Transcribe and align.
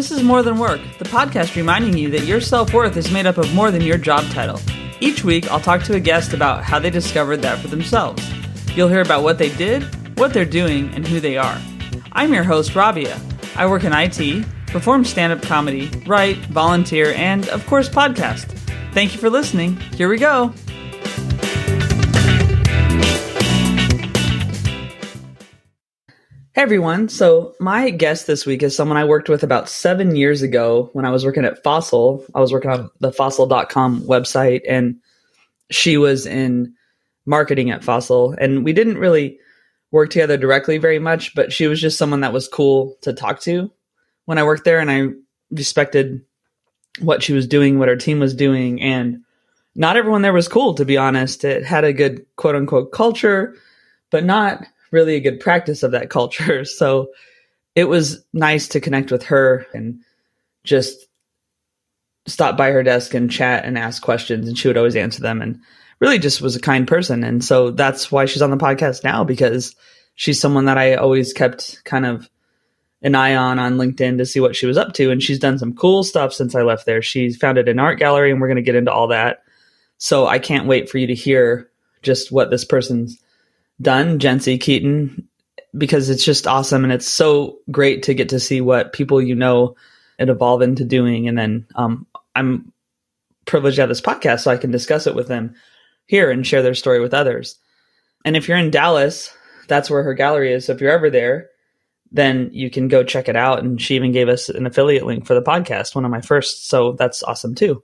This 0.00 0.12
is 0.12 0.22
More 0.22 0.42
Than 0.42 0.58
Work, 0.58 0.80
the 0.98 1.04
podcast 1.04 1.56
reminding 1.56 1.94
you 1.98 2.08
that 2.12 2.24
your 2.24 2.40
self 2.40 2.72
worth 2.72 2.96
is 2.96 3.12
made 3.12 3.26
up 3.26 3.36
of 3.36 3.52
more 3.52 3.70
than 3.70 3.82
your 3.82 3.98
job 3.98 4.24
title. 4.30 4.58
Each 4.98 5.22
week, 5.24 5.50
I'll 5.50 5.60
talk 5.60 5.82
to 5.82 5.94
a 5.94 6.00
guest 6.00 6.32
about 6.32 6.64
how 6.64 6.78
they 6.78 6.88
discovered 6.88 7.42
that 7.42 7.58
for 7.58 7.68
themselves. 7.68 8.26
You'll 8.74 8.88
hear 8.88 9.02
about 9.02 9.22
what 9.22 9.36
they 9.36 9.54
did, 9.56 9.82
what 10.18 10.32
they're 10.32 10.46
doing, 10.46 10.90
and 10.94 11.06
who 11.06 11.20
they 11.20 11.36
are. 11.36 11.60
I'm 12.12 12.32
your 12.32 12.44
host, 12.44 12.74
Rabia. 12.74 13.20
I 13.56 13.66
work 13.66 13.84
in 13.84 13.92
IT, 13.92 14.46
perform 14.68 15.04
stand 15.04 15.34
up 15.34 15.42
comedy, 15.42 15.90
write, 16.06 16.38
volunteer, 16.46 17.12
and, 17.12 17.46
of 17.50 17.66
course, 17.66 17.90
podcast. 17.90 18.46
Thank 18.94 19.12
you 19.12 19.20
for 19.20 19.28
listening. 19.28 19.76
Here 19.98 20.08
we 20.08 20.16
go. 20.16 20.54
Everyone. 26.60 27.08
So, 27.08 27.54
my 27.58 27.88
guest 27.88 28.26
this 28.26 28.44
week 28.44 28.62
is 28.62 28.76
someone 28.76 28.98
I 28.98 29.06
worked 29.06 29.30
with 29.30 29.42
about 29.42 29.66
seven 29.66 30.14
years 30.14 30.42
ago 30.42 30.90
when 30.92 31.06
I 31.06 31.10
was 31.10 31.24
working 31.24 31.46
at 31.46 31.62
Fossil. 31.62 32.22
I 32.34 32.40
was 32.40 32.52
working 32.52 32.70
on 32.70 32.90
the 33.00 33.10
fossil.com 33.10 34.02
website, 34.02 34.60
and 34.68 34.96
she 35.70 35.96
was 35.96 36.26
in 36.26 36.74
marketing 37.24 37.70
at 37.70 37.82
Fossil. 37.82 38.34
And 38.38 38.62
we 38.62 38.74
didn't 38.74 38.98
really 38.98 39.38
work 39.90 40.10
together 40.10 40.36
directly 40.36 40.76
very 40.76 40.98
much, 40.98 41.34
but 41.34 41.50
she 41.50 41.66
was 41.66 41.80
just 41.80 41.96
someone 41.96 42.20
that 42.20 42.34
was 42.34 42.46
cool 42.46 42.98
to 43.00 43.14
talk 43.14 43.40
to 43.40 43.70
when 44.26 44.36
I 44.36 44.44
worked 44.44 44.66
there. 44.66 44.80
And 44.80 44.90
I 44.90 45.08
respected 45.50 46.20
what 47.00 47.22
she 47.22 47.32
was 47.32 47.46
doing, 47.46 47.78
what 47.78 47.88
her 47.88 47.96
team 47.96 48.20
was 48.20 48.34
doing. 48.34 48.82
And 48.82 49.22
not 49.74 49.96
everyone 49.96 50.20
there 50.20 50.34
was 50.34 50.46
cool, 50.46 50.74
to 50.74 50.84
be 50.84 50.98
honest. 50.98 51.42
It 51.42 51.64
had 51.64 51.84
a 51.84 51.94
good 51.94 52.26
quote 52.36 52.54
unquote 52.54 52.92
culture, 52.92 53.56
but 54.10 54.24
not 54.24 54.66
really 54.90 55.16
a 55.16 55.20
good 55.20 55.40
practice 55.40 55.82
of 55.82 55.92
that 55.92 56.10
culture. 56.10 56.64
So 56.80 57.10
it 57.74 57.84
was 57.84 58.24
nice 58.32 58.68
to 58.68 58.80
connect 58.80 59.12
with 59.12 59.24
her 59.24 59.66
and 59.72 60.00
just 60.64 61.06
stop 62.26 62.56
by 62.56 62.70
her 62.70 62.82
desk 62.82 63.14
and 63.14 63.30
chat 63.30 63.64
and 63.64 63.78
ask 63.78 64.02
questions 64.02 64.48
and 64.48 64.58
she 64.58 64.68
would 64.68 64.76
always 64.76 64.96
answer 64.96 65.22
them 65.22 65.40
and 65.40 65.60
really 66.00 66.18
just 66.18 66.40
was 66.40 66.56
a 66.56 66.60
kind 66.60 66.86
person. 66.88 67.22
And 67.22 67.44
so 67.44 67.70
that's 67.70 68.10
why 68.10 68.24
she's 68.24 68.42
on 68.42 68.50
the 68.50 68.56
podcast 68.56 69.04
now 69.04 69.24
because 69.24 69.74
she's 70.14 70.40
someone 70.40 70.64
that 70.64 70.78
I 70.78 70.94
always 70.94 71.32
kept 71.32 71.82
kind 71.84 72.06
of 72.06 72.28
an 73.02 73.14
eye 73.14 73.36
on 73.36 73.58
on 73.58 73.76
LinkedIn 73.76 74.18
to 74.18 74.26
see 74.26 74.40
what 74.40 74.56
she 74.56 74.66
was 74.66 74.76
up 74.76 74.92
to. 74.94 75.10
And 75.10 75.22
she's 75.22 75.38
done 75.38 75.58
some 75.58 75.74
cool 75.74 76.02
stuff 76.02 76.32
since 76.32 76.54
I 76.54 76.62
left 76.62 76.86
there. 76.86 77.02
She's 77.02 77.36
founded 77.36 77.68
an 77.68 77.78
art 77.78 77.98
gallery 77.98 78.30
and 78.30 78.40
we're 78.40 78.48
going 78.48 78.56
to 78.56 78.62
get 78.62 78.74
into 78.74 78.92
all 78.92 79.08
that. 79.08 79.42
So 79.98 80.26
I 80.26 80.38
can't 80.38 80.66
wait 80.66 80.88
for 80.88 80.98
you 80.98 81.06
to 81.06 81.14
hear 81.14 81.70
just 82.02 82.32
what 82.32 82.50
this 82.50 82.64
person's 82.64 83.18
done, 83.80 84.18
Jency 84.18 84.60
Keaton, 84.60 85.28
because 85.76 86.10
it's 86.10 86.24
just 86.24 86.46
awesome 86.46 86.84
and 86.84 86.92
it's 86.92 87.08
so 87.08 87.58
great 87.70 88.04
to 88.04 88.14
get 88.14 88.30
to 88.30 88.40
see 88.40 88.60
what 88.60 88.92
people 88.92 89.20
you 89.22 89.34
know 89.34 89.76
and 90.18 90.30
evolve 90.30 90.62
into 90.62 90.84
doing. 90.84 91.28
And 91.28 91.38
then 91.38 91.66
um, 91.74 92.06
I'm 92.34 92.72
privileged 93.46 93.76
to 93.76 93.82
have 93.82 93.88
this 93.88 94.00
podcast 94.00 94.40
so 94.40 94.50
I 94.50 94.56
can 94.56 94.70
discuss 94.70 95.06
it 95.06 95.14
with 95.14 95.28
them 95.28 95.54
here 96.06 96.30
and 96.30 96.46
share 96.46 96.62
their 96.62 96.74
story 96.74 97.00
with 97.00 97.14
others. 97.14 97.56
And 98.24 98.36
if 98.36 98.48
you're 98.48 98.58
in 98.58 98.70
Dallas, 98.70 99.34
that's 99.68 99.88
where 99.88 100.02
her 100.02 100.14
gallery 100.14 100.52
is. 100.52 100.66
So 100.66 100.72
if 100.72 100.80
you're 100.80 100.90
ever 100.90 101.08
there, 101.08 101.48
then 102.12 102.50
you 102.52 102.70
can 102.70 102.88
go 102.88 103.04
check 103.04 103.28
it 103.28 103.36
out. 103.36 103.62
And 103.62 103.80
she 103.80 103.94
even 103.94 104.12
gave 104.12 104.28
us 104.28 104.48
an 104.48 104.66
affiliate 104.66 105.06
link 105.06 105.26
for 105.26 105.34
the 105.34 105.42
podcast, 105.42 105.94
one 105.94 106.04
of 106.04 106.10
my 106.10 106.20
first. 106.20 106.68
So 106.68 106.92
that's 106.92 107.22
awesome 107.22 107.54
too. 107.54 107.82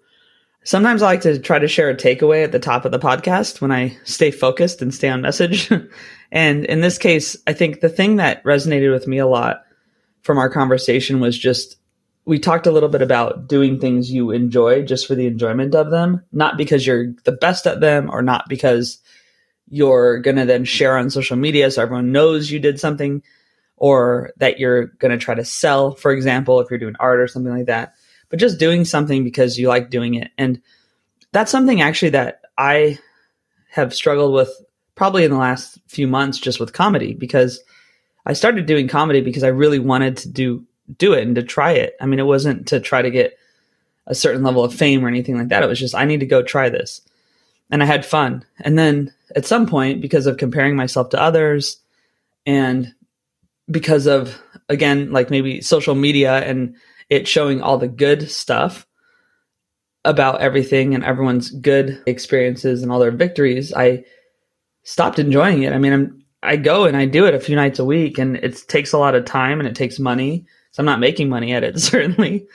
Sometimes 0.67 1.01
I 1.01 1.07
like 1.07 1.21
to 1.21 1.39
try 1.39 1.61
to 1.61 1.69
share 1.69 1.91
a 1.91 1.95
takeaway 1.95 2.43
at 2.43 2.51
the 2.51 2.59
top 2.59 2.85
of 2.85 2.91
the 2.91 2.99
podcast 2.99 3.61
when 3.61 3.71
I 3.71 3.97
stay 4.03 4.33
focused 4.33 4.83
and 4.83 4.93
stay 4.93 5.09
on 5.09 5.21
message. 5.21 5.71
and 6.33 6.65
in 6.65 6.81
this 6.81 6.99
case, 6.99 7.37
I 7.47 7.53
think 7.53 7.81
the 7.81 7.89
thing 7.89 8.17
that 8.17 8.43
resonated 8.43 8.93
with 8.93 9.07
me 9.07 9.19
a 9.19 9.29
lot 9.29 9.63
from 10.23 10.39
our 10.39 10.51
conversation 10.51 11.21
was 11.21 11.39
just 11.39 11.77
we 12.25 12.41
talked 12.41 12.67
a 12.67 12.73
little 12.73 12.89
bit 12.89 13.01
about 13.01 13.47
doing 13.47 13.79
things 13.79 14.11
you 14.11 14.33
enjoy 14.33 14.83
just 14.83 15.07
for 15.07 15.15
the 15.15 15.29
enjoyment 15.29 15.77
of 15.77 15.93
them, 15.93 16.25
not 16.33 16.59
because 16.59 16.85
you're 16.85 17.13
the 17.23 17.31
best 17.31 17.69
at 17.69 17.79
them 17.79 18.11
or 18.11 18.21
not 18.21 18.49
because 18.49 18.99
you're 19.69 20.19
going 20.19 20.37
to 20.37 20.47
then 20.47 20.65
share 20.65 20.99
on 20.99 21.11
social 21.11 21.37
media 21.37 21.71
so 21.71 21.81
everyone 21.81 22.11
knows 22.11 22.51
you 22.51 22.59
did 22.59 22.81
something 22.81 23.23
or 23.77 24.33
that 24.39 24.59
you're 24.59 24.87
going 24.87 25.13
to 25.17 25.25
try 25.25 25.37
to 25.37 25.45
sell, 25.45 25.95
for 25.95 26.11
example, 26.11 26.59
if 26.59 26.69
you're 26.71 26.81
doing 26.81 26.97
art 26.99 27.21
or 27.21 27.29
something 27.29 27.53
like 27.53 27.67
that 27.67 27.95
but 28.29 28.39
just 28.39 28.59
doing 28.59 28.85
something 28.85 29.25
because 29.25 29.59
you 29.59 29.69
like 29.69 29.91
doing 29.91 30.15
it. 30.15 30.31
And 30.37 30.61
that's 31.33 31.51
something 31.51 31.81
actually 31.81 32.11
that 32.11 32.43
I 32.59 32.99
have 33.71 33.95
struggled 33.95 34.33
with 34.33 34.51
probably 34.95 35.25
in 35.25 35.31
the 35.31 35.37
last 35.37 35.79
few 35.87 36.07
months 36.07 36.39
just 36.39 36.59
with 36.59 36.73
comedy 36.73 37.15
because 37.15 37.63
I 38.25 38.33
started 38.33 38.67
doing 38.67 38.89
comedy 38.89 39.21
because 39.21 39.45
I 39.45 39.49
really 39.49 39.79
wanted 39.79 40.17
to 40.19 40.29
do 40.29 40.67
do 40.99 41.13
it 41.15 41.27
and 41.27 41.35
to 41.35 41.43
try 41.43 41.73
it. 41.73 41.97
I 42.01 42.07
mean, 42.07 42.21
it 42.21 42.27
wasn't 42.27 42.69
to 42.69 42.81
try 42.81 43.03
to 43.03 43.11
get 43.11 43.37
a 44.07 44.15
certain 44.15 44.45
level 44.45 44.65
of 44.65 44.73
fame 44.75 45.05
or 45.05 45.09
anything 45.09 45.37
like 45.37 45.49
that. 45.49 45.63
It 45.63 45.69
was 45.69 45.81
just 45.81 45.95
I 45.95 46.05
need 46.05 46.21
to 46.21 46.27
go 46.27 46.43
try 46.43 46.69
this. 46.69 47.03
And 47.71 47.83
I 47.83 47.87
had 47.87 48.07
fun. 48.07 48.45
And 48.61 48.79
then 48.79 49.13
at 49.35 49.47
some 49.47 49.67
point 49.67 50.01
because 50.01 50.27
of 50.27 50.37
comparing 50.37 50.77
myself 50.77 51.11
to 51.11 51.21
others 51.21 51.79
and 52.47 52.95
because 53.71 54.07
of 54.07 54.41
again 54.69 55.13
like 55.13 55.31
maybe 55.31 55.61
social 55.61 55.95
media 55.95 56.39
and 56.39 56.77
it 57.09 57.29
showing 57.29 57.61
all 57.61 57.79
the 57.79 57.89
good 57.89 58.31
stuff 58.31 58.87
about 60.05 60.41
everything 60.41 60.95
and 60.95 61.05
everyone's 61.05 61.51
good 61.51 62.03
experiences 62.07 62.83
and 62.83 62.93
all 62.93 63.01
their 63.01 63.11
victories, 63.11 63.73
I 63.73 64.05
stopped 64.85 65.19
enjoying 65.19 65.63
it. 65.63 65.73
I 65.73 65.79
mean, 65.79 65.93
I'm 65.93 66.23
I 66.43 66.57
go 66.57 66.85
and 66.85 66.97
I 66.97 67.07
do 67.07 67.27
it 67.27 67.35
a 67.35 67.41
few 67.41 67.57
nights 67.57 67.81
a 67.81 67.85
week, 67.85 68.19
and 68.19 68.37
it 68.37 68.69
takes 68.69 68.93
a 68.93 68.99
lot 68.99 69.17
of 69.17 69.25
time 69.25 69.59
and 69.59 69.69
it 69.69 69.75
takes 69.75 69.99
money. 69.99 70.47
So 70.71 70.81
I'm 70.81 70.87
not 70.87 71.01
making 71.01 71.29
money 71.29 71.53
at 71.53 71.65
it 71.65 71.79
certainly, 71.81 72.47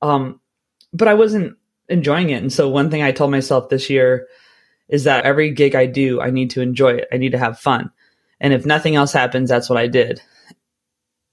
um, 0.00 0.40
but 0.92 1.08
I 1.08 1.14
wasn't 1.14 1.56
enjoying 1.88 2.30
it. 2.30 2.42
And 2.42 2.52
so 2.52 2.68
one 2.68 2.90
thing 2.90 3.02
I 3.02 3.12
told 3.12 3.30
myself 3.30 3.68
this 3.68 3.90
year 3.90 4.28
is 4.88 5.04
that 5.04 5.24
every 5.24 5.50
gig 5.50 5.74
I 5.74 5.86
do, 5.86 6.20
I 6.20 6.30
need 6.30 6.50
to 6.50 6.62
enjoy 6.62 6.90
it. 6.94 7.08
I 7.12 7.16
need 7.16 7.32
to 7.32 7.38
have 7.38 7.58
fun. 7.58 7.90
And 8.40 8.52
if 8.52 8.66
nothing 8.66 8.94
else 8.94 9.12
happens, 9.12 9.48
that's 9.48 9.68
what 9.68 9.78
I 9.78 9.86
did 9.86 10.20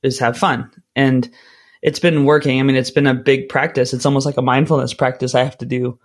is 0.02 0.20
have 0.20 0.38
fun. 0.38 0.72
And 0.96 1.30
it's 1.82 2.00
been 2.00 2.26
working. 2.26 2.60
I 2.60 2.64
mean, 2.64 2.76
it's 2.76 2.92
been 2.92 3.08
a 3.08 3.14
big 3.14 3.50
practice. 3.50 3.94
It's 3.94 4.06
almost 4.06 4.26
like 4.26 4.38
a 4.38 4.42
mindfulness 4.42 4.94
practice 4.94 5.36
I 5.36 5.44
have 5.44 5.58
to 5.60 5.66
do 5.66 6.00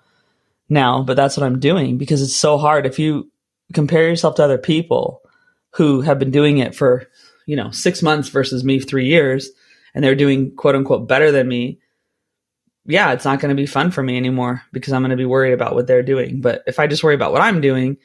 now, 0.69 1.03
but 1.03 1.17
that's 1.17 1.37
what 1.37 1.45
I'm 1.45 1.61
doing 1.61 1.99
because 1.99 2.23
it's 2.23 2.37
so 2.37 2.59
hard. 2.59 2.87
If 2.87 2.99
you 2.99 3.31
compare 3.73 4.09
yourself 4.09 4.37
to 4.37 4.45
other 4.45 4.59
people 4.59 5.23
who 5.71 6.01
have 6.03 6.19
been 6.19 6.31
doing 6.31 6.59
it 6.59 6.75
for, 6.75 7.09
you 7.47 7.57
know, 7.57 7.71
six 7.71 8.03
months 8.03 8.29
versus 8.29 8.63
me 8.63 8.79
three 8.79 9.07
years, 9.07 9.51
and 9.95 10.03
they're 10.03 10.15
doing 10.15 10.55
quote 10.55 10.75
unquote 10.75 11.09
better 11.09 11.31
than 11.31 11.49
me, 11.49 11.81
yeah, 12.87 13.13
it's 13.13 13.25
not 13.25 13.41
going 13.41 13.55
to 13.55 13.61
be 13.61 13.67
fun 13.67 13.91
for 13.91 14.03
me 14.03 14.17
anymore 14.17 14.63
because 14.73 14.93
I'm 14.93 15.03
going 15.03 15.11
to 15.11 15.17
be 15.17 15.25
worried 15.25 15.53
about 15.53 15.75
what 15.75 15.87
they're 15.87 16.03
doing. 16.03 16.41
But 16.41 16.63
if 16.67 16.79
I 16.79 16.87
just 16.87 17.03
worry 17.03 17.15
about 17.15 17.33
what 17.33 17.41
I'm 17.41 17.61
doing 17.61 17.97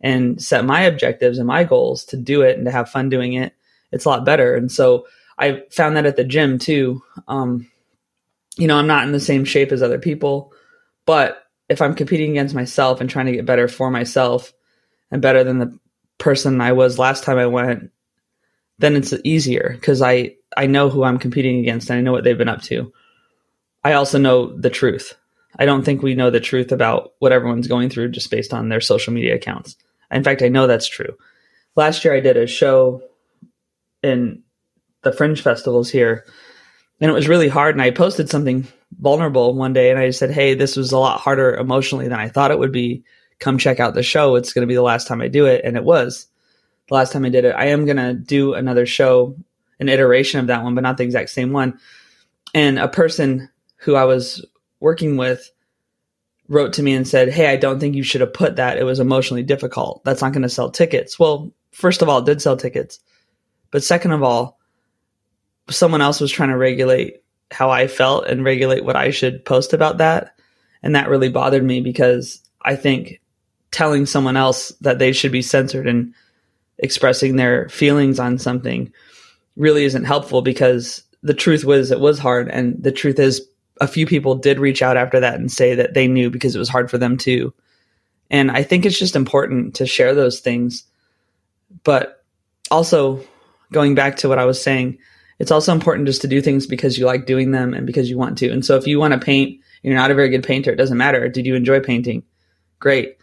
and 0.00 0.40
set 0.40 0.64
my 0.64 0.82
objectives 0.82 1.38
and 1.38 1.46
my 1.46 1.64
goals 1.64 2.04
to 2.06 2.16
do 2.16 2.42
it 2.42 2.56
and 2.56 2.66
to 2.66 2.70
have 2.70 2.88
fun 2.88 3.08
doing 3.08 3.32
it, 3.32 3.52
it's 3.90 4.04
a 4.04 4.08
lot 4.08 4.24
better. 4.24 4.54
And 4.54 4.70
so 4.70 5.06
I 5.38 5.62
found 5.70 5.96
that 5.96 6.06
at 6.06 6.16
the 6.16 6.24
gym 6.24 6.58
too. 6.58 7.02
Um, 7.26 7.70
you 8.56 8.66
know, 8.66 8.76
I'm 8.76 8.86
not 8.86 9.04
in 9.04 9.12
the 9.12 9.20
same 9.20 9.44
shape 9.44 9.70
as 9.70 9.82
other 9.82 9.98
people, 9.98 10.52
but 11.06 11.42
if 11.68 11.80
I'm 11.80 11.94
competing 11.94 12.32
against 12.32 12.54
myself 12.54 13.00
and 13.00 13.08
trying 13.08 13.26
to 13.26 13.32
get 13.32 13.46
better 13.46 13.68
for 13.68 13.90
myself 13.90 14.52
and 15.10 15.22
better 15.22 15.44
than 15.44 15.58
the 15.58 15.78
person 16.18 16.60
I 16.60 16.72
was 16.72 16.98
last 16.98 17.24
time 17.24 17.38
I 17.38 17.46
went, 17.46 17.90
then 18.78 18.96
it's 18.96 19.14
easier 19.24 19.70
because 19.72 20.02
I 20.02 20.36
I 20.56 20.66
know 20.66 20.88
who 20.88 21.04
I'm 21.04 21.18
competing 21.18 21.60
against 21.60 21.90
and 21.90 21.98
I 21.98 22.02
know 22.02 22.12
what 22.12 22.24
they've 22.24 22.38
been 22.38 22.48
up 22.48 22.62
to. 22.62 22.92
I 23.84 23.92
also 23.92 24.18
know 24.18 24.56
the 24.56 24.70
truth. 24.70 25.14
I 25.58 25.66
don't 25.66 25.84
think 25.84 26.02
we 26.02 26.14
know 26.14 26.30
the 26.30 26.40
truth 26.40 26.72
about 26.72 27.12
what 27.18 27.32
everyone's 27.32 27.68
going 27.68 27.90
through 27.90 28.10
just 28.10 28.30
based 28.30 28.52
on 28.52 28.68
their 28.68 28.80
social 28.80 29.12
media 29.12 29.34
accounts. 29.34 29.76
In 30.10 30.24
fact, 30.24 30.42
I 30.42 30.48
know 30.48 30.66
that's 30.66 30.88
true. 30.88 31.16
Last 31.76 32.04
year 32.04 32.14
I 32.14 32.20
did 32.20 32.36
a 32.36 32.46
show 32.46 33.02
in 34.02 34.42
the 35.02 35.12
fringe 35.12 35.42
festivals 35.42 35.90
here. 35.90 36.24
And 37.00 37.10
it 37.10 37.14
was 37.14 37.28
really 37.28 37.48
hard. 37.48 37.74
And 37.74 37.82
I 37.82 37.90
posted 37.90 38.28
something 38.28 38.66
vulnerable 38.98 39.54
one 39.54 39.72
day 39.72 39.90
and 39.90 39.98
I 39.98 40.10
said, 40.10 40.30
Hey, 40.30 40.54
this 40.54 40.76
was 40.76 40.92
a 40.92 40.98
lot 40.98 41.20
harder 41.20 41.54
emotionally 41.54 42.08
than 42.08 42.18
I 42.18 42.28
thought 42.28 42.50
it 42.50 42.58
would 42.58 42.72
be. 42.72 43.04
Come 43.38 43.58
check 43.58 43.78
out 43.78 43.94
the 43.94 44.02
show. 44.02 44.34
It's 44.34 44.52
going 44.52 44.62
to 44.62 44.70
be 44.70 44.74
the 44.74 44.82
last 44.82 45.06
time 45.06 45.20
I 45.20 45.28
do 45.28 45.46
it. 45.46 45.64
And 45.64 45.76
it 45.76 45.84
was 45.84 46.26
the 46.88 46.94
last 46.94 47.12
time 47.12 47.24
I 47.24 47.28
did 47.28 47.44
it. 47.44 47.54
I 47.54 47.66
am 47.66 47.84
going 47.84 47.98
to 47.98 48.14
do 48.14 48.54
another 48.54 48.84
show, 48.84 49.36
an 49.78 49.88
iteration 49.88 50.40
of 50.40 50.48
that 50.48 50.64
one, 50.64 50.74
but 50.74 50.80
not 50.80 50.96
the 50.96 51.04
exact 51.04 51.30
same 51.30 51.52
one. 51.52 51.78
And 52.52 52.78
a 52.78 52.88
person 52.88 53.48
who 53.76 53.94
I 53.94 54.04
was 54.04 54.44
working 54.80 55.16
with 55.16 55.52
wrote 56.48 56.72
to 56.72 56.82
me 56.82 56.94
and 56.94 57.06
said, 57.06 57.28
Hey, 57.28 57.46
I 57.46 57.56
don't 57.56 57.78
think 57.78 57.94
you 57.94 58.02
should 58.02 58.22
have 58.22 58.32
put 58.32 58.56
that. 58.56 58.78
It 58.78 58.84
was 58.84 58.98
emotionally 58.98 59.42
difficult. 59.42 60.02
That's 60.04 60.22
not 60.22 60.32
going 60.32 60.42
to 60.42 60.48
sell 60.48 60.70
tickets. 60.70 61.18
Well, 61.18 61.52
first 61.70 62.02
of 62.02 62.08
all, 62.08 62.18
it 62.18 62.26
did 62.26 62.42
sell 62.42 62.56
tickets. 62.56 62.98
But 63.70 63.84
second 63.84 64.12
of 64.12 64.22
all, 64.22 64.57
someone 65.70 66.00
else 66.00 66.20
was 66.20 66.30
trying 66.30 66.50
to 66.50 66.56
regulate 66.56 67.22
how 67.50 67.70
I 67.70 67.86
felt 67.86 68.26
and 68.26 68.44
regulate 68.44 68.84
what 68.84 68.96
I 68.96 69.10
should 69.10 69.44
post 69.44 69.72
about 69.72 69.98
that. 69.98 70.34
And 70.82 70.94
that 70.94 71.08
really 71.08 71.28
bothered 71.28 71.64
me 71.64 71.80
because 71.80 72.40
I 72.62 72.76
think 72.76 73.20
telling 73.70 74.06
someone 74.06 74.36
else 74.36 74.70
that 74.80 74.98
they 74.98 75.12
should 75.12 75.32
be 75.32 75.42
censored 75.42 75.86
and 75.86 76.14
expressing 76.78 77.36
their 77.36 77.68
feelings 77.68 78.18
on 78.18 78.38
something 78.38 78.92
really 79.56 79.84
isn't 79.84 80.04
helpful 80.04 80.42
because 80.42 81.02
the 81.22 81.34
truth 81.34 81.64
was 81.64 81.90
it 81.90 82.00
was 82.00 82.18
hard. 82.18 82.48
And 82.48 82.82
the 82.82 82.92
truth 82.92 83.18
is, 83.18 83.46
a 83.80 83.86
few 83.86 84.06
people 84.06 84.34
did 84.34 84.58
reach 84.58 84.82
out 84.82 84.96
after 84.96 85.20
that 85.20 85.34
and 85.34 85.50
say 85.50 85.74
that 85.76 85.94
they 85.94 86.08
knew 86.08 86.30
because 86.30 86.54
it 86.54 86.58
was 86.58 86.68
hard 86.68 86.90
for 86.90 86.98
them 86.98 87.16
too. 87.16 87.52
And 88.30 88.50
I 88.50 88.62
think 88.62 88.84
it's 88.84 88.98
just 88.98 89.16
important 89.16 89.76
to 89.76 89.86
share 89.86 90.14
those 90.14 90.40
things. 90.40 90.84
But 91.84 92.24
also, 92.70 93.24
going 93.72 93.94
back 93.94 94.16
to 94.16 94.28
what 94.28 94.38
I 94.38 94.44
was 94.44 94.60
saying, 94.60 94.98
it's 95.38 95.50
also 95.50 95.72
important 95.72 96.06
just 96.06 96.22
to 96.22 96.28
do 96.28 96.40
things 96.40 96.66
because 96.66 96.98
you 96.98 97.06
like 97.06 97.26
doing 97.26 97.52
them 97.52 97.74
and 97.74 97.86
because 97.86 98.10
you 98.10 98.18
want 98.18 98.38
to. 98.38 98.50
And 98.50 98.64
so 98.64 98.76
if 98.76 98.86
you 98.86 98.98
want 98.98 99.14
to 99.14 99.20
paint, 99.20 99.60
you're 99.82 99.94
not 99.94 100.10
a 100.10 100.14
very 100.14 100.28
good 100.28 100.42
painter, 100.42 100.72
it 100.72 100.76
doesn't 100.76 100.96
matter. 100.96 101.28
Did 101.28 101.46
you 101.46 101.54
enjoy 101.54 101.80
painting? 101.80 102.24
Great. 102.80 103.16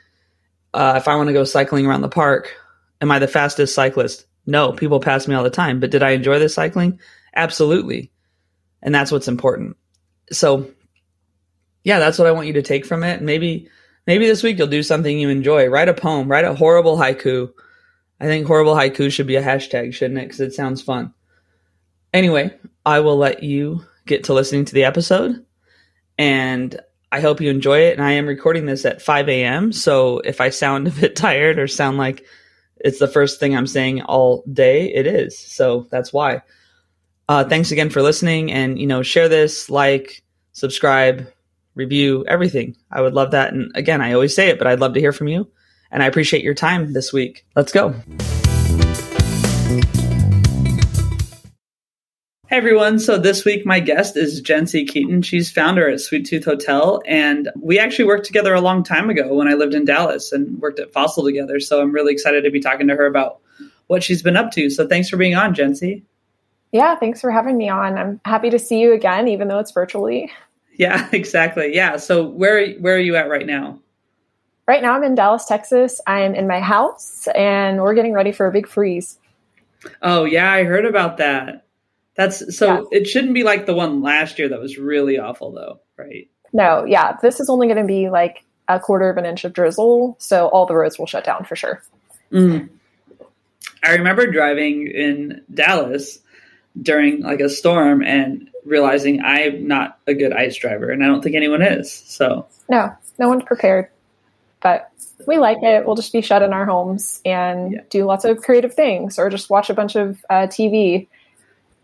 Uh, 0.74 0.96
if 0.98 1.08
I 1.08 1.16
want 1.16 1.28
to 1.28 1.34
go 1.34 1.44
cycling 1.44 1.86
around 1.86 2.02
the 2.02 2.10
park, 2.10 2.54
am 3.02 3.12
I 3.12 3.20
the 3.20 3.28
fastest 3.28 3.76
cyclist? 3.76 4.26
No, 4.46 4.72
people 4.72 5.00
pass 5.00 5.28
me 5.28 5.36
all 5.36 5.44
the 5.44 5.50
time. 5.50 5.80
But 5.80 5.92
did 5.92 6.04
I 6.04 6.12
enjoy 6.12 6.40
the 6.40 6.50
cycling? 6.50 7.00
Absolutely. 7.36 8.12
And 8.82 8.94
that's 8.94 9.12
what's 9.12 9.28
important. 9.28 9.76
So, 10.32 10.70
yeah, 11.84 12.00
that's 12.00 12.18
what 12.18 12.28
I 12.28 12.32
want 12.32 12.48
you 12.48 12.54
to 12.54 12.62
take 12.62 12.86
from 12.86 13.04
it. 13.04 13.22
Maybe, 13.22 13.70
maybe 14.08 14.28
this 14.28 14.44
week 14.44 14.58
you'll 14.58 14.68
do 14.68 14.84
something 14.84 15.20
you 15.20 15.30
enjoy. 15.30 15.68
Write 15.68 15.90
a 15.90 15.94
poem, 15.94 16.30
write 16.30 16.46
a 16.46 16.54
horrible 16.54 16.98
haiku. 16.98 17.52
I 18.20 18.26
think 18.26 18.48
horrible 18.48 18.76
haiku 18.76 19.12
should 19.12 19.28
be 19.28 19.36
a 19.36 19.44
hashtag, 19.44 19.94
shouldn't 19.94 20.20
it? 20.20 20.26
Because 20.26 20.40
it 20.40 20.54
sounds 20.54 20.82
fun. 20.82 21.14
Anyway, 22.16 22.50
I 22.86 23.02
will 23.02 23.18
let 23.18 23.44
you 23.44 23.84
get 24.06 24.24
to 24.24 24.34
listening 24.34 24.64
to 24.64 24.74
the 24.74 24.86
episode. 24.86 25.46
And 26.18 26.80
I 27.12 27.20
hope 27.20 27.42
you 27.42 27.50
enjoy 27.50 27.80
it. 27.80 27.98
And 27.98 28.02
I 28.02 28.14
am 28.14 28.26
recording 28.26 28.66
this 28.66 28.86
at 28.86 29.02
5 29.02 29.28
a.m. 29.28 29.74
So 29.74 30.20
if 30.20 30.40
I 30.40 30.50
sound 30.50 30.88
a 30.88 30.92
bit 30.92 31.18
tired 31.18 31.60
or 31.60 31.68
sound 31.68 31.98
like 31.98 32.26
it's 32.78 33.00
the 33.00 33.10
first 33.10 33.38
thing 33.38 33.54
I'm 33.54 33.68
saying 33.68 34.02
all 34.04 34.46
day, 34.52 34.94
it 34.94 35.06
is. 35.06 35.38
So 35.38 35.88
that's 35.92 36.14
why. 36.14 36.42
Uh, 37.28 37.44
thanks 37.44 37.72
again 37.72 37.90
for 37.90 38.02
listening 38.02 38.50
and, 38.50 38.80
you 38.80 38.88
know, 38.88 39.02
share 39.02 39.28
this, 39.28 39.70
like, 39.70 40.24
subscribe, 40.54 41.28
review, 41.74 42.24
everything. 42.30 42.78
I 42.90 43.02
would 43.02 43.14
love 43.14 43.32
that. 43.32 43.52
And 43.52 43.74
again, 43.76 44.00
I 44.00 44.14
always 44.14 44.34
say 44.34 44.48
it, 44.48 44.58
but 44.58 44.68
I'd 44.68 44.80
love 44.80 44.94
to 44.94 45.02
hear 45.02 45.12
from 45.12 45.28
you. 45.28 45.52
And 45.92 46.02
I 46.02 46.06
appreciate 46.06 46.46
your 46.46 46.54
time 46.54 46.94
this 46.94 47.12
week. 47.12 47.46
Let's 47.58 47.74
go. 47.74 47.94
Hey 52.48 52.58
everyone. 52.58 53.00
So 53.00 53.18
this 53.18 53.44
week 53.44 53.66
my 53.66 53.80
guest 53.80 54.16
is 54.16 54.40
Jency 54.40 54.88
Keaton. 54.88 55.24
She's 55.24 55.52
founder 55.52 55.90
at 55.90 56.00
Sweet 56.00 56.28
Tooth 56.28 56.46
Hotel. 56.46 57.02
And 57.08 57.50
we 57.60 57.80
actually 57.80 58.06
worked 58.06 58.28
together 58.28 58.54
a 58.54 58.62
long 58.62 58.84
time 58.84 59.10
ago 59.10 59.34
when 59.34 59.48
I 59.48 59.56
lived 59.56 59.74
in 59.74 59.84
Dallas 59.84 60.32
and 60.32 60.62
worked 60.62 60.80
at 60.80 60.94
Fossil 60.94 61.24
together. 61.24 61.60
So 61.60 61.82
I'm 61.82 61.92
really 61.92 62.14
excited 62.14 62.44
to 62.44 62.52
be 62.52 62.60
talking 62.60 62.88
to 62.88 62.96
her 62.96 63.08
about 63.08 63.40
what 63.88 64.04
she's 64.04 64.22
been 64.22 64.38
up 64.38 64.52
to. 64.52 64.70
So 64.70 64.88
thanks 64.88 65.10
for 65.10 65.18
being 65.18 65.34
on, 65.34 65.56
Jency. 65.56 66.04
Yeah, 66.72 66.96
thanks 66.96 67.20
for 67.20 67.32
having 67.32 67.58
me 67.58 67.68
on. 67.68 67.98
I'm 67.98 68.22
happy 68.26 68.52
to 68.52 68.60
see 68.60 68.80
you 68.80 68.94
again, 68.94 69.28
even 69.28 69.48
though 69.48 69.60
it's 69.60 69.72
virtually. 69.72 70.32
Yeah, 70.76 71.10
exactly. 71.14 71.74
Yeah. 71.74 71.98
So 71.98 72.28
where 72.28 72.74
where 72.76 72.96
are 72.96 73.00
you 73.00 73.16
at 73.16 73.28
right 73.28 73.48
now? 73.48 73.80
Right 74.68 74.84
now 74.84 74.94
I'm 74.94 75.04
in 75.04 75.16
Dallas, 75.16 75.46
Texas. 75.46 76.00
I'm 76.06 76.36
in 76.36 76.48
my 76.48 76.60
house 76.60 77.28
and 77.34 77.82
we're 77.82 77.96
getting 77.96 78.14
ready 78.14 78.32
for 78.32 78.46
a 78.46 78.52
big 78.52 78.68
freeze. 78.68 79.18
Oh 80.04 80.26
yeah, 80.26 80.52
I 80.52 80.64
heard 80.64 80.86
about 80.86 81.18
that. 81.18 81.65
That's 82.16 82.58
so 82.58 82.90
yeah. 82.92 83.00
it 83.00 83.08
shouldn't 83.08 83.34
be 83.34 83.44
like 83.44 83.66
the 83.66 83.76
one 83.76 84.02
last 84.02 84.40
year 84.40 84.50
that 84.50 84.60
was 84.60 84.78
really 84.78 85.20
awful 85.20 85.52
though, 85.52 85.82
right? 85.98 86.30
No, 86.54 86.86
yeah. 86.86 87.18
This 87.22 87.40
is 87.40 87.50
only 87.50 87.68
going 87.68 87.78
to 87.78 87.86
be 87.86 88.10
like 88.10 88.46
a 88.68 88.80
quarter 88.80 89.10
of 89.10 89.18
an 89.18 89.26
inch 89.26 89.44
of 89.44 89.54
drizzle, 89.54 90.16
so 90.20 90.48
all 90.48 90.66
the 90.66 90.76
roads 90.76 90.98
will 90.98 91.06
shut 91.06 91.26
down 91.26 91.44
for 91.44 91.56
sure. 91.56 91.84
Mm. 92.32 92.70
I 93.84 93.96
remember 93.96 94.26
driving 94.28 94.88
in 94.88 95.44
Dallas 95.54 96.20
during 96.82 97.22
like 97.22 97.40
a 97.40 97.50
storm 97.50 98.02
and 98.02 98.50
realizing 98.66 99.22
I'm 99.24 99.68
not 99.68 100.00
a 100.08 100.14
good 100.14 100.34
ice 100.34 100.56
driver 100.56 100.90
and 100.90 101.04
I 101.04 101.08
don't 101.08 101.22
think 101.22 101.36
anyone 101.36 101.62
is. 101.62 101.92
So 101.92 102.48
No, 102.70 102.94
no 103.20 103.30
one's 103.30 103.44
prepared. 103.44 103.90
But 104.62 104.90
we 105.28 105.38
like 105.38 105.62
it. 105.62 105.86
We'll 105.86 105.96
just 105.96 106.12
be 106.12 106.22
shut 106.22 106.42
in 106.42 106.52
our 106.52 106.66
homes 106.66 107.22
and 107.24 107.74
yeah. 107.74 107.82
do 107.90 108.06
lots 108.06 108.26
of 108.26 108.42
creative 108.42 108.74
things 108.74 109.20
or 109.20 109.30
just 109.30 109.50
watch 109.50 109.70
a 109.70 109.74
bunch 109.74 109.96
of 109.96 110.24
uh, 110.30 110.48
TV 110.48 111.08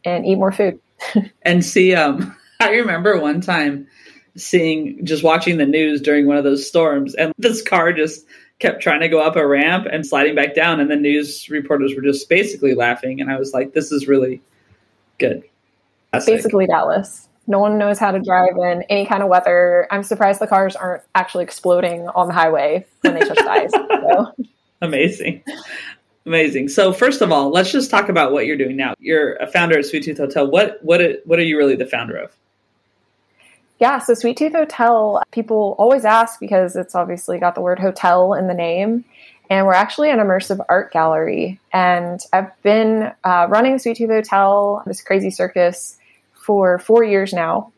and 0.06 0.26
eat 0.26 0.36
more 0.36 0.52
food. 0.52 0.80
and 1.44 1.64
see, 1.64 1.96
um, 1.96 2.36
I 2.60 2.70
remember 2.72 3.20
one 3.20 3.42
time 3.42 3.88
seeing 4.36 5.06
just 5.06 5.24
watching 5.24 5.58
the 5.58 5.66
news 5.66 6.02
during 6.02 6.28
one 6.28 6.38
of 6.38 6.44
those 6.44 6.68
storms, 6.68 7.16
and 7.16 7.34
this 7.38 7.62
car 7.62 7.94
just 7.94 8.26
kept 8.60 8.82
trying 8.82 9.02
to 9.02 9.10
go 9.10 9.20
up 9.20 9.36
a 9.36 9.46
ramp 9.46 9.88
and 9.92 10.06
sliding 10.06 10.36
back 10.36 10.56
down, 10.56 10.80
and 10.80 10.90
the 10.90 10.96
news 10.96 11.50
reporters 11.50 11.96
were 11.96 12.02
just 12.02 12.30
basically 12.30 12.76
laughing, 12.76 13.20
and 13.20 13.32
I 13.32 13.38
was 13.38 13.54
like, 13.54 13.74
"This 13.74 13.92
is 13.92 14.08
really 14.08 14.42
good." 15.18 15.44
That's 16.12 16.26
basically 16.26 16.68
Dallas. 16.68 17.28
No 17.48 17.60
one 17.60 17.78
knows 17.78 17.98
how 17.98 18.12
to 18.12 18.20
drive 18.20 18.56
in 18.58 18.84
any 18.84 19.06
kind 19.06 19.24
of 19.24 19.30
weather. 19.30 19.88
I'm 19.90 20.04
surprised 20.04 20.40
the 20.40 20.48
cars 20.48 20.76
aren't 20.76 21.04
actually 21.16 21.44
exploding 21.44 22.08
on 22.10 22.28
the 22.28 22.34
highway 22.34 22.86
when 23.02 23.16
they 23.16 23.22
touch 23.22 23.38
the 23.38 23.50
ice. 23.50 23.72
So. 24.02 24.34
Amazing. 24.82 25.44
Amazing. 26.26 26.70
So 26.70 26.94
first 26.94 27.22
of 27.22 27.32
all, 27.32 27.50
let's 27.50 27.72
just 27.72 27.90
talk 27.90 28.10
about 28.10 28.32
what 28.32 28.46
you're 28.46 28.58
doing 28.58 28.76
now. 28.76 28.94
You're 29.00 29.36
a 29.38 29.48
founder 29.48 29.80
at 29.80 29.86
Sweet 29.86 30.04
Tooth 30.04 30.18
Hotel. 30.18 30.50
What 30.50 30.78
what 30.84 31.02
what 31.26 31.40
are 31.40 31.44
you 31.44 31.58
really 31.58 31.76
the 31.76 31.86
founder 31.86 32.16
of? 32.16 32.36
Yeah, 33.80 33.98
so 33.98 34.14
Sweet 34.14 34.38
Tooth 34.38 34.54
Hotel, 34.54 35.24
people 35.32 35.76
always 35.80 36.06
ask 36.06 36.40
because 36.40 36.76
it's 36.76 36.94
obviously 36.94 37.40
got 37.40 37.56
the 37.56 37.62
word 37.62 37.80
hotel 37.80 38.36
in 38.36 38.48
the 38.48 38.54
name. 38.54 39.04
And 39.50 39.66
we're 39.66 39.74
actually 39.74 40.12
an 40.12 40.20
immersive 40.20 40.64
art 40.70 40.94
gallery. 40.94 41.60
And 41.74 42.20
I've 42.32 42.62
been 42.62 43.12
uh, 43.24 43.48
running 43.50 43.80
Sweet 43.80 43.98
Tooth 43.98 44.12
Hotel, 44.12 44.84
this 44.86 45.02
crazy 45.02 45.32
circus, 45.32 45.98
for 46.34 46.78
four 46.78 47.04
years 47.04 47.34
now. 47.34 47.74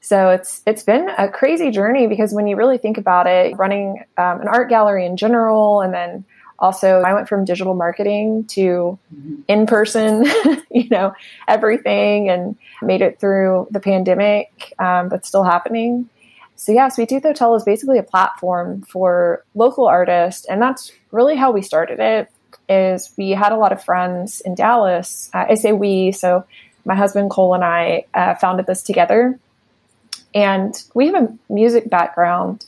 So 0.00 0.28
it's 0.28 0.62
it's 0.66 0.82
been 0.82 1.08
a 1.18 1.28
crazy 1.28 1.70
journey 1.70 2.06
because 2.06 2.32
when 2.32 2.46
you 2.46 2.54
really 2.54 2.78
think 2.78 2.98
about 2.98 3.26
it, 3.26 3.56
running 3.56 4.04
um, 4.18 4.42
an 4.42 4.48
art 4.48 4.68
gallery 4.68 5.06
in 5.06 5.16
general, 5.16 5.80
and 5.80 5.92
then 5.92 6.24
also 6.58 7.00
i 7.00 7.12
went 7.12 7.28
from 7.28 7.44
digital 7.44 7.74
marketing 7.74 8.44
to 8.44 8.98
mm-hmm. 9.14 9.36
in 9.48 9.66
person 9.66 10.24
you 10.70 10.88
know 10.90 11.12
everything 11.48 12.28
and 12.28 12.56
made 12.82 13.02
it 13.02 13.20
through 13.20 13.66
the 13.70 13.80
pandemic 13.80 14.74
um, 14.78 15.08
that's 15.08 15.28
still 15.28 15.44
happening. 15.44 16.08
So 16.56 16.72
yeah 16.72 16.88
sweet 16.88 17.08
tooth 17.08 17.22
hotel 17.22 17.54
is 17.54 17.64
basically 17.64 17.98
a 17.98 18.02
platform 18.02 18.82
for 18.82 19.44
local 19.54 19.86
artists 19.86 20.46
and 20.46 20.60
that's 20.60 20.92
really 21.12 21.36
how 21.36 21.50
we 21.50 21.62
started 21.62 22.00
it 22.00 22.30
is 22.68 23.12
we 23.16 23.30
had 23.30 23.52
a 23.52 23.56
lot 23.56 23.72
of 23.72 23.84
friends 23.84 24.40
in 24.40 24.54
dallas. 24.54 25.30
Uh, 25.34 25.46
i 25.50 25.54
say 25.54 25.72
we 25.72 26.12
so 26.12 26.44
my 26.84 26.94
husband 26.94 27.30
cole 27.30 27.54
and 27.54 27.64
i 27.64 28.04
uh, 28.14 28.34
founded 28.36 28.66
this 28.66 28.82
together. 28.82 29.38
And 30.34 30.74
we 30.94 31.06
have 31.06 31.14
a 31.14 31.38
music 31.48 31.88
background 31.88 32.66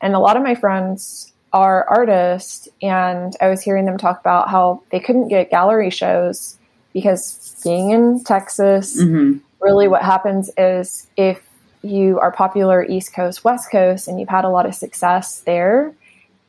and 0.00 0.14
a 0.14 0.18
lot 0.18 0.36
of 0.36 0.42
my 0.42 0.54
friends 0.54 1.32
are 1.56 1.88
artists, 1.88 2.68
and 2.82 3.34
I 3.40 3.48
was 3.48 3.62
hearing 3.62 3.86
them 3.86 3.96
talk 3.96 4.20
about 4.20 4.50
how 4.50 4.82
they 4.90 5.00
couldn't 5.00 5.28
get 5.28 5.48
gallery 5.48 5.88
shows 5.88 6.58
because 6.92 7.58
being 7.64 7.92
in 7.92 8.22
Texas, 8.24 9.02
mm-hmm. 9.02 9.38
really 9.60 9.88
what 9.88 10.02
happens 10.02 10.50
is 10.58 11.06
if 11.16 11.42
you 11.80 12.20
are 12.20 12.30
popular 12.30 12.84
East 12.84 13.14
Coast, 13.14 13.42
West 13.42 13.70
Coast, 13.70 14.06
and 14.06 14.20
you've 14.20 14.28
had 14.28 14.44
a 14.44 14.50
lot 14.50 14.66
of 14.66 14.74
success 14.74 15.40
there, 15.46 15.94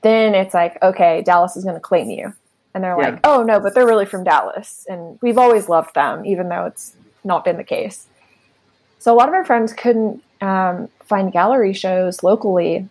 then 0.02 0.36
it's 0.36 0.54
like, 0.54 0.78
okay, 0.84 1.22
Dallas 1.22 1.56
is 1.56 1.64
going 1.64 1.78
to 1.78 1.82
claim 1.82 2.10
you. 2.10 2.34
And 2.74 2.84
they're 2.84 3.00
yeah. 3.00 3.12
like, 3.12 3.20
oh, 3.24 3.44
no, 3.44 3.62
but 3.62 3.74
they're 3.74 3.88
really 3.88 4.06
from 4.06 4.26
Dallas. 4.26 4.86
And 4.90 5.18
we've 5.22 5.38
always 5.38 5.70
loved 5.70 5.96
them, 5.96 6.26
even 6.26 6.50
though 6.50 6.66
it's 6.66 6.98
not 7.24 7.46
been 7.46 7.56
the 7.56 7.64
case. 7.64 8.08
So 9.00 9.14
a 9.14 9.16
lot 9.16 9.30
of 9.30 9.34
our 9.34 9.46
friends 9.46 9.72
couldn't 9.72 10.22
um, 10.42 10.90
find 11.06 11.32
gallery 11.32 11.72
shows 11.72 12.24
locally 12.24 12.90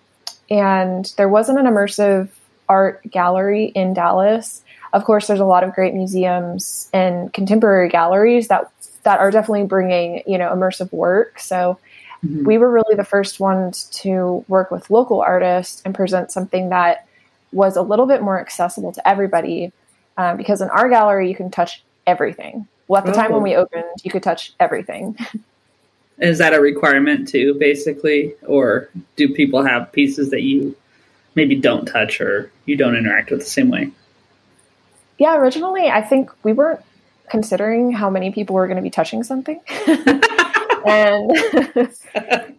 and 0.50 1.12
there 1.16 1.28
wasn't 1.28 1.58
an 1.58 1.66
immersive 1.66 2.28
art 2.68 3.02
gallery 3.10 3.66
in 3.66 3.94
Dallas. 3.94 4.62
Of 4.92 5.04
course, 5.04 5.26
there's 5.26 5.40
a 5.40 5.44
lot 5.44 5.64
of 5.64 5.74
great 5.74 5.94
museums 5.94 6.88
and 6.92 7.32
contemporary 7.32 7.88
galleries 7.88 8.48
that 8.48 8.70
that 9.02 9.20
are 9.20 9.30
definitely 9.30 9.64
bringing 9.64 10.22
you 10.26 10.38
know 10.38 10.50
immersive 10.50 10.92
work. 10.92 11.38
So 11.38 11.78
mm-hmm. 12.24 12.44
we 12.44 12.58
were 12.58 12.70
really 12.70 12.96
the 12.96 13.04
first 13.04 13.40
ones 13.40 13.84
to 14.02 14.44
work 14.48 14.70
with 14.70 14.90
local 14.90 15.20
artists 15.20 15.82
and 15.84 15.94
present 15.94 16.32
something 16.32 16.70
that 16.70 17.06
was 17.52 17.76
a 17.76 17.82
little 17.82 18.06
bit 18.06 18.22
more 18.22 18.40
accessible 18.40 18.92
to 18.92 19.08
everybody. 19.08 19.72
Um, 20.18 20.38
because 20.38 20.62
in 20.62 20.70
our 20.70 20.88
gallery, 20.88 21.28
you 21.28 21.34
can 21.34 21.50
touch 21.50 21.82
everything. 22.06 22.66
Well, 22.88 23.00
at 23.00 23.06
the 23.06 23.12
oh. 23.12 23.14
time 23.14 23.32
when 23.32 23.42
we 23.42 23.54
opened, 23.54 23.84
you 24.02 24.10
could 24.10 24.22
touch 24.22 24.54
everything. 24.58 25.18
is 26.18 26.38
that 26.38 26.54
a 26.54 26.60
requirement 26.60 27.28
too 27.28 27.54
basically? 27.54 28.34
Or 28.46 28.88
do 29.16 29.32
people 29.32 29.62
have 29.62 29.92
pieces 29.92 30.30
that 30.30 30.42
you 30.42 30.76
maybe 31.34 31.56
don't 31.56 31.86
touch 31.86 32.20
or 32.20 32.50
you 32.64 32.76
don't 32.76 32.96
interact 32.96 33.30
with 33.30 33.40
the 33.40 33.46
same 33.46 33.70
way? 33.70 33.90
Yeah 35.18 35.36
originally 35.36 35.88
i 35.88 36.02
think 36.02 36.30
we 36.42 36.52
weren't 36.52 36.80
considering 37.30 37.90
how 37.90 38.10
many 38.10 38.30
people 38.30 38.54
were 38.54 38.66
going 38.66 38.76
to 38.76 38.82
be 38.82 38.90
touching 38.90 39.24
something. 39.24 39.60
And 40.86 41.92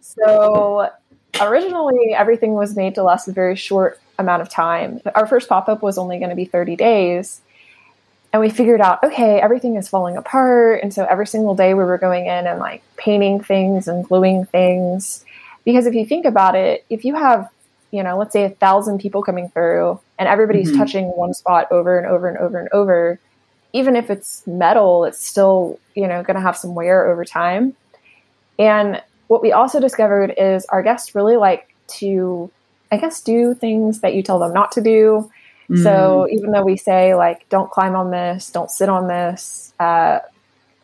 so 0.00 0.90
originally 1.40 2.14
everything 2.14 2.52
was 2.52 2.76
made 2.76 2.94
to 2.96 3.02
last 3.02 3.26
a 3.26 3.32
very 3.32 3.56
short 3.56 4.00
amount 4.18 4.42
of 4.42 4.50
time. 4.50 5.00
Our 5.14 5.26
first 5.26 5.48
pop-up 5.48 5.82
was 5.82 5.96
only 5.96 6.18
going 6.18 6.30
to 6.30 6.36
be 6.36 6.44
30 6.44 6.76
days 6.76 7.40
and 8.32 8.40
we 8.40 8.50
figured 8.50 8.80
out, 8.80 9.02
okay, 9.02 9.40
everything 9.40 9.76
is 9.76 9.88
falling 9.88 10.16
apart. 10.16 10.80
And 10.82 10.92
so 10.92 11.04
every 11.04 11.26
single 11.26 11.54
day 11.54 11.74
we 11.74 11.84
were 11.84 11.98
going 11.98 12.26
in 12.26 12.46
and 12.46 12.58
like 12.58 12.82
painting 12.96 13.42
things 13.42 13.88
and 13.88 14.04
gluing 14.04 14.44
things. 14.44 15.24
Because 15.64 15.86
if 15.86 15.94
you 15.94 16.04
think 16.04 16.26
about 16.26 16.54
it, 16.54 16.84
if 16.90 17.04
you 17.04 17.14
have, 17.14 17.48
you 17.90 18.02
know, 18.02 18.18
let's 18.18 18.32
say 18.32 18.44
a 18.44 18.50
thousand 18.50 19.00
people 19.00 19.22
coming 19.22 19.48
through 19.48 19.98
and 20.18 20.28
everybody's 20.28 20.68
mm-hmm. 20.68 20.78
touching 20.78 21.06
one 21.06 21.32
spot 21.32 21.68
over 21.70 21.98
and 21.98 22.06
over 22.06 22.28
and 22.28 22.36
over 22.36 22.58
and 22.58 22.68
over, 22.72 23.18
even 23.72 23.96
if 23.96 24.10
it's 24.10 24.46
metal, 24.46 25.04
it's 25.04 25.24
still, 25.24 25.78
you 25.94 26.06
know, 26.06 26.22
going 26.22 26.36
to 26.36 26.42
have 26.42 26.56
some 26.56 26.74
wear 26.74 27.06
over 27.06 27.24
time. 27.24 27.74
And 28.58 29.02
what 29.28 29.40
we 29.40 29.52
also 29.52 29.80
discovered 29.80 30.34
is 30.36 30.66
our 30.66 30.82
guests 30.82 31.14
really 31.14 31.36
like 31.36 31.74
to, 31.98 32.50
I 32.92 32.98
guess, 32.98 33.22
do 33.22 33.54
things 33.54 34.00
that 34.00 34.14
you 34.14 34.22
tell 34.22 34.38
them 34.38 34.52
not 34.52 34.72
to 34.72 34.82
do. 34.82 35.30
Mm. 35.70 35.82
So 35.82 36.28
even 36.30 36.50
though 36.50 36.64
we 36.64 36.76
say, 36.76 37.14
like, 37.14 37.48
don't 37.48 37.70
climb 37.70 37.94
on 37.94 38.10
this, 38.10 38.50
don't 38.50 38.70
sit 38.70 38.88
on 38.88 39.06
this, 39.06 39.74
uh, 39.78 40.20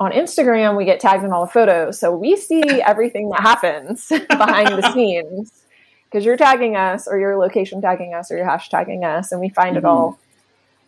on 0.01 0.13
Instagram, 0.13 0.77
we 0.77 0.85
get 0.85 1.01
tagged 1.01 1.25
in 1.25 1.33
all 1.33 1.47
the 1.47 1.53
photos. 1.53 1.99
So 1.99 2.15
we 2.15 2.37
see 2.37 2.63
everything 2.87 3.31
that 3.31 3.41
happens 3.41 4.09
behind 4.29 4.69
the 4.69 4.93
scenes 4.93 5.53
because 6.05 6.25
you're 6.25 6.37
tagging 6.37 6.77
us 6.77 7.09
or 7.09 7.19
you're 7.19 7.37
location 7.37 7.81
tagging 7.81 8.15
us 8.15 8.31
or 8.31 8.37
you're 8.37 8.47
hashtagging 8.47 9.05
us 9.05 9.33
and 9.33 9.41
we 9.41 9.49
find 9.49 9.77
mm-hmm. 9.77 9.87
it 9.87 9.89
all. 9.89 10.19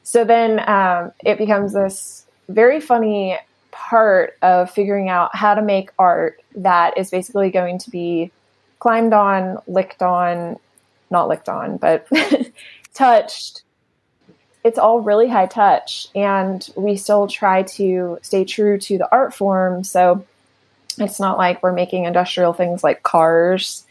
So 0.02 0.24
then 0.24 0.60
um, 0.68 1.12
it 1.24 1.38
becomes 1.38 1.72
this 1.72 2.26
very 2.48 2.80
funny 2.80 3.36
part 3.72 4.36
of 4.40 4.70
figuring 4.70 5.08
out 5.08 5.34
how 5.34 5.54
to 5.54 5.62
make 5.62 5.90
art 5.98 6.40
that 6.54 6.96
is 6.96 7.10
basically 7.10 7.50
going 7.50 7.78
to 7.78 7.90
be 7.90 8.30
climbed 8.78 9.12
on, 9.12 9.58
licked 9.66 10.02
on, 10.02 10.56
not 11.10 11.28
licked 11.28 11.48
on, 11.48 11.76
but 11.76 12.06
touched. 12.94 13.62
It's 14.66 14.78
all 14.78 15.00
really 15.00 15.28
high 15.28 15.46
touch, 15.46 16.08
and 16.14 16.68
we 16.76 16.96
still 16.96 17.26
try 17.28 17.62
to 17.62 18.18
stay 18.22 18.44
true 18.44 18.78
to 18.78 18.98
the 18.98 19.08
art 19.10 19.32
form. 19.32 19.84
So 19.84 20.24
it's 20.98 21.20
not 21.20 21.38
like 21.38 21.62
we're 21.62 21.72
making 21.72 22.04
industrial 22.04 22.52
things 22.52 22.82
like 22.82 23.02
cars 23.02 23.84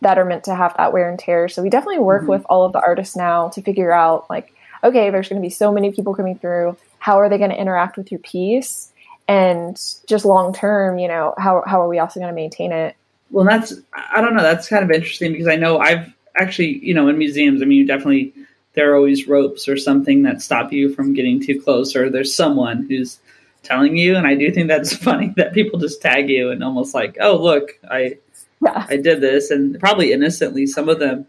that 0.00 0.18
are 0.18 0.24
meant 0.24 0.44
to 0.44 0.54
have 0.54 0.76
that 0.76 0.92
wear 0.92 1.08
and 1.08 1.18
tear. 1.18 1.48
So 1.48 1.62
we 1.62 1.70
definitely 1.70 2.00
work 2.00 2.22
mm-hmm. 2.22 2.30
with 2.30 2.46
all 2.48 2.64
of 2.64 2.72
the 2.72 2.80
artists 2.80 3.16
now 3.16 3.48
to 3.50 3.62
figure 3.62 3.92
out 3.92 4.28
like, 4.30 4.52
okay, 4.84 5.10
there's 5.10 5.28
going 5.28 5.40
to 5.40 5.46
be 5.46 5.50
so 5.50 5.72
many 5.72 5.92
people 5.92 6.14
coming 6.14 6.38
through. 6.38 6.76
How 6.98 7.18
are 7.18 7.28
they 7.28 7.38
going 7.38 7.50
to 7.50 7.60
interact 7.60 7.96
with 7.96 8.12
your 8.12 8.20
piece? 8.20 8.92
and 9.28 9.76
just 10.06 10.24
long 10.24 10.54
term, 10.54 10.98
you 10.98 11.06
know, 11.06 11.34
how 11.36 11.62
how 11.66 11.82
are 11.82 11.88
we 11.88 11.98
also 11.98 12.18
going 12.18 12.32
to 12.32 12.34
maintain 12.34 12.72
it? 12.72 12.96
Well, 13.30 13.44
that's 13.44 13.74
I 13.92 14.22
don't 14.22 14.34
know. 14.34 14.42
That's 14.42 14.68
kind 14.68 14.82
of 14.82 14.90
interesting 14.90 15.32
because 15.32 15.46
I 15.46 15.56
know 15.56 15.78
I've 15.78 16.12
actually, 16.36 16.78
you 16.84 16.94
know, 16.94 17.08
in 17.08 17.18
museums, 17.18 17.60
I 17.60 17.66
mean, 17.66 17.78
you 17.78 17.86
definitely 17.86 18.32
there 18.78 18.92
are 18.92 18.96
always 18.96 19.26
ropes 19.26 19.66
or 19.66 19.76
something 19.76 20.22
that 20.22 20.40
stop 20.40 20.72
you 20.72 20.94
from 20.94 21.12
getting 21.12 21.44
too 21.44 21.60
close, 21.60 21.96
or 21.96 22.08
there's 22.08 22.32
someone 22.32 22.86
who's 22.88 23.18
telling 23.64 23.96
you. 23.96 24.14
And 24.14 24.24
I 24.24 24.36
do 24.36 24.52
think 24.52 24.68
that's 24.68 24.94
funny 25.08 25.34
that 25.36 25.52
people 25.52 25.80
just 25.80 26.00
tag 26.00 26.30
you 26.30 26.52
and 26.52 26.62
almost 26.62 26.94
like, 26.94 27.16
oh, 27.20 27.36
look, 27.36 27.76
I 27.90 28.18
yeah. 28.62 28.86
I 28.88 28.96
did 28.96 29.20
this, 29.20 29.50
and 29.50 29.80
probably 29.80 30.12
innocently, 30.12 30.68
some 30.68 30.88
of 30.88 31.00
them. 31.00 31.26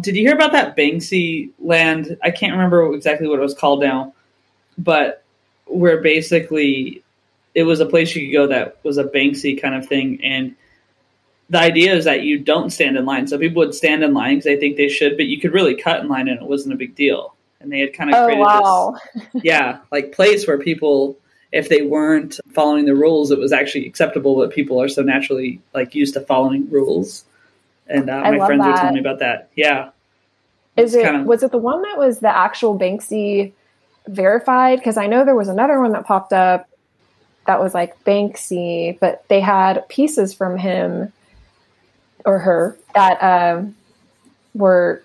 Did 0.00 0.16
you 0.16 0.22
hear 0.22 0.34
about 0.34 0.52
that 0.52 0.74
Banksy 0.74 1.50
land? 1.58 2.16
I 2.22 2.30
can't 2.30 2.52
remember 2.52 2.90
exactly 2.94 3.28
what 3.28 3.38
it 3.38 3.42
was 3.42 3.54
called 3.54 3.82
now, 3.82 4.14
but 4.78 5.22
where 5.66 6.00
basically 6.00 7.02
it 7.54 7.64
was 7.64 7.80
a 7.80 7.86
place 7.86 8.16
you 8.16 8.26
could 8.26 8.32
go 8.32 8.46
that 8.46 8.78
was 8.84 8.96
a 8.96 9.04
Banksy 9.04 9.60
kind 9.60 9.74
of 9.74 9.86
thing. 9.86 10.18
And 10.22 10.56
the 11.48 11.58
idea 11.58 11.94
is 11.94 12.04
that 12.04 12.22
you 12.22 12.38
don't 12.38 12.70
stand 12.70 12.96
in 12.96 13.04
line. 13.04 13.26
So 13.26 13.38
people 13.38 13.60
would 13.60 13.74
stand 13.74 14.02
in 14.02 14.14
line 14.14 14.36
because 14.36 14.44
they 14.44 14.56
think 14.56 14.76
they 14.76 14.88
should, 14.88 15.16
but 15.16 15.26
you 15.26 15.40
could 15.40 15.52
really 15.52 15.76
cut 15.76 16.00
in 16.00 16.08
line 16.08 16.28
and 16.28 16.40
it 16.40 16.46
wasn't 16.46 16.74
a 16.74 16.76
big 16.76 16.94
deal. 16.94 17.34
And 17.60 17.72
they 17.72 17.80
had 17.80 17.94
kind 17.94 18.10
of 18.10 18.16
oh, 18.16 18.24
created 18.24 18.42
wow. 18.42 18.96
this, 19.14 19.24
yeah, 19.44 19.78
like 19.92 20.12
place 20.12 20.46
where 20.46 20.58
people, 20.58 21.16
if 21.52 21.68
they 21.68 21.82
weren't 21.82 22.38
following 22.52 22.84
the 22.84 22.94
rules, 22.94 23.30
it 23.30 23.38
was 23.38 23.52
actually 23.52 23.86
acceptable. 23.86 24.36
But 24.36 24.50
people 24.50 24.80
are 24.82 24.88
so 24.88 25.02
naturally 25.02 25.60
like 25.72 25.94
used 25.94 26.14
to 26.14 26.20
following 26.20 26.68
rules. 26.70 27.24
And 27.86 28.10
uh, 28.10 28.22
my 28.22 28.46
friends 28.46 28.62
that. 28.62 28.70
were 28.70 28.76
telling 28.76 28.94
me 28.94 29.00
about 29.00 29.20
that. 29.20 29.50
Yeah. 29.54 29.90
Is 30.76 30.94
it 30.94 31.04
kind 31.04 31.16
of, 31.16 31.26
was 31.26 31.42
it 31.42 31.52
the 31.52 31.58
one 31.58 31.80
that 31.82 31.96
was 31.96 32.18
the 32.18 32.36
actual 32.36 32.78
Banksy 32.78 33.52
verified? 34.08 34.78
Because 34.78 34.96
I 34.96 35.06
know 35.06 35.24
there 35.24 35.36
was 35.36 35.48
another 35.48 35.80
one 35.80 35.92
that 35.92 36.04
popped 36.04 36.32
up 36.32 36.68
that 37.46 37.60
was 37.60 37.72
like 37.72 38.02
Banksy, 38.04 38.98
but 38.98 39.24
they 39.28 39.40
had 39.40 39.88
pieces 39.88 40.34
from 40.34 40.58
him 40.58 41.12
or 42.26 42.40
her 42.40 42.76
that 42.94 43.22
um, 43.22 43.74
were, 44.54 45.02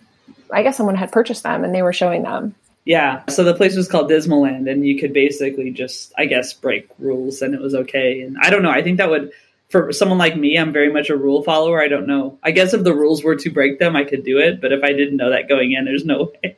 I 0.51 0.63
guess 0.63 0.75
someone 0.75 0.95
had 0.95 1.11
purchased 1.11 1.43
them 1.43 1.63
and 1.63 1.73
they 1.73 1.83
were 1.83 1.93
showing 1.93 2.23
them. 2.23 2.55
Yeah. 2.83 3.23
So 3.29 3.43
the 3.43 3.53
place 3.53 3.75
was 3.75 3.87
called 3.87 4.09
Dismaland, 4.09 4.69
and 4.69 4.85
you 4.85 4.99
could 4.99 5.13
basically 5.13 5.69
just, 5.69 6.11
I 6.17 6.25
guess, 6.25 6.51
break 6.53 6.89
rules 6.97 7.43
and 7.43 7.53
it 7.53 7.61
was 7.61 7.75
okay. 7.75 8.21
And 8.21 8.37
I 8.41 8.49
don't 8.49 8.63
know. 8.63 8.71
I 8.71 8.81
think 8.81 8.97
that 8.97 9.09
would, 9.09 9.31
for 9.69 9.93
someone 9.93 10.17
like 10.17 10.35
me, 10.35 10.57
I'm 10.57 10.73
very 10.73 10.91
much 10.91 11.09
a 11.09 11.15
rule 11.15 11.43
follower. 11.43 11.81
I 11.81 11.87
don't 11.87 12.07
know. 12.07 12.39
I 12.43 12.51
guess 12.51 12.73
if 12.73 12.83
the 12.83 12.95
rules 12.95 13.23
were 13.23 13.35
to 13.35 13.49
break 13.51 13.77
them, 13.77 13.95
I 13.95 14.03
could 14.03 14.25
do 14.25 14.39
it. 14.39 14.59
But 14.59 14.73
if 14.73 14.83
I 14.83 14.93
didn't 14.93 15.17
know 15.17 15.29
that 15.29 15.47
going 15.47 15.73
in, 15.73 15.85
there's 15.85 16.05
no 16.05 16.31
way. 16.43 16.57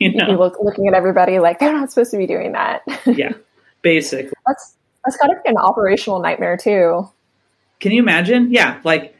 You 0.00 0.14
know? 0.14 0.32
Look, 0.32 0.56
looking 0.60 0.88
at 0.88 0.94
everybody 0.94 1.38
like 1.38 1.58
they're 1.58 1.72
not 1.72 1.90
supposed 1.92 2.10
to 2.12 2.16
be 2.16 2.26
doing 2.26 2.52
that. 2.52 2.82
yeah. 3.06 3.34
Basically. 3.82 4.32
That's 4.46 4.74
that's 5.04 5.16
got 5.16 5.28
to 5.28 5.34
be 5.34 5.50
an 5.50 5.58
operational 5.58 6.20
nightmare 6.20 6.56
too. 6.56 7.08
Can 7.80 7.92
you 7.92 8.00
imagine? 8.00 8.52
Yeah, 8.52 8.80
like 8.84 9.16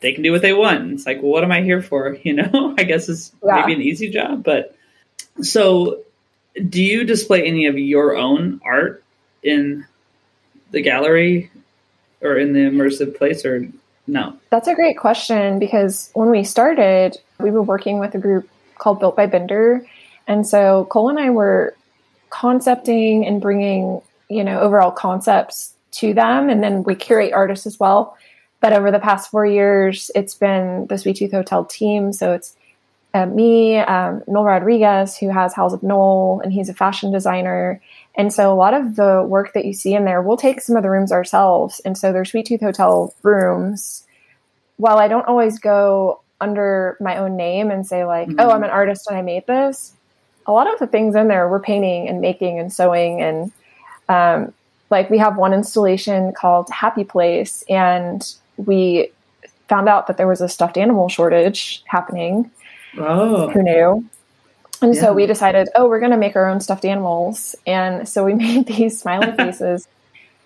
they 0.00 0.12
can 0.12 0.22
do 0.22 0.32
what 0.32 0.42
they 0.42 0.52
want. 0.52 0.92
It's 0.92 1.06
like, 1.06 1.22
well, 1.22 1.32
what 1.32 1.44
am 1.44 1.52
I 1.52 1.62
here 1.62 1.82
for? 1.82 2.16
You 2.24 2.34
know, 2.34 2.74
I 2.78 2.84
guess 2.84 3.08
it's 3.08 3.32
yeah. 3.44 3.60
maybe 3.60 3.74
an 3.74 3.82
easy 3.82 4.10
job, 4.10 4.42
but 4.42 4.76
so 5.42 6.02
do 6.68 6.82
you 6.82 7.04
display 7.04 7.44
any 7.44 7.66
of 7.66 7.78
your 7.78 8.16
own 8.16 8.60
art 8.64 9.02
in 9.42 9.86
the 10.70 10.80
gallery 10.80 11.50
or 12.20 12.36
in 12.36 12.52
the 12.52 12.60
immersive 12.60 13.16
place 13.16 13.44
or 13.44 13.68
no? 14.06 14.36
That's 14.50 14.68
a 14.68 14.74
great 14.74 14.96
question 14.96 15.58
because 15.58 16.10
when 16.14 16.30
we 16.30 16.44
started, 16.44 17.18
we 17.40 17.50
were 17.50 17.62
working 17.62 17.98
with 17.98 18.14
a 18.14 18.18
group 18.18 18.48
called 18.78 19.00
Built 19.00 19.16
by 19.16 19.26
Bender. 19.26 19.84
And 20.26 20.46
so 20.46 20.86
Cole 20.86 21.10
and 21.10 21.18
I 21.18 21.30
were 21.30 21.76
concepting 22.30 23.26
and 23.26 23.40
bringing 23.40 24.00
you 24.28 24.42
know 24.42 24.58
overall 24.60 24.90
concepts 24.90 25.72
to 25.92 26.12
them 26.12 26.48
and 26.48 26.62
then 26.62 26.82
we 26.82 26.94
curate 26.94 27.32
artists 27.32 27.66
as 27.66 27.78
well 27.78 28.16
but 28.64 28.72
over 28.72 28.90
the 28.90 28.98
past 28.98 29.30
four 29.30 29.44
years 29.44 30.10
it's 30.14 30.34
been 30.34 30.86
the 30.86 30.96
sweet 30.96 31.16
tooth 31.16 31.32
hotel 31.32 31.66
team. 31.66 32.14
So 32.14 32.32
it's 32.32 32.56
uh, 33.12 33.26
me 33.26 33.76
um, 33.76 34.22
noel 34.26 34.44
rodriguez 34.44 35.18
who 35.18 35.28
has 35.28 35.52
house 35.52 35.74
of 35.74 35.82
noel 35.82 36.40
and 36.42 36.50
he's 36.50 36.70
a 36.70 36.74
fashion 36.74 37.12
designer. 37.12 37.82
And 38.14 38.32
so 38.32 38.50
a 38.50 38.56
lot 38.56 38.72
of 38.72 38.96
the 38.96 39.22
work 39.22 39.52
that 39.52 39.66
you 39.66 39.74
see 39.74 39.94
in 39.94 40.06
there 40.06 40.22
we'll 40.22 40.38
take 40.38 40.62
some 40.62 40.76
of 40.76 40.82
the 40.82 40.88
rooms 40.88 41.12
ourselves. 41.12 41.80
And 41.84 41.98
so 41.98 42.10
they're 42.10 42.24
sweet 42.24 42.46
tooth 42.46 42.62
hotel 42.62 43.12
rooms. 43.22 44.06
While 44.78 44.96
i 44.96 45.08
don't 45.08 45.28
always 45.28 45.58
go 45.58 46.22
under 46.40 46.96
my 47.00 47.18
own 47.18 47.36
name 47.36 47.70
and 47.70 47.86
say 47.86 48.06
like 48.06 48.28
mm-hmm. 48.28 48.40
oh 48.40 48.48
i'm 48.48 48.64
an 48.64 48.70
artist 48.70 49.06
and 49.08 49.16
i 49.16 49.22
made 49.22 49.46
this 49.46 49.92
a 50.46 50.52
lot 50.52 50.72
of 50.72 50.78
the 50.80 50.86
things 50.86 51.14
in 51.14 51.28
there 51.28 51.48
we're 51.48 51.60
painting 51.60 52.08
and 52.08 52.20
making 52.20 52.58
and 52.58 52.72
sewing 52.72 53.20
and 53.20 53.52
um, 54.08 54.54
like 54.90 55.10
we 55.10 55.18
have 55.18 55.36
one 55.36 55.52
installation 55.52 56.32
called 56.32 56.70
Happy 56.70 57.04
Place, 57.04 57.64
and 57.68 58.22
we 58.56 59.10
found 59.68 59.88
out 59.88 60.06
that 60.06 60.16
there 60.16 60.28
was 60.28 60.40
a 60.40 60.48
stuffed 60.48 60.76
animal 60.76 61.08
shortage 61.08 61.82
happening. 61.86 62.50
Oh, 62.98 63.48
who 63.50 63.62
knew? 63.62 64.04
And 64.82 64.94
yeah. 64.94 65.00
so 65.00 65.12
we 65.12 65.26
decided, 65.26 65.68
oh, 65.74 65.88
we're 65.88 66.00
going 66.00 66.10
to 66.10 66.16
make 66.18 66.36
our 66.36 66.46
own 66.46 66.60
stuffed 66.60 66.84
animals. 66.84 67.54
And 67.66 68.08
so 68.08 68.24
we 68.24 68.34
made 68.46 68.66
these 68.66 69.00
smiley 69.00 69.32
faces, 69.36 69.88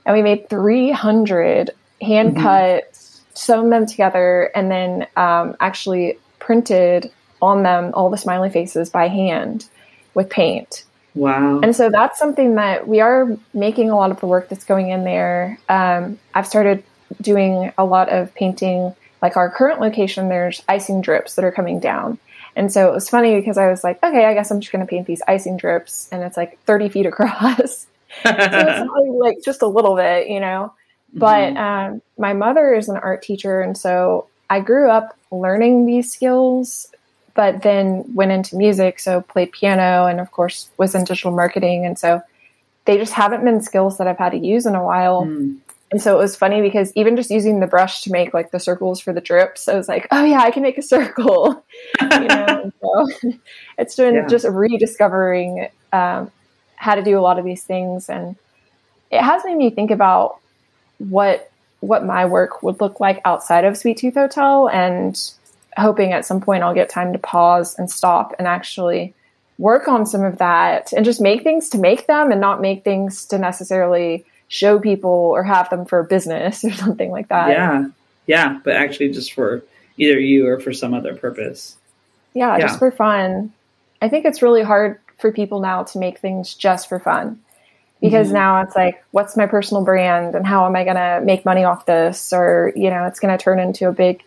and 0.07 0.17
we 0.17 0.23
made 0.23 0.49
300 0.49 1.71
hand 2.01 2.35
mm-hmm. 2.35 2.43
cut, 2.43 2.93
mm-hmm. 2.93 3.35
sewn 3.35 3.71
them 3.71 3.87
together, 3.87 4.51
and 4.55 4.71
then 4.71 5.07
um, 5.17 5.57
actually 5.61 6.19
printed 6.39 7.11
on 7.41 7.63
them 7.63 7.93
all 7.95 8.11
the 8.11 8.17
smiley 8.17 8.51
faces 8.51 8.91
by 8.91 9.09
hand 9.09 9.67
with 10.15 10.29
paint. 10.31 10.85
Wow. 11.15 11.61
And 11.61 11.75
so 11.75 11.91
that's 11.91 12.19
something 12.19 12.55
that 12.57 12.87
we 12.87 13.01
are 13.01 13.37
making 13.53 13.91
a 13.91 13.97
lot 13.97 14.11
of 14.11 14.21
the 14.21 14.27
work 14.27 14.49
that's 14.49 14.65
going 14.65 14.91
in 14.91 15.05
there. 15.05 15.59
Um, 15.69 16.19
I've 16.35 16.47
started 16.47 16.85
doing 17.21 17.73
a 17.79 17.85
lot 17.85 18.09
of 18.09 18.35
painting, 18.35 18.95
like 19.23 19.37
our 19.37 19.51
current 19.51 19.81
location, 19.81 20.29
there's 20.29 20.63
icing 20.69 21.01
drips 21.01 21.35
that 21.35 21.45
are 21.45 21.53
coming 21.53 21.81
down. 21.81 22.19
And 22.57 22.73
so 22.73 22.89
it 22.89 22.93
was 22.93 23.09
funny 23.09 23.37
because 23.37 23.57
I 23.57 23.69
was 23.69 23.85
like, 23.85 24.03
okay, 24.03 24.25
I 24.25 24.35
guess 24.35 24.51
I'm 24.51 24.61
just 24.61 24.73
going 24.73 24.85
to 24.85 24.91
paint 24.91 25.07
these 25.07 25.23
icing 25.29 25.57
drips. 25.57 26.09
And 26.11 26.23
it's 26.23 26.37
like 26.37 26.61
30 26.65 26.89
feet 26.89 27.07
across. 27.07 27.87
so 28.23 28.35
it's 28.35 28.91
only 28.97 29.19
like 29.19 29.39
just 29.45 29.63
a 29.63 29.67
little 29.67 29.95
bit, 29.95 30.29
you 30.29 30.41
know. 30.41 30.73
Mm-hmm. 31.11 31.19
But 31.21 31.57
um, 31.57 32.03
my 32.19 32.33
mother 32.33 32.75
is 32.75 32.89
an 32.89 32.97
art 32.97 33.23
teacher. 33.23 33.61
And 33.61 33.77
so 33.79 34.27
I 34.51 34.61
grew 34.61 34.91
up 34.91 35.17
learning 35.31 35.87
these 35.87 36.13
skills 36.13 36.89
but 37.39 37.63
then 37.63 38.03
went 38.17 38.33
into 38.33 38.57
music, 38.57 38.99
so 38.99 39.21
played 39.21 39.53
piano 39.53 40.07
and 40.07 40.19
of 40.19 40.33
course 40.33 40.71
was 40.77 40.93
in 40.97 41.05
digital 41.05 41.31
marketing. 41.31 41.87
And 41.87 41.97
so 41.97 42.21
they 42.85 42.99
just 42.99 43.13
haven't 43.13 43.45
been 43.45 43.63
skills 43.63 43.99
that 43.99 44.09
I've 44.09 44.19
had 44.19 44.31
to 44.31 44.39
use 44.39 44.67
in 44.67 44.75
a 44.75 44.83
while. 44.83 45.25
Mm. 45.25 45.59
And 45.91 46.03
so 46.03 46.15
it 46.15 46.19
was 46.19 46.37
funny 46.37 46.61
because 46.61 46.93
even 46.97 47.17
just 47.17 47.31
using 47.31 47.61
the 47.61 47.67
brush 47.67 48.03
to 48.03 48.13
make 48.13 48.35
like 48.35 48.51
the 48.51 48.61
circles 48.61 49.01
for 49.01 49.13
the 49.13 49.23
drips, 49.23 49.69
I 49.69 49.75
was 49.75 49.89
like, 49.89 50.07
oh 50.11 50.25
yeah, 50.25 50.41
I 50.41 50.51
can 50.51 50.63
make 50.63 50.77
a 50.77 50.83
circle. 50.83 51.65
you 52.01 52.09
know, 52.09 52.73
so 52.81 53.09
it's 53.79 53.97
been 53.97 54.15
yeah. 54.15 54.27
just 54.27 54.47
rediscovering 54.47 55.69
um, 55.93 56.31
had 56.77 56.97
to 56.97 57.03
do 57.03 57.19
a 57.19 57.23
lot 57.23 57.39
of 57.39 57.45
these 57.45 57.65
things 57.65 58.09
and 58.09 58.37
it 59.11 59.23
has 59.23 59.43
made 59.45 59.57
me 59.57 59.71
think 59.71 59.91
about 59.91 60.39
what 60.99 61.51
what 61.81 62.05
my 62.05 62.25
work 62.27 62.63
would 62.63 62.81
look 62.81 62.99
like 63.01 63.21
outside 63.25 63.65
of 63.65 63.77
Sweet 63.77 63.99
Tooth 63.99 64.15
Hotel 64.15 64.69
and 64.69 65.19
hoping 65.77 66.13
at 66.13 66.27
some 66.27 66.41
point 66.41 66.63
I'll 66.63 66.75
get 66.75 66.91
time 66.91 67.13
to 67.13 67.19
pause 67.19 67.79
and 67.79 67.91
stop 67.91 68.35
and 68.39 68.49
actually 68.49 69.15
work 69.59 69.89
on 69.89 70.07
some 70.07 70.25
of 70.25 70.39
that 70.39 70.93
and 70.93 71.05
just 71.05 71.21
make 71.21 71.43
things 71.43 71.69
to 71.71 71.79
make 71.79 72.07
them 72.07 72.31
and 72.31 72.41
not 72.41 72.61
make 72.61 72.85
things 72.85 73.27
to 73.27 73.39
necessarily 73.39 74.25
show 74.49 74.79
people 74.79 75.11
or 75.11 75.43
have 75.43 75.71
them 75.71 75.85
for 75.85 76.03
business 76.03 76.65
or 76.65 76.73
something 76.73 77.11
like 77.11 77.29
that. 77.29 77.51
Yeah. 77.51 77.87
Yeah. 78.27 78.61
But 78.65 78.77
actually 78.77 79.13
just 79.13 79.33
for 79.33 79.63
either 79.97 80.19
you 80.19 80.47
or 80.47 80.61
for 80.61 80.73
some 80.73 80.95
other 80.95 81.15
purpose. 81.15 81.77
Yeah, 82.35 82.57
yeah. 82.57 82.67
just 82.67 82.79
for 82.79 82.91
fun. 82.91 83.53
I 84.01 84.09
think 84.09 84.25
it's 84.25 84.43
really 84.43 84.63
hard 84.63 85.01
for 85.19 85.33
people 85.33 85.61
now 85.61 85.83
to 85.83 85.99
make 85.99 86.19
things 86.19 86.55
just 86.55 86.89
for 86.89 86.99
fun 87.01 87.41
because 88.01 88.29
mm-hmm. 88.29 88.37
now 88.37 88.63
it's 88.63 88.77
like 88.77 89.03
what's 89.11 89.37
my 89.37 89.47
personal 89.47 89.85
brand 89.85 90.35
and 90.35 90.47
how 90.47 90.67
am 90.67 90.77
i 90.77 90.85
going 90.85 90.97
to 90.97 91.21
make 91.25 91.45
money 91.45 91.65
off 91.65 91.87
this 91.87 92.33
or 92.33 92.73
you 92.77 92.91
know 92.91 93.05
it's 93.05 93.21
going 93.21 93.37
to 93.37 93.43
turn 93.43 93.59
into 93.59 93.89
a 93.89 93.93
big 93.93 94.23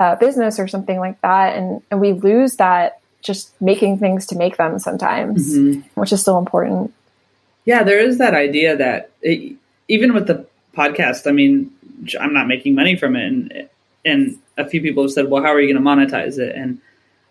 uh, 0.00 0.16
business 0.16 0.58
or 0.58 0.66
something 0.66 0.98
like 0.98 1.20
that 1.20 1.56
and 1.56 1.82
and 1.90 2.00
we 2.00 2.12
lose 2.12 2.56
that 2.56 3.00
just 3.20 3.60
making 3.62 3.98
things 3.98 4.26
to 4.26 4.36
make 4.36 4.56
them 4.56 4.78
sometimes 4.78 5.56
mm-hmm. 5.56 5.80
which 6.00 6.12
is 6.12 6.20
still 6.20 6.38
important 6.38 6.92
yeah 7.64 7.82
there 7.84 8.00
is 8.00 8.18
that 8.18 8.34
idea 8.34 8.76
that 8.76 9.10
it, 9.22 9.56
even 9.92 10.12
with 10.14 10.26
the 10.26 10.46
podcast 10.76 11.26
i 11.26 11.32
mean 11.32 11.70
i'm 12.20 12.32
not 12.32 12.46
making 12.46 12.74
money 12.74 12.96
from 12.96 13.16
it 13.16 13.26
and 13.26 13.68
and 14.04 14.38
a 14.56 14.68
few 14.68 14.80
people 14.80 15.02
have 15.02 15.12
said 15.12 15.28
well 15.28 15.42
how 15.42 15.50
are 15.50 15.60
you 15.60 15.72
going 15.72 15.82
to 15.82 15.90
monetize 16.16 16.38
it 16.38 16.54
and 16.56 16.80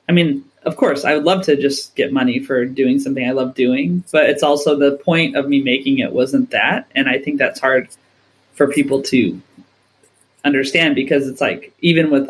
i 0.07 0.11
mean 0.11 0.43
of 0.63 0.75
course, 0.75 1.03
I 1.05 1.15
would 1.15 1.23
love 1.23 1.43
to 1.45 1.55
just 1.55 1.95
get 1.95 2.13
money 2.13 2.39
for 2.39 2.65
doing 2.65 2.99
something 2.99 3.27
I 3.27 3.31
love 3.31 3.55
doing, 3.55 4.03
but 4.11 4.29
it's 4.29 4.43
also 4.43 4.77
the 4.77 4.97
point 4.97 5.35
of 5.35 5.47
me 5.47 5.61
making 5.61 5.99
it 5.99 6.13
wasn't 6.13 6.51
that. 6.51 6.87
And 6.93 7.09
I 7.09 7.17
think 7.17 7.39
that's 7.39 7.59
hard 7.59 7.89
for 8.53 8.67
people 8.67 9.01
to 9.03 9.41
understand 10.45 10.95
because 10.95 11.27
it's 11.27 11.41
like, 11.41 11.73
even 11.79 12.11
with 12.11 12.29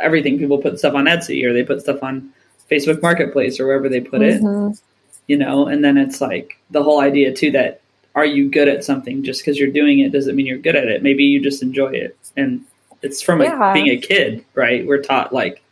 everything, 0.00 0.38
people 0.38 0.58
put 0.58 0.78
stuff 0.78 0.94
on 0.94 1.06
Etsy 1.06 1.44
or 1.44 1.52
they 1.52 1.64
put 1.64 1.80
stuff 1.80 2.02
on 2.02 2.32
Facebook 2.70 3.02
Marketplace 3.02 3.58
or 3.58 3.66
wherever 3.66 3.88
they 3.88 4.00
put 4.00 4.20
mm-hmm. 4.20 4.72
it, 4.72 4.80
you 5.26 5.36
know, 5.36 5.66
and 5.66 5.82
then 5.82 5.96
it's 5.96 6.20
like 6.20 6.56
the 6.70 6.82
whole 6.82 7.00
idea 7.00 7.34
too 7.34 7.50
that 7.52 7.80
are 8.14 8.24
you 8.24 8.48
good 8.48 8.68
at 8.68 8.84
something 8.84 9.24
just 9.24 9.40
because 9.40 9.58
you're 9.58 9.70
doing 9.70 9.98
it 9.98 10.12
doesn't 10.12 10.36
mean 10.36 10.46
you're 10.46 10.58
good 10.58 10.76
at 10.76 10.86
it. 10.86 11.02
Maybe 11.02 11.24
you 11.24 11.42
just 11.42 11.62
enjoy 11.62 11.92
it. 11.92 12.16
And 12.36 12.64
it's 13.02 13.20
from 13.20 13.42
yeah. 13.42 13.70
a, 13.70 13.74
being 13.74 13.88
a 13.88 13.98
kid, 13.98 14.44
right? 14.54 14.86
We're 14.86 15.02
taught 15.02 15.32
like 15.32 15.62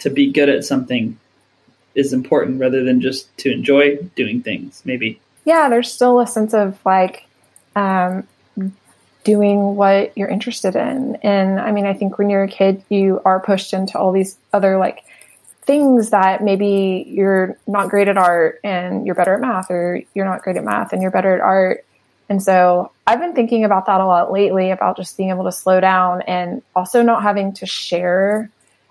to 0.00 0.10
be 0.10 0.30
good 0.30 0.48
at 0.48 0.64
something 0.64 1.18
is 1.94 2.12
important 2.12 2.60
rather 2.60 2.82
than 2.82 3.00
just 3.00 3.34
to 3.38 3.52
enjoy 3.52 3.96
doing 4.16 4.42
things 4.42 4.82
maybe 4.84 5.20
yeah 5.44 5.68
there's 5.68 5.92
still 5.92 6.20
a 6.20 6.26
sense 6.26 6.54
of 6.54 6.78
like 6.84 7.26
um, 7.76 8.26
doing 9.24 9.74
what 9.74 10.16
you're 10.16 10.28
interested 10.28 10.76
in 10.76 11.16
and 11.22 11.60
i 11.60 11.72
mean 11.72 11.86
i 11.86 11.94
think 11.94 12.18
when 12.18 12.28
you're 12.28 12.44
a 12.44 12.48
kid 12.48 12.82
you 12.88 13.20
are 13.24 13.40
pushed 13.40 13.72
into 13.72 13.98
all 13.98 14.12
these 14.12 14.36
other 14.52 14.76
like 14.78 15.04
things 15.64 16.10
that 16.10 16.42
maybe 16.42 17.04
you're 17.08 17.56
not 17.66 17.88
great 17.88 18.08
at 18.08 18.16
art 18.16 18.60
and 18.62 19.06
you're 19.06 19.14
better 19.14 19.34
at 19.34 19.40
math 19.40 19.70
or 19.70 20.02
you're 20.14 20.24
not 20.24 20.42
great 20.42 20.56
at 20.56 20.64
math 20.64 20.92
and 20.92 21.02
you're 21.02 21.10
better 21.10 21.34
at 21.34 21.40
art 21.40 21.84
and 22.28 22.42
so 22.42 22.90
I've 23.06 23.20
been 23.20 23.34
thinking 23.34 23.64
about 23.64 23.86
that 23.86 24.00
a 24.00 24.06
lot 24.06 24.32
lately 24.32 24.70
about 24.70 24.96
just 24.96 25.16
being 25.16 25.30
able 25.30 25.44
to 25.44 25.52
slow 25.52 25.80
down 25.80 26.22
and 26.22 26.62
also 26.74 27.02
not 27.02 27.22
having 27.22 27.52
to 27.54 27.66
share 27.66 28.50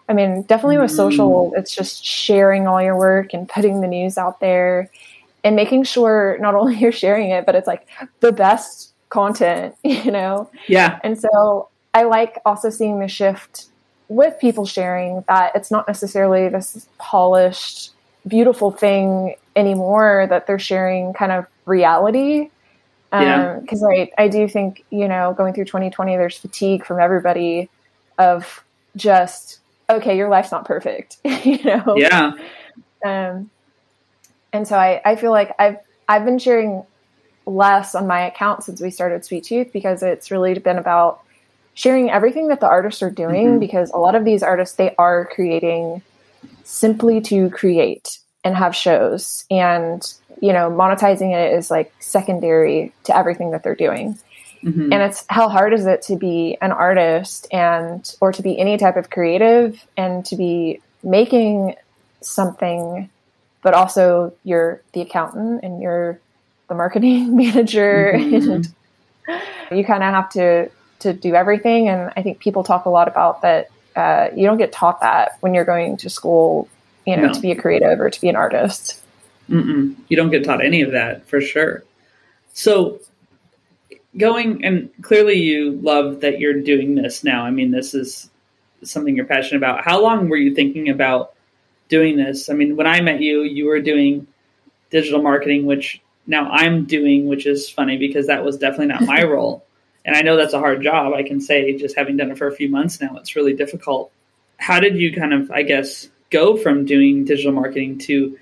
I 0.09 0.13
mean, 0.13 0.41
definitely 0.43 0.77
with 0.77 0.91
social, 0.91 1.51
mm. 1.51 1.59
it's 1.59 1.73
just 1.73 2.05
sharing 2.05 2.67
all 2.67 2.81
your 2.81 2.97
work 2.97 3.33
and 3.33 3.47
putting 3.47 3.81
the 3.81 3.87
news 3.87 4.17
out 4.17 4.39
there 4.39 4.89
and 5.43 5.55
making 5.55 5.83
sure 5.83 6.37
not 6.39 6.55
only 6.55 6.75
you're 6.75 6.91
sharing 6.91 7.29
it, 7.29 7.45
but 7.45 7.55
it's 7.55 7.67
like 7.67 7.87
the 8.19 8.31
best 8.31 8.93
content, 9.09 9.75
you 9.83 10.11
know? 10.11 10.49
Yeah. 10.67 10.99
And 11.03 11.19
so 11.19 11.69
I 11.93 12.03
like 12.03 12.39
also 12.45 12.69
seeing 12.69 12.99
the 12.99 13.07
shift 13.07 13.67
with 14.07 14.39
people 14.39 14.65
sharing 14.65 15.23
that 15.27 15.51
it's 15.55 15.71
not 15.71 15.87
necessarily 15.87 16.49
this 16.49 16.87
polished, 16.97 17.91
beautiful 18.27 18.71
thing 18.71 19.35
anymore, 19.55 20.27
that 20.29 20.47
they're 20.47 20.59
sharing 20.59 21.13
kind 21.13 21.31
of 21.31 21.45
reality. 21.65 22.49
Because 23.11 23.83
um, 23.83 23.89
I, 23.89 24.11
I 24.17 24.27
do 24.27 24.47
think, 24.47 24.83
you 24.89 25.07
know, 25.07 25.33
going 25.37 25.53
through 25.53 25.65
2020, 25.65 26.17
there's 26.17 26.37
fatigue 26.37 26.83
from 26.83 26.99
everybody 26.99 27.69
of 28.17 28.63
just 28.95 29.59
okay, 29.89 30.17
your 30.17 30.29
life's 30.29 30.51
not 30.51 30.65
perfect, 30.65 31.17
you 31.23 31.63
know? 31.63 31.95
Yeah. 31.97 32.31
Um, 33.05 33.49
and 34.51 34.67
so 34.67 34.77
I, 34.77 35.01
I 35.03 35.15
feel 35.15 35.31
like 35.31 35.53
I've, 35.59 35.77
I've 36.07 36.25
been 36.25 36.39
sharing 36.39 36.83
less 37.45 37.95
on 37.95 38.07
my 38.07 38.25
account 38.25 38.63
since 38.63 38.81
we 38.81 38.89
started 38.89 39.25
Sweet 39.25 39.43
Tooth 39.43 39.73
because 39.73 40.03
it's 40.03 40.31
really 40.31 40.57
been 40.59 40.77
about 40.77 41.21
sharing 41.73 42.09
everything 42.09 42.49
that 42.49 42.59
the 42.59 42.67
artists 42.67 43.01
are 43.01 43.09
doing 43.09 43.47
mm-hmm. 43.47 43.59
because 43.59 43.91
a 43.91 43.97
lot 43.97 44.15
of 44.15 44.25
these 44.25 44.43
artists, 44.43 44.75
they 44.75 44.93
are 44.97 45.25
creating 45.33 46.01
simply 46.63 47.21
to 47.21 47.49
create 47.49 48.19
and 48.43 48.55
have 48.55 48.75
shows 48.75 49.45
and, 49.49 50.13
you 50.41 50.53
know, 50.53 50.69
monetizing 50.69 51.33
it 51.33 51.53
is 51.53 51.71
like 51.71 51.93
secondary 51.99 52.93
to 53.05 53.15
everything 53.15 53.51
that 53.51 53.63
they're 53.63 53.75
doing. 53.75 54.17
Mm-hmm. 54.63 54.93
And 54.93 55.01
it's 55.01 55.25
how 55.29 55.49
hard 55.49 55.73
is 55.73 55.85
it 55.85 56.03
to 56.03 56.15
be 56.15 56.57
an 56.61 56.71
artist 56.71 57.47
and 57.51 58.09
or 58.21 58.31
to 58.31 58.41
be 58.41 58.57
any 58.57 58.77
type 58.77 58.95
of 58.95 59.09
creative 59.09 59.85
and 59.97 60.25
to 60.25 60.35
be 60.35 60.81
making 61.03 61.75
something 62.21 63.09
but 63.63 63.73
also 63.73 64.33
you're 64.43 64.81
the 64.91 65.01
accountant 65.01 65.63
and 65.63 65.81
you're 65.81 66.19
the 66.67 66.75
marketing 66.75 67.35
manager 67.35 68.13
mm-hmm. 68.15 68.51
and 68.51 69.77
you 69.77 69.83
kind 69.83 70.03
of 70.03 70.13
have 70.13 70.29
to 70.29 70.69
to 71.03 71.13
do 71.13 71.35
everything 71.35 71.87
and 71.87 72.11
I 72.17 72.21
think 72.21 72.39
people 72.39 72.63
talk 72.63 72.85
a 72.85 72.89
lot 72.89 73.07
about 73.07 73.41
that 73.41 73.69
uh, 73.95 74.29
you 74.35 74.47
don't 74.47 74.57
get 74.57 74.71
taught 74.71 75.01
that 75.01 75.37
when 75.41 75.53
you're 75.53 75.65
going 75.65 75.97
to 75.97 76.09
school 76.09 76.67
you 77.05 77.15
know 77.15 77.27
no. 77.27 77.33
to 77.33 77.39
be 77.39 77.51
a 77.51 77.55
creative 77.55 77.99
or 77.99 78.09
to 78.09 78.21
be 78.21 78.29
an 78.29 78.35
artist 78.35 78.99
Mm-mm. 79.49 79.95
you 80.07 80.17
don't 80.17 80.31
get 80.31 80.43
taught 80.43 80.63
any 80.63 80.81
of 80.81 80.91
that 80.91 81.27
for 81.27 81.41
sure 81.41 81.83
so 82.53 82.99
going 84.17 84.63
and 84.63 84.89
clearly 85.01 85.39
you 85.39 85.71
love 85.81 86.21
that 86.21 86.39
you're 86.39 86.61
doing 86.61 86.95
this 86.95 87.23
now. 87.23 87.43
I 87.43 87.51
mean, 87.51 87.71
this 87.71 87.93
is 87.93 88.29
something 88.83 89.15
you're 89.15 89.25
passionate 89.25 89.57
about. 89.57 89.83
How 89.83 90.01
long 90.01 90.29
were 90.29 90.37
you 90.37 90.53
thinking 90.53 90.89
about 90.89 91.33
doing 91.89 92.17
this? 92.17 92.49
I 92.49 92.53
mean, 92.53 92.75
when 92.75 92.87
I 92.87 93.01
met 93.01 93.21
you, 93.21 93.41
you 93.41 93.65
were 93.65 93.79
doing 93.79 94.27
digital 94.89 95.21
marketing, 95.21 95.65
which 95.65 96.01
now 96.27 96.49
I'm 96.51 96.85
doing, 96.85 97.27
which 97.27 97.45
is 97.45 97.69
funny 97.69 97.97
because 97.97 98.27
that 98.27 98.43
was 98.43 98.57
definitely 98.57 98.87
not 98.87 99.03
my 99.03 99.23
role. 99.29 99.65
And 100.05 100.15
I 100.15 100.21
know 100.21 100.35
that's 100.35 100.53
a 100.53 100.59
hard 100.59 100.81
job. 100.81 101.13
I 101.13 101.23
can 101.23 101.39
say, 101.39 101.77
just 101.77 101.95
having 101.95 102.17
done 102.17 102.31
it 102.31 102.37
for 102.37 102.47
a 102.47 102.55
few 102.55 102.69
months 102.69 102.99
now, 102.99 103.15
it's 103.17 103.35
really 103.35 103.53
difficult. 103.53 104.11
How 104.57 104.79
did 104.79 104.97
you 104.97 105.13
kind 105.13 105.33
of, 105.33 105.49
I 105.51 105.63
guess, 105.63 106.09
go 106.29 106.57
from 106.57 106.85
doing 106.85 107.25
digital 107.25 107.51
marketing 107.51 107.99
to 107.99 108.37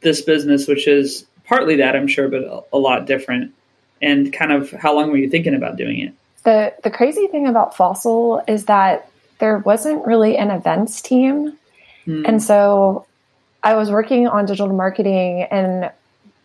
this 0.00 0.20
business, 0.20 0.68
which 0.68 0.86
is 0.86 1.26
partly 1.46 1.76
that, 1.76 1.96
I'm 1.96 2.08
sure, 2.08 2.28
but 2.28 2.42
a, 2.42 2.62
a 2.74 2.78
lot 2.78 3.06
different? 3.06 3.54
and 4.04 4.32
kind 4.32 4.52
of 4.52 4.70
how 4.70 4.94
long 4.94 5.10
were 5.10 5.16
you 5.16 5.28
thinking 5.28 5.54
about 5.54 5.76
doing 5.76 6.00
it? 6.00 6.14
The 6.44 6.74
the 6.82 6.90
crazy 6.90 7.26
thing 7.26 7.46
about 7.46 7.76
Fossil 7.76 8.42
is 8.46 8.66
that 8.66 9.10
there 9.38 9.58
wasn't 9.58 10.06
really 10.06 10.36
an 10.36 10.50
events 10.50 11.00
team. 11.00 11.56
Hmm. 12.04 12.26
And 12.26 12.42
so 12.42 13.06
I 13.62 13.74
was 13.74 13.90
working 13.90 14.28
on 14.28 14.44
digital 14.44 14.72
marketing 14.72 15.42
and 15.42 15.90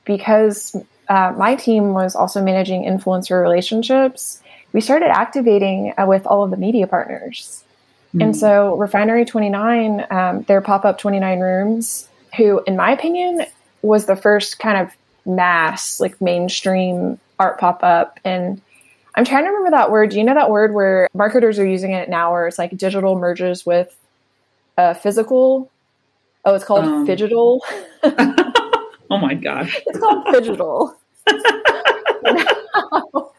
because 0.05 0.75
uh, 1.09 1.33
my 1.35 1.55
team 1.55 1.93
was 1.93 2.15
also 2.15 2.41
managing 2.41 2.83
influencer 2.83 3.41
relationships, 3.41 4.41
we 4.71 4.81
started 4.81 5.09
activating 5.09 5.93
uh, 5.97 6.05
with 6.05 6.25
all 6.27 6.43
of 6.43 6.51
the 6.51 6.57
media 6.57 6.87
partners. 6.87 7.63
Mm. 8.15 8.23
And 8.23 8.37
so 8.37 8.75
Refinery 8.77 9.25
29, 9.25 10.05
um, 10.11 10.43
their 10.43 10.61
pop 10.61 10.85
up 10.85 10.99
29 10.99 11.39
rooms, 11.39 12.07
who, 12.37 12.61
in 12.65 12.75
my 12.75 12.91
opinion, 12.91 13.45
was 13.81 14.05
the 14.05 14.15
first 14.15 14.59
kind 14.59 14.77
of 14.77 14.95
mass, 15.25 15.99
like 15.99 16.21
mainstream 16.21 17.19
art 17.39 17.59
pop 17.59 17.83
up 17.83 18.19
and 18.23 18.61
I'm 19.15 19.25
trying 19.25 19.43
to 19.43 19.49
remember 19.49 19.71
that 19.71 19.91
word. 19.91 20.11
Do 20.11 20.17
you 20.17 20.23
know 20.23 20.35
that 20.35 20.49
word 20.49 20.73
where 20.73 21.09
marketers 21.13 21.59
are 21.59 21.65
using 21.65 21.91
it 21.91 22.09
now 22.09 22.31
where 22.31 22.47
it's 22.47 22.57
like 22.57 22.77
digital 22.77 23.17
merges 23.17 23.65
with 23.65 23.93
uh, 24.77 24.93
physical? 24.93 25.69
Oh, 26.45 26.55
it's 26.55 26.63
called 26.63 26.85
um. 26.85 27.07
phygital. 27.07 27.59
oh 28.03 29.17
my 29.17 29.33
god. 29.33 29.69
It's 29.87 29.99
called 29.99 30.25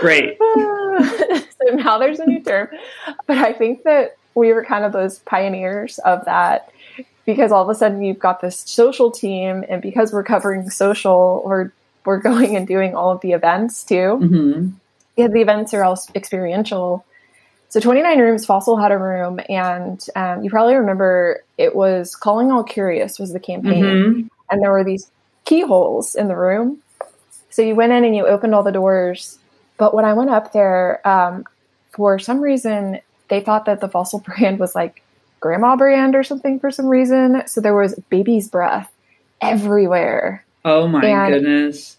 Great. 0.00 0.38
so 0.38 1.64
now 1.72 1.98
there's 1.98 2.20
a 2.20 2.26
new 2.26 2.42
term. 2.42 2.68
But 3.26 3.38
I 3.38 3.52
think 3.52 3.84
that 3.84 4.16
we 4.34 4.52
were 4.52 4.64
kind 4.64 4.84
of 4.84 4.92
those 4.92 5.18
pioneers 5.20 5.98
of 6.00 6.24
that 6.26 6.70
because 7.24 7.50
all 7.50 7.62
of 7.62 7.68
a 7.68 7.74
sudden 7.74 8.02
you've 8.02 8.18
got 8.18 8.40
this 8.40 8.60
social 8.60 9.10
team 9.10 9.64
and 9.68 9.82
because 9.82 10.12
we're 10.12 10.22
covering 10.22 10.68
social 10.70 11.42
we're 11.44 11.72
we're 12.04 12.20
going 12.20 12.56
and 12.56 12.66
doing 12.66 12.94
all 12.94 13.10
of 13.10 13.20
the 13.20 13.32
events 13.32 13.84
too. 13.84 13.94
Mm-hmm. 13.94 14.68
Yeah, 15.16 15.28
the 15.28 15.40
events 15.40 15.74
are 15.74 15.82
all 15.82 15.98
experiential. 16.14 17.04
So 17.68 17.80
29 17.80 18.20
Rooms, 18.20 18.46
Fossil 18.46 18.76
had 18.76 18.92
a 18.92 18.98
room, 18.98 19.40
and 19.48 20.04
um, 20.14 20.44
you 20.44 20.50
probably 20.50 20.76
remember 20.76 21.42
it 21.58 21.74
was 21.74 22.14
Calling 22.14 22.52
All 22.52 22.62
Curious 22.62 23.18
was 23.18 23.32
the 23.32 23.40
campaign. 23.40 23.84
Mm-hmm. 23.84 24.26
And 24.50 24.62
there 24.62 24.70
were 24.70 24.84
these 24.84 25.10
keyholes 25.46 26.14
in 26.14 26.28
the 26.28 26.36
room. 26.36 26.82
So 27.48 27.62
you 27.62 27.74
went 27.74 27.92
in 27.92 28.04
and 28.04 28.14
you 28.14 28.26
opened 28.26 28.54
all 28.54 28.62
the 28.62 28.72
doors. 28.72 29.38
But 29.78 29.94
when 29.94 30.04
I 30.04 30.12
went 30.12 30.28
up 30.30 30.52
there, 30.52 31.06
um, 31.08 31.44
for 31.92 32.18
some 32.18 32.40
reason, 32.40 33.00
they 33.28 33.40
thought 33.40 33.64
that 33.64 33.80
the 33.80 33.88
fossil 33.88 34.18
brand 34.26 34.58
was 34.58 34.74
like 34.74 35.02
grandma 35.40 35.76
brand 35.76 36.14
or 36.14 36.22
something 36.22 36.60
for 36.60 36.70
some 36.70 36.86
reason. 36.86 37.42
So 37.46 37.60
there 37.62 37.74
was 37.74 37.94
baby's 38.10 38.48
breath 38.48 38.92
everywhere. 39.40 40.44
Oh 40.64 40.86
my 40.88 41.04
And- 41.06 41.32
goodness. 41.32 41.96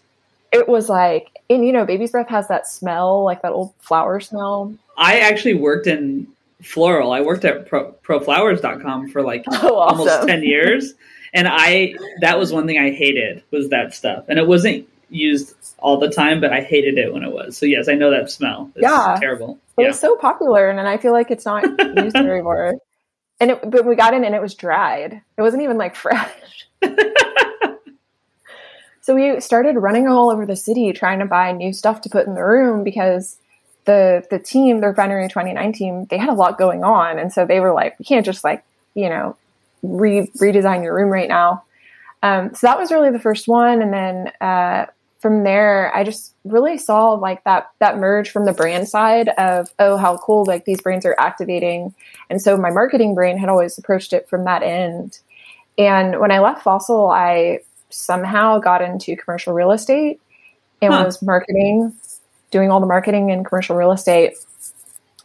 It 0.50 0.66
was 0.66 0.88
like, 0.88 1.28
and 1.50 1.62
you 1.66 1.72
know, 1.74 1.84
baby's 1.84 2.10
breath 2.12 2.28
has 2.28 2.48
that 2.48 2.66
smell, 2.66 3.22
like 3.22 3.42
that 3.42 3.52
old 3.52 3.74
flower 3.80 4.18
smell. 4.18 4.72
I 4.96 5.20
actually 5.20 5.52
worked 5.54 5.86
in 5.86 6.26
floral. 6.62 7.12
I 7.12 7.20
worked 7.20 7.44
at 7.44 7.68
pro, 7.68 7.92
proflowers.com 8.02 9.10
for 9.10 9.20
like 9.22 9.44
Oh, 9.62 9.74
almost 9.74 10.26
10 10.26 10.42
years. 10.42 10.94
And 11.32 11.46
I, 11.48 11.94
that 12.20 12.38
was 12.38 12.52
one 12.52 12.66
thing 12.66 12.78
I 12.78 12.90
hated 12.90 13.42
was 13.50 13.68
that 13.70 13.94
stuff. 13.94 14.24
And 14.28 14.38
it 14.38 14.46
wasn't 14.46 14.88
used 15.10 15.54
all 15.78 15.98
the 15.98 16.10
time, 16.10 16.40
but 16.40 16.52
I 16.52 16.60
hated 16.60 16.98
it 16.98 17.12
when 17.12 17.22
it 17.22 17.32
was. 17.32 17.56
So 17.56 17.66
yes, 17.66 17.88
I 17.88 17.94
know 17.94 18.10
that 18.10 18.30
smell. 18.30 18.70
It's 18.74 18.82
Yeah. 18.82 19.16
terrible. 19.20 19.58
It 19.78 19.82
Yeah. 19.82 19.88
was 19.88 20.00
so 20.00 20.16
popular, 20.16 20.68
and 20.68 20.78
then 20.78 20.86
I 20.86 20.96
feel 20.96 21.12
like 21.12 21.30
it's 21.30 21.44
not 21.46 21.64
used 21.94 22.16
anymore. 22.16 22.74
And 23.40 23.52
it, 23.52 23.70
but 23.70 23.84
we 23.84 23.94
got 23.94 24.14
in 24.14 24.24
and 24.24 24.34
it 24.34 24.42
was 24.42 24.54
dried. 24.54 25.22
It 25.36 25.42
wasn't 25.42 25.62
even 25.62 25.78
like 25.78 25.94
fresh. 26.04 26.66
so 29.00 29.14
we 29.14 29.40
started 29.40 29.76
running 29.76 30.08
all 30.08 30.30
over 30.30 30.44
the 30.44 30.56
city 30.56 30.92
trying 30.92 31.20
to 31.20 31.26
buy 31.26 31.52
new 31.52 31.72
stuff 31.72 32.02
to 32.02 32.08
put 32.08 32.26
in 32.26 32.34
the 32.34 32.44
room 32.44 32.84
because 32.84 33.38
the 33.84 34.26
the 34.30 34.38
team, 34.38 34.80
the 34.80 34.88
Refinery 34.88 35.28
29 35.28 35.72
team, 35.72 36.04
they 36.10 36.18
had 36.18 36.28
a 36.28 36.34
lot 36.34 36.58
going 36.58 36.84
on, 36.84 37.18
and 37.18 37.32
so 37.32 37.46
they 37.46 37.60
were 37.60 37.72
like, 37.72 37.98
we 37.98 38.04
can't 38.04 38.26
just 38.26 38.44
like 38.44 38.64
you 38.94 39.08
know 39.08 39.36
re- 39.82 40.30
redesign 40.40 40.82
your 40.82 40.94
room 40.94 41.10
right 41.10 41.28
now. 41.28 41.64
Um, 42.22 42.54
so 42.54 42.66
that 42.66 42.78
was 42.78 42.90
really 42.90 43.10
the 43.10 43.20
first 43.20 43.46
one, 43.46 43.80
and 43.80 43.92
then 43.92 44.32
uh, 44.40 44.86
from 45.20 45.44
there, 45.44 45.94
I 45.94 46.04
just 46.04 46.34
really 46.44 46.78
saw 46.78 47.10
like 47.12 47.44
that 47.44 47.70
that 47.78 47.98
merge 47.98 48.30
from 48.30 48.44
the 48.44 48.52
brand 48.52 48.88
side 48.88 49.28
of 49.38 49.68
oh 49.78 49.96
how 49.96 50.18
cool 50.18 50.44
like 50.44 50.64
these 50.64 50.80
brands 50.80 51.06
are 51.06 51.16
activating, 51.18 51.94
and 52.28 52.42
so 52.42 52.56
my 52.56 52.70
marketing 52.70 53.14
brain 53.14 53.38
had 53.38 53.48
always 53.48 53.78
approached 53.78 54.12
it 54.12 54.28
from 54.28 54.44
that 54.44 54.62
end. 54.62 55.20
And 55.78 56.18
when 56.18 56.32
I 56.32 56.40
left 56.40 56.62
Fossil, 56.62 57.08
I 57.08 57.60
somehow 57.90 58.58
got 58.58 58.82
into 58.82 59.16
commercial 59.16 59.54
real 59.54 59.70
estate 59.70 60.20
and 60.82 60.92
Huh. 60.92 61.04
was 61.04 61.22
marketing, 61.22 61.94
doing 62.50 62.70
all 62.70 62.80
the 62.80 62.86
marketing 62.86 63.30
in 63.30 63.44
commercial 63.44 63.76
real 63.76 63.92
estate. 63.92 64.36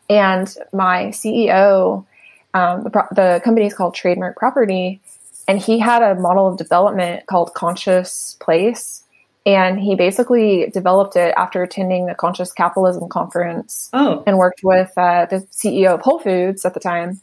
And 0.10 0.54
my 0.72 1.06
CEO, 1.08 2.06
um, 2.54 2.84
the, 2.84 2.90
pro- 2.90 3.08
the 3.12 3.42
company 3.44 3.68
is 3.68 3.74
called 3.74 3.96
Trademark 3.96 4.38
Property, 4.38 5.02
and 5.48 5.60
he 5.60 5.80
had 5.80 6.02
a 6.02 6.16
model 6.16 6.48
of 6.48 6.58
development 6.58 7.26
called 7.28 7.54
Conscious 7.54 8.38
Place. 8.40 9.04
And 9.46 9.78
he 9.78 9.96
basically 9.96 10.70
developed 10.74 11.18
it 11.18 11.34
after 11.36 11.62
attending 11.62 12.06
the 12.06 12.16
Conscious 12.16 12.54
Capitalism 12.54 13.10
Conference 13.10 13.90
Oh, 13.92 14.24
and 14.26 14.38
worked 14.38 14.62
with 14.64 14.92
uh, 14.96 15.26
the 15.26 15.46
CEO 15.52 15.94
of 15.94 16.02
Whole 16.02 16.20
Foods 16.20 16.64
at 16.64 16.74
the 16.74 16.80
time. 16.80 17.20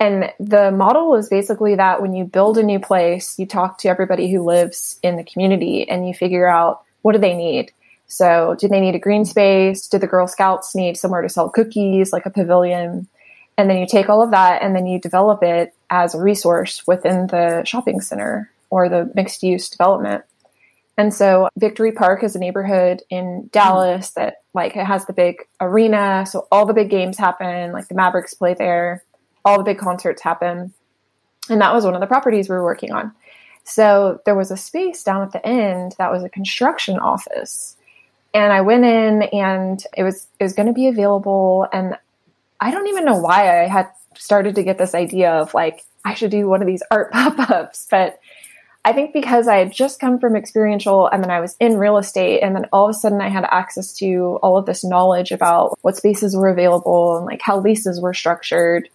And 0.00 0.32
the 0.40 0.70
model 0.70 1.14
is 1.14 1.28
basically 1.28 1.74
that 1.76 2.00
when 2.00 2.14
you 2.14 2.24
build 2.24 2.56
a 2.56 2.62
new 2.62 2.80
place, 2.80 3.38
you 3.38 3.46
talk 3.46 3.78
to 3.78 3.88
everybody 3.88 4.32
who 4.32 4.42
lives 4.42 4.98
in 5.02 5.16
the 5.16 5.24
community 5.24 5.88
and 5.88 6.08
you 6.08 6.14
figure 6.14 6.48
out 6.48 6.82
what 7.02 7.12
do 7.12 7.18
they 7.18 7.34
need. 7.34 7.70
So, 8.06 8.56
do 8.58 8.66
they 8.66 8.80
need 8.80 8.94
a 8.94 8.98
green 8.98 9.24
space? 9.24 9.86
Do 9.88 9.98
the 9.98 10.06
Girl 10.06 10.26
Scouts 10.26 10.74
need 10.74 10.96
somewhere 10.96 11.22
to 11.22 11.28
sell 11.28 11.48
cookies, 11.48 12.12
like 12.12 12.26
a 12.26 12.30
pavilion? 12.30 13.08
And 13.58 13.68
then 13.68 13.78
you 13.78 13.86
take 13.86 14.08
all 14.08 14.22
of 14.22 14.30
that 14.30 14.62
and 14.62 14.74
then 14.74 14.86
you 14.86 14.98
develop 14.98 15.42
it 15.42 15.74
as 15.90 16.14
a 16.14 16.20
resource 16.20 16.82
within 16.86 17.26
the 17.26 17.62
shopping 17.64 18.00
center 18.00 18.50
or 18.70 18.88
the 18.88 19.10
mixed 19.14 19.42
use 19.42 19.68
development. 19.68 20.24
And 20.96 21.12
so 21.12 21.48
Victory 21.56 21.92
Park 21.92 22.22
is 22.22 22.36
a 22.36 22.38
neighborhood 22.38 23.02
in 23.08 23.48
Dallas 23.52 24.10
that 24.10 24.42
like 24.54 24.76
it 24.76 24.84
has 24.84 25.06
the 25.06 25.12
big 25.12 25.36
arena, 25.60 26.26
so 26.26 26.46
all 26.52 26.66
the 26.66 26.74
big 26.74 26.90
games 26.90 27.16
happen, 27.16 27.72
like 27.72 27.88
the 27.88 27.94
Mavericks 27.94 28.34
play 28.34 28.54
there, 28.54 29.02
all 29.44 29.58
the 29.58 29.64
big 29.64 29.78
concerts 29.78 30.22
happen. 30.22 30.72
And 31.48 31.60
that 31.60 31.74
was 31.74 31.84
one 31.84 31.94
of 31.94 32.00
the 32.00 32.06
properties 32.06 32.48
we 32.48 32.54
were 32.54 32.64
working 32.64 32.92
on. 32.92 33.12
So 33.64 34.20
there 34.24 34.34
was 34.34 34.50
a 34.50 34.56
space 34.56 35.02
down 35.02 35.22
at 35.22 35.32
the 35.32 35.46
end 35.46 35.94
that 35.98 36.10
was 36.10 36.24
a 36.24 36.28
construction 36.28 36.98
office. 36.98 37.76
And 38.34 38.52
I 38.52 38.60
went 38.62 38.84
in 38.84 39.22
and 39.22 39.82
it 39.96 40.02
was 40.02 40.26
it 40.38 40.44
was 40.44 40.54
going 40.54 40.68
to 40.68 40.72
be 40.72 40.88
available 40.88 41.66
and 41.72 41.96
I 42.62 42.70
don't 42.70 42.86
even 42.86 43.04
know 43.04 43.16
why 43.16 43.64
I 43.64 43.66
had 43.66 43.90
started 44.16 44.54
to 44.54 44.62
get 44.62 44.78
this 44.78 44.94
idea 44.94 45.32
of 45.32 45.52
like 45.52 45.82
I 46.04 46.14
should 46.14 46.30
do 46.30 46.48
one 46.48 46.62
of 46.62 46.68
these 46.68 46.82
art 46.92 47.10
pop-ups, 47.12 47.88
but 47.90 48.20
I 48.84 48.92
think 48.92 49.12
because 49.12 49.48
I 49.48 49.56
had 49.56 49.72
just 49.72 49.98
come 49.98 50.20
from 50.20 50.36
experiential 50.36 51.08
and 51.08 51.24
then 51.24 51.30
I 51.30 51.40
was 51.40 51.56
in 51.58 51.76
real 51.76 51.98
estate 51.98 52.40
and 52.40 52.54
then 52.54 52.66
all 52.72 52.88
of 52.88 52.90
a 52.90 52.94
sudden 52.94 53.20
I 53.20 53.28
had 53.28 53.44
access 53.50 53.92
to 53.94 54.38
all 54.44 54.56
of 54.56 54.66
this 54.66 54.84
knowledge 54.84 55.32
about 55.32 55.76
what 55.82 55.96
spaces 55.96 56.36
were 56.36 56.48
available 56.48 57.16
and 57.16 57.26
like 57.26 57.40
how 57.42 57.58
leases 57.58 58.00
were 58.00 58.14
structured. 58.14 58.88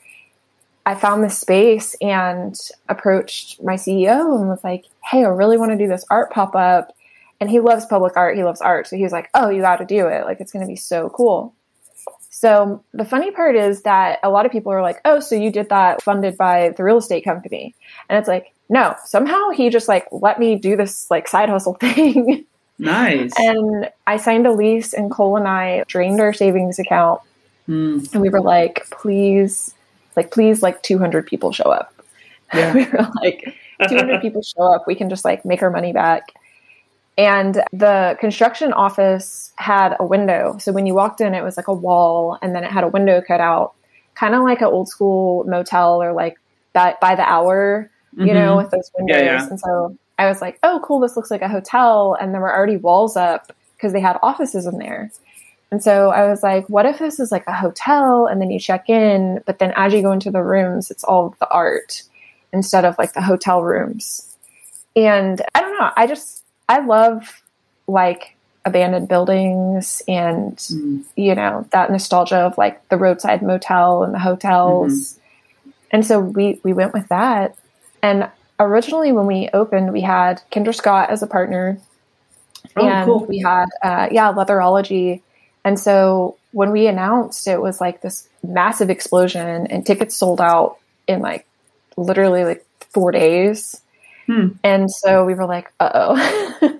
I 0.85 0.95
found 0.95 1.21
this 1.21 1.37
space 1.37 1.93
and 1.99 2.57
approached 2.87 3.61
my 3.61 3.75
CEO 3.75 4.39
and 4.39 4.47
was 4.47 4.63
like, 4.63 4.85
"Hey, 5.03 5.25
I 5.25 5.27
really 5.27 5.57
want 5.57 5.71
to 5.71 5.77
do 5.77 5.89
this 5.89 6.05
art 6.09 6.31
pop-up." 6.31 6.93
And 7.41 7.49
he 7.49 7.59
loves 7.59 7.85
public 7.85 8.15
art, 8.15 8.37
he 8.37 8.45
loves 8.45 8.61
art, 8.61 8.87
so 8.87 8.95
he 8.95 9.03
was 9.03 9.11
like, 9.11 9.29
"Oh, 9.33 9.49
you 9.49 9.61
got 9.61 9.77
to 9.77 9.85
do 9.85 10.07
it. 10.07 10.23
Like 10.23 10.39
it's 10.39 10.53
going 10.53 10.65
to 10.65 10.69
be 10.69 10.77
so 10.77 11.09
cool." 11.09 11.53
So 12.39 12.83
the 12.93 13.03
funny 13.03 13.31
part 13.31 13.55
is 13.55 13.81
that 13.81 14.19
a 14.21 14.29
lot 14.29 14.45
of 14.45 14.51
people 14.51 14.71
are 14.71 14.83
like, 14.83 15.01
"Oh, 15.05 15.19
so 15.19 15.33
you 15.33 15.51
did 15.51 15.69
that 15.69 16.03
funded 16.03 16.37
by 16.37 16.69
the 16.77 16.83
real 16.83 16.97
estate 16.97 17.23
company." 17.23 17.73
And 18.09 18.19
it's 18.19 18.27
like, 18.27 18.53
"No, 18.69 18.93
somehow 19.05 19.49
he 19.49 19.71
just 19.71 19.87
like 19.87 20.05
let 20.11 20.39
me 20.39 20.53
do 20.55 20.75
this 20.75 21.09
like 21.09 21.27
side 21.27 21.49
hustle 21.49 21.73
thing." 21.79 22.45
nice. 22.77 23.33
and 23.39 23.89
I 24.05 24.17
signed 24.17 24.45
a 24.45 24.51
lease 24.51 24.93
and 24.93 25.09
Cole 25.09 25.35
and 25.35 25.47
I 25.47 25.83
drained 25.87 26.19
our 26.19 26.31
savings 26.31 26.77
account 26.77 27.21
Hmm. 27.65 28.01
and 28.13 28.21
we 28.21 28.29
were 28.29 28.39
like, 28.41 28.85
"Please, 28.91 29.73
like 30.15 30.29
please 30.29 30.61
like 30.61 30.83
200 30.83 31.25
people 31.25 31.51
show 31.51 31.71
up." 31.71 31.91
Yeah. 32.53 32.73
we 32.75 32.85
were 32.85 33.09
like, 33.21 33.43
200 33.89 34.21
people 34.21 34.43
show 34.43 34.61
up, 34.75 34.85
we 34.87 34.93
can 34.95 35.09
just 35.09 35.25
like 35.25 35.43
make 35.43 35.63
our 35.63 35.71
money 35.71 35.91
back. 35.91 36.21
And 37.17 37.63
the 37.73 38.15
construction 38.19 38.73
office 38.73 39.51
had 39.55 39.95
a 39.99 40.05
window. 40.05 40.57
So 40.59 40.71
when 40.71 40.85
you 40.85 40.93
walked 40.93 41.19
in, 41.19 41.33
it 41.33 41.43
was 41.43 41.57
like 41.57 41.67
a 41.67 41.73
wall 41.73 42.37
and 42.41 42.55
then 42.55 42.63
it 42.63 42.71
had 42.71 42.83
a 42.83 42.87
window 42.87 43.21
cut 43.27 43.39
out, 43.39 43.73
kind 44.13 44.35
of 44.35 44.43
like 44.43 44.61
an 44.61 44.67
old 44.67 44.87
school 44.87 45.43
motel 45.45 46.01
or 46.01 46.13
like 46.13 46.37
that 46.73 46.99
by 46.99 47.15
the 47.15 47.27
hour, 47.27 47.89
you 48.15 48.33
know, 48.33 48.53
Mhm. 48.53 48.57
with 48.57 48.69
those 48.71 48.91
windows. 48.97 49.17
Yeah, 49.17 49.23
yeah. 49.23 49.47
And 49.49 49.59
so 49.59 49.95
I 50.19 50.27
was 50.27 50.41
like, 50.41 50.59
oh, 50.61 50.79
cool, 50.83 50.99
this 50.99 51.15
looks 51.15 51.31
like 51.31 51.41
a 51.41 51.47
hotel. 51.47 52.15
And 52.19 52.33
there 52.33 52.41
were 52.41 52.55
already 52.55 52.77
walls 52.77 53.17
up 53.17 53.51
because 53.75 53.93
they 53.93 53.99
had 53.99 54.19
offices 54.21 54.67
in 54.67 54.77
there. 54.77 55.11
And 55.71 55.83
so 55.83 56.11
I 56.11 56.29
was 56.29 56.43
like, 56.43 56.67
what 56.69 56.85
if 56.85 56.99
this 56.99 57.19
is 57.19 57.31
like 57.31 57.45
a 57.47 57.53
hotel 57.53 58.27
and 58.27 58.39
then 58.39 58.51
you 58.51 58.59
check 58.59 58.89
in, 58.89 59.41
but 59.45 59.59
then 59.59 59.73
as 59.75 59.91
you 59.93 60.01
go 60.03 60.11
into 60.11 60.31
the 60.31 60.43
rooms, 60.43 60.91
it's 60.91 61.03
all 61.03 61.35
the 61.39 61.49
art 61.49 62.03
instead 62.53 62.85
of 62.85 62.95
like 62.97 63.13
the 63.13 63.21
hotel 63.21 63.63
rooms. 63.63 64.35
And 64.95 65.41
I 65.53 65.61
don't 65.61 65.77
know, 65.77 65.91
I 65.97 66.07
just, 66.07 66.36
I 66.69 66.79
love 66.79 67.41
like 67.87 68.35
abandoned 68.65 69.07
buildings 69.07 70.01
and, 70.07 70.59
Hmm. 70.69 71.01
you 71.15 71.35
know, 71.35 71.65
that 71.71 71.89
nostalgia 71.89 72.37
of 72.37 72.57
like 72.57 72.87
the 72.89 72.97
roadside 72.97 73.41
motel 73.41 74.03
and 74.03 74.13
the 74.13 74.19
hotels. 74.19 75.17
And 75.91 76.05
so 76.05 76.19
we, 76.19 76.59
we 76.63 76.73
went 76.73 76.93
with 76.93 77.07
that. 77.07 77.55
And 78.03 78.29
originally 78.59 79.13
when 79.13 79.25
we 79.25 79.49
opened, 79.53 79.93
we 79.93 80.01
had 80.01 80.41
Kendra 80.51 80.75
Scott 80.75 81.09
as 81.09 81.23
a 81.23 81.27
partner 81.27 81.77
Oh, 82.75 82.85
and 82.85 83.05
cool. 83.05 83.25
we 83.25 83.39
had 83.39 83.67
uh, 83.81 84.09
yeah 84.11 84.31
leatherology 84.33 85.21
and 85.63 85.79
so 85.79 86.35
when 86.51 86.71
we 86.71 86.87
announced 86.87 87.47
it 87.47 87.61
was 87.61 87.79
like 87.79 88.01
this 88.01 88.27
massive 88.43 88.89
explosion 88.89 89.67
and 89.67 89.85
tickets 89.85 90.15
sold 90.15 90.41
out 90.41 90.77
in 91.07 91.21
like 91.21 91.45
literally 91.95 92.43
like 92.43 92.65
four 92.93 93.11
days 93.11 93.79
Hmm. 94.27 94.49
and 94.63 94.91
so 94.91 95.25
we 95.25 95.33
were 95.33 95.45
like 95.45 95.71
uh-oh 95.79 96.15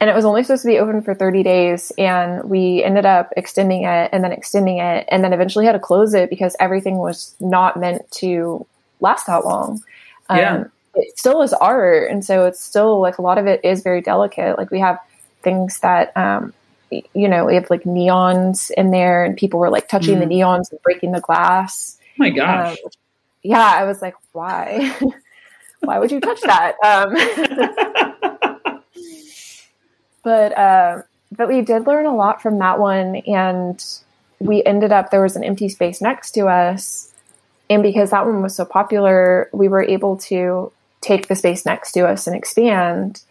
and 0.00 0.10
it 0.10 0.14
was 0.14 0.24
only 0.24 0.42
supposed 0.42 0.62
to 0.62 0.68
be 0.68 0.78
open 0.78 1.02
for 1.02 1.14
30 1.14 1.42
days 1.42 1.92
and 1.98 2.48
we 2.48 2.82
ended 2.84 3.04
up 3.06 3.32
extending 3.36 3.84
it 3.84 4.08
and 4.12 4.22
then 4.24 4.32
extending 4.32 4.78
it 4.78 5.06
and 5.10 5.22
then 5.24 5.32
eventually 5.32 5.66
had 5.66 5.72
to 5.72 5.78
close 5.78 6.14
it 6.14 6.30
because 6.30 6.54
everything 6.60 6.98
was 6.98 7.34
not 7.40 7.78
meant 7.78 8.08
to 8.12 8.64
last 9.00 9.26
that 9.26 9.44
long 9.44 9.82
Um, 10.28 10.38
Yeah. 10.38 10.64
it 10.94 11.18
still 11.18 11.42
is 11.42 11.52
art 11.54 12.10
and 12.10 12.24
so 12.24 12.46
it's 12.46 12.60
still 12.60 13.00
like 13.00 13.18
a 13.18 13.22
lot 13.22 13.36
of 13.38 13.46
it 13.46 13.60
is 13.64 13.82
very 13.82 14.00
delicate 14.00 14.56
like 14.58 14.70
we 14.70 14.78
have 14.80 14.98
things 15.42 15.80
that 15.80 16.16
um 16.16 16.52
you 16.90 17.28
know 17.28 17.44
we 17.46 17.54
have 17.54 17.68
like 17.70 17.82
neons 17.82 18.70
in 18.76 18.90
there 18.92 19.24
and 19.24 19.36
people 19.36 19.58
were 19.58 19.70
like 19.70 19.88
touching 19.88 20.20
the 20.20 20.26
neons 20.26 20.70
and 20.70 20.80
breaking 20.82 21.10
the 21.12 21.20
glass 21.20 21.98
oh 22.00 22.04
my 22.18 22.30
gosh. 22.30 22.70
um, 22.70 22.90
yeah 23.42 23.72
i 23.76 23.84
was 23.84 24.00
like 24.00 24.14
why 24.32 24.94
why 25.84 25.98
would 25.98 26.10
you 26.10 26.20
touch 26.20 26.40
that 26.42 26.74
um 26.84 27.14
but 30.22 30.56
uh, 30.56 31.02
but 31.36 31.48
we 31.48 31.60
did 31.62 31.86
learn 31.86 32.06
a 32.06 32.14
lot 32.14 32.40
from 32.40 32.58
that 32.58 32.78
one 32.78 33.16
and 33.26 33.84
we 34.38 34.62
ended 34.64 34.92
up 34.92 35.10
there 35.10 35.22
was 35.22 35.36
an 35.36 35.44
empty 35.44 35.68
space 35.68 36.00
next 36.00 36.32
to 36.32 36.46
us 36.46 37.12
and 37.68 37.82
because 37.82 38.10
that 38.10 38.26
one 38.26 38.42
was 38.42 38.54
so 38.54 38.64
popular 38.64 39.48
we 39.52 39.68
were 39.68 39.82
able 39.82 40.16
to 40.16 40.72
take 41.04 41.28
the 41.28 41.36
space 41.36 41.66
next 41.66 41.92
to 41.92 42.06
us 42.08 42.26
and 42.26 42.34
expand. 42.34 43.22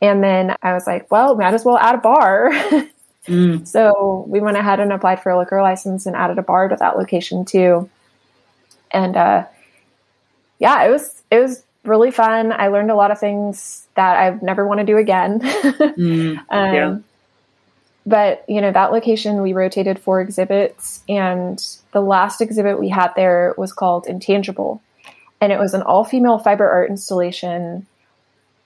And 0.00 0.22
then 0.22 0.54
I 0.62 0.72
was 0.72 0.86
like, 0.86 1.10
well, 1.10 1.34
might 1.34 1.52
as 1.52 1.64
well 1.64 1.76
add 1.76 1.96
a 1.96 1.98
bar. 1.98 2.50
mm. 3.26 3.66
So 3.66 4.24
we 4.28 4.40
went 4.40 4.56
ahead 4.56 4.78
and 4.80 4.92
applied 4.92 5.22
for 5.22 5.30
a 5.30 5.38
liquor 5.38 5.60
license 5.60 6.06
and 6.06 6.14
added 6.14 6.38
a 6.38 6.42
bar 6.42 6.68
to 6.68 6.76
that 6.76 6.96
location 6.96 7.44
too. 7.44 7.90
And 8.92 9.16
uh, 9.16 9.46
yeah, 10.58 10.84
it 10.84 10.90
was 10.90 11.22
it 11.30 11.40
was 11.40 11.62
really 11.88 12.10
fun. 12.10 12.52
I 12.52 12.68
learned 12.68 12.90
a 12.90 12.94
lot 12.94 13.10
of 13.10 13.18
things 13.18 13.86
that 13.94 14.18
I've 14.18 14.42
never 14.42 14.66
want 14.66 14.80
to 14.80 14.86
do 14.86 14.96
again. 14.96 15.40
mm, 15.40 16.38
um, 16.50 16.74
yeah. 16.74 16.98
But 18.06 18.44
you 18.48 18.60
know 18.60 18.72
that 18.72 18.92
location 18.92 19.42
we 19.42 19.52
rotated 19.52 19.98
four 19.98 20.20
exhibits, 20.20 21.02
and 21.08 21.62
the 21.92 22.00
last 22.00 22.40
exhibit 22.40 22.80
we 22.80 22.88
had 22.88 23.12
there 23.16 23.54
was 23.58 23.72
called 23.72 24.06
Intangible, 24.06 24.82
and 25.40 25.52
it 25.52 25.58
was 25.58 25.74
an 25.74 25.82
all 25.82 26.04
female 26.04 26.38
fiber 26.38 26.68
art 26.68 26.88
installation. 26.88 27.86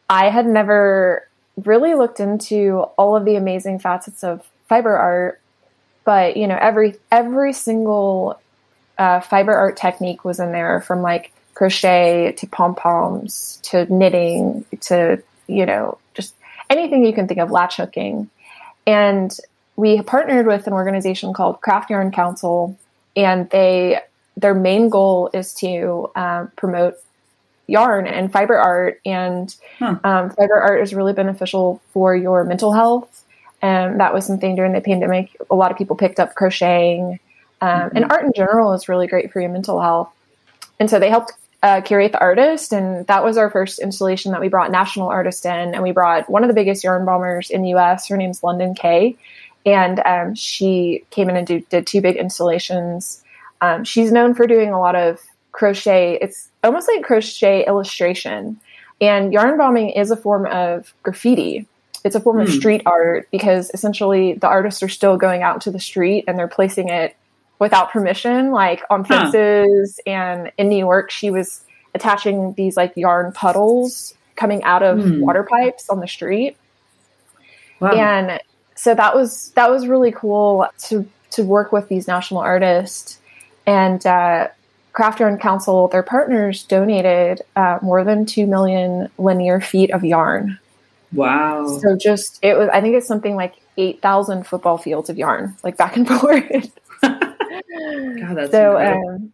I 0.08 0.28
had 0.28 0.46
never 0.46 1.26
really 1.64 1.94
looked 1.94 2.20
into 2.20 2.82
all 2.96 3.16
of 3.16 3.24
the 3.24 3.34
amazing 3.34 3.80
facets 3.80 4.22
of 4.22 4.46
fiber 4.68 4.96
art, 4.96 5.40
but 6.04 6.36
you 6.36 6.46
know 6.46 6.58
every 6.60 6.94
every 7.10 7.52
single 7.52 8.40
uh, 8.96 9.20
fiber 9.20 9.54
art 9.54 9.76
technique 9.76 10.24
was 10.24 10.38
in 10.38 10.52
there 10.52 10.80
from 10.80 11.02
like 11.02 11.32
crochet 11.54 12.32
to 12.38 12.46
pom 12.46 12.74
poms 12.74 13.60
to 13.62 13.92
knitting 13.92 14.64
to 14.80 15.22
you 15.46 15.66
know 15.66 15.98
just 16.14 16.34
anything 16.70 17.04
you 17.04 17.12
can 17.12 17.28
think 17.28 17.40
of 17.40 17.50
latch 17.50 17.76
hooking 17.76 18.28
and 18.86 19.38
we 19.76 20.02
partnered 20.02 20.46
with 20.46 20.66
an 20.66 20.72
organization 20.72 21.32
called 21.32 21.60
craft 21.60 21.90
yarn 21.90 22.10
council 22.10 22.76
and 23.16 23.48
they 23.50 23.98
their 24.36 24.54
main 24.54 24.88
goal 24.88 25.30
is 25.34 25.52
to 25.52 26.10
uh, 26.16 26.46
promote 26.56 26.94
yarn 27.66 28.06
and 28.06 28.32
fiber 28.32 28.56
art 28.56 29.00
and 29.04 29.54
huh. 29.78 29.98
um, 30.04 30.30
fiber 30.30 30.54
art 30.54 30.82
is 30.82 30.94
really 30.94 31.12
beneficial 31.12 31.80
for 31.92 32.16
your 32.16 32.44
mental 32.44 32.72
health 32.72 33.24
and 33.60 34.00
that 34.00 34.12
was 34.12 34.26
something 34.26 34.56
during 34.56 34.72
the 34.72 34.80
pandemic 34.80 35.36
a 35.50 35.54
lot 35.54 35.70
of 35.70 35.78
people 35.78 35.96
picked 35.96 36.18
up 36.18 36.34
crocheting 36.34 37.18
um, 37.60 37.68
mm-hmm. 37.68 37.96
and 37.96 38.12
art 38.12 38.24
in 38.24 38.32
general 38.34 38.72
is 38.72 38.88
really 38.88 39.06
great 39.06 39.32
for 39.32 39.40
your 39.40 39.50
mental 39.50 39.80
health 39.80 40.12
and 40.80 40.90
so 40.90 40.98
they 40.98 41.08
helped 41.08 41.32
uh, 41.62 41.80
curate 41.80 42.12
the 42.12 42.20
artist, 42.20 42.72
and 42.72 43.06
that 43.06 43.24
was 43.24 43.36
our 43.36 43.48
first 43.48 43.78
installation 43.78 44.32
that 44.32 44.40
we 44.40 44.48
brought 44.48 44.72
national 44.72 45.08
artist 45.08 45.46
in, 45.46 45.74
and 45.74 45.82
we 45.82 45.92
brought 45.92 46.28
one 46.28 46.42
of 46.42 46.48
the 46.48 46.54
biggest 46.54 46.82
yarn 46.82 47.04
bombers 47.04 47.50
in 47.50 47.62
the 47.62 47.70
U.S. 47.70 48.08
Her 48.08 48.16
name's 48.16 48.42
London 48.42 48.74
Kaye, 48.74 49.16
and 49.64 50.00
um, 50.00 50.34
she 50.34 51.04
came 51.10 51.30
in 51.30 51.36
and 51.36 51.46
do, 51.46 51.60
did 51.60 51.86
two 51.86 52.00
big 52.00 52.16
installations. 52.16 53.22
Um, 53.60 53.84
she's 53.84 54.10
known 54.10 54.34
for 54.34 54.46
doing 54.46 54.70
a 54.70 54.80
lot 54.80 54.96
of 54.96 55.20
crochet. 55.52 56.18
It's 56.20 56.48
almost 56.64 56.88
like 56.92 57.04
crochet 57.04 57.64
illustration, 57.64 58.60
and 59.00 59.32
yarn 59.32 59.56
bombing 59.56 59.90
is 59.90 60.10
a 60.10 60.16
form 60.16 60.46
of 60.46 60.92
graffiti. 61.04 61.68
It's 62.04 62.16
a 62.16 62.20
form 62.20 62.38
mm. 62.38 62.42
of 62.42 62.48
hmm. 62.48 62.58
street 62.58 62.82
art 62.86 63.28
because 63.30 63.70
essentially 63.72 64.32
the 64.32 64.48
artists 64.48 64.82
are 64.82 64.88
still 64.88 65.16
going 65.16 65.42
out 65.42 65.60
to 65.62 65.70
the 65.70 65.78
street 65.78 66.24
and 66.26 66.36
they're 66.36 66.48
placing 66.48 66.88
it 66.88 67.14
without 67.62 67.92
permission, 67.92 68.50
like 68.50 68.82
on 68.90 69.04
fences. 69.04 70.00
Huh. 70.04 70.10
And 70.10 70.52
in 70.58 70.68
New 70.68 70.78
York, 70.78 71.12
she 71.12 71.30
was 71.30 71.64
attaching 71.94 72.54
these 72.54 72.76
like 72.76 72.92
yarn 72.96 73.32
puddles 73.32 74.14
coming 74.34 74.64
out 74.64 74.82
of 74.82 74.98
mm. 74.98 75.20
water 75.20 75.44
pipes 75.44 75.88
on 75.88 76.00
the 76.00 76.08
street. 76.08 76.56
Wow. 77.78 77.92
And 77.92 78.40
so 78.74 78.96
that 78.96 79.14
was 79.14 79.50
that 79.50 79.70
was 79.70 79.86
really 79.86 80.10
cool 80.10 80.66
to 80.86 81.08
to 81.30 81.44
work 81.44 81.70
with 81.70 81.88
these 81.88 82.08
national 82.08 82.40
artists 82.40 83.20
and 83.64 84.04
uh, 84.04 84.48
Craft 84.92 85.20
Yarn 85.20 85.38
Council. 85.38 85.86
Their 85.86 86.02
partners 86.02 86.64
donated 86.64 87.42
uh, 87.54 87.78
more 87.80 88.02
than 88.02 88.26
two 88.26 88.48
million 88.48 89.08
linear 89.18 89.60
feet 89.60 89.92
of 89.92 90.04
yarn. 90.04 90.58
Wow! 91.12 91.78
So 91.80 91.96
just 91.96 92.40
it 92.42 92.58
was. 92.58 92.68
I 92.72 92.80
think 92.80 92.96
it's 92.96 93.06
something 93.06 93.36
like 93.36 93.54
eight 93.76 94.02
thousand 94.02 94.48
football 94.48 94.78
fields 94.78 95.10
of 95.10 95.16
yarn, 95.16 95.56
like 95.62 95.76
back 95.76 95.96
and 95.96 96.08
forth. 96.20 96.76
God, 97.70 98.36
that's 98.36 98.50
so. 98.50 98.78
Um, 98.78 99.32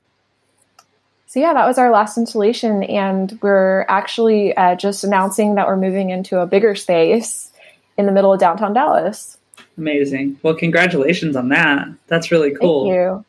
so 1.26 1.40
yeah, 1.40 1.52
that 1.52 1.66
was 1.66 1.76
our 1.76 1.90
last 1.90 2.16
installation, 2.16 2.82
and 2.84 3.38
we're 3.42 3.84
actually 3.88 4.56
uh, 4.56 4.76
just 4.76 5.04
announcing 5.04 5.56
that 5.56 5.66
we're 5.66 5.76
moving 5.76 6.10
into 6.10 6.40
a 6.40 6.46
bigger 6.46 6.74
space 6.74 7.52
in 7.98 8.06
the 8.06 8.12
middle 8.12 8.32
of 8.32 8.40
downtown 8.40 8.72
Dallas. 8.72 9.36
Amazing. 9.76 10.38
Well, 10.42 10.54
congratulations 10.54 11.36
on 11.36 11.50
that. 11.50 11.88
That's 12.06 12.30
really 12.30 12.54
cool. 12.54 12.84
Thank 12.84 12.94
you. 12.94 13.24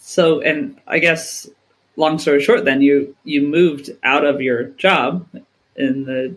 So, 0.00 0.40
and 0.40 0.80
I 0.86 0.98
guess, 0.98 1.48
long 1.96 2.18
story 2.18 2.42
short, 2.42 2.64
then 2.64 2.82
you 2.82 3.16
you 3.24 3.42
moved 3.42 3.90
out 4.02 4.24
of 4.24 4.40
your 4.40 4.64
job 4.64 5.28
in 5.76 6.04
the 6.04 6.34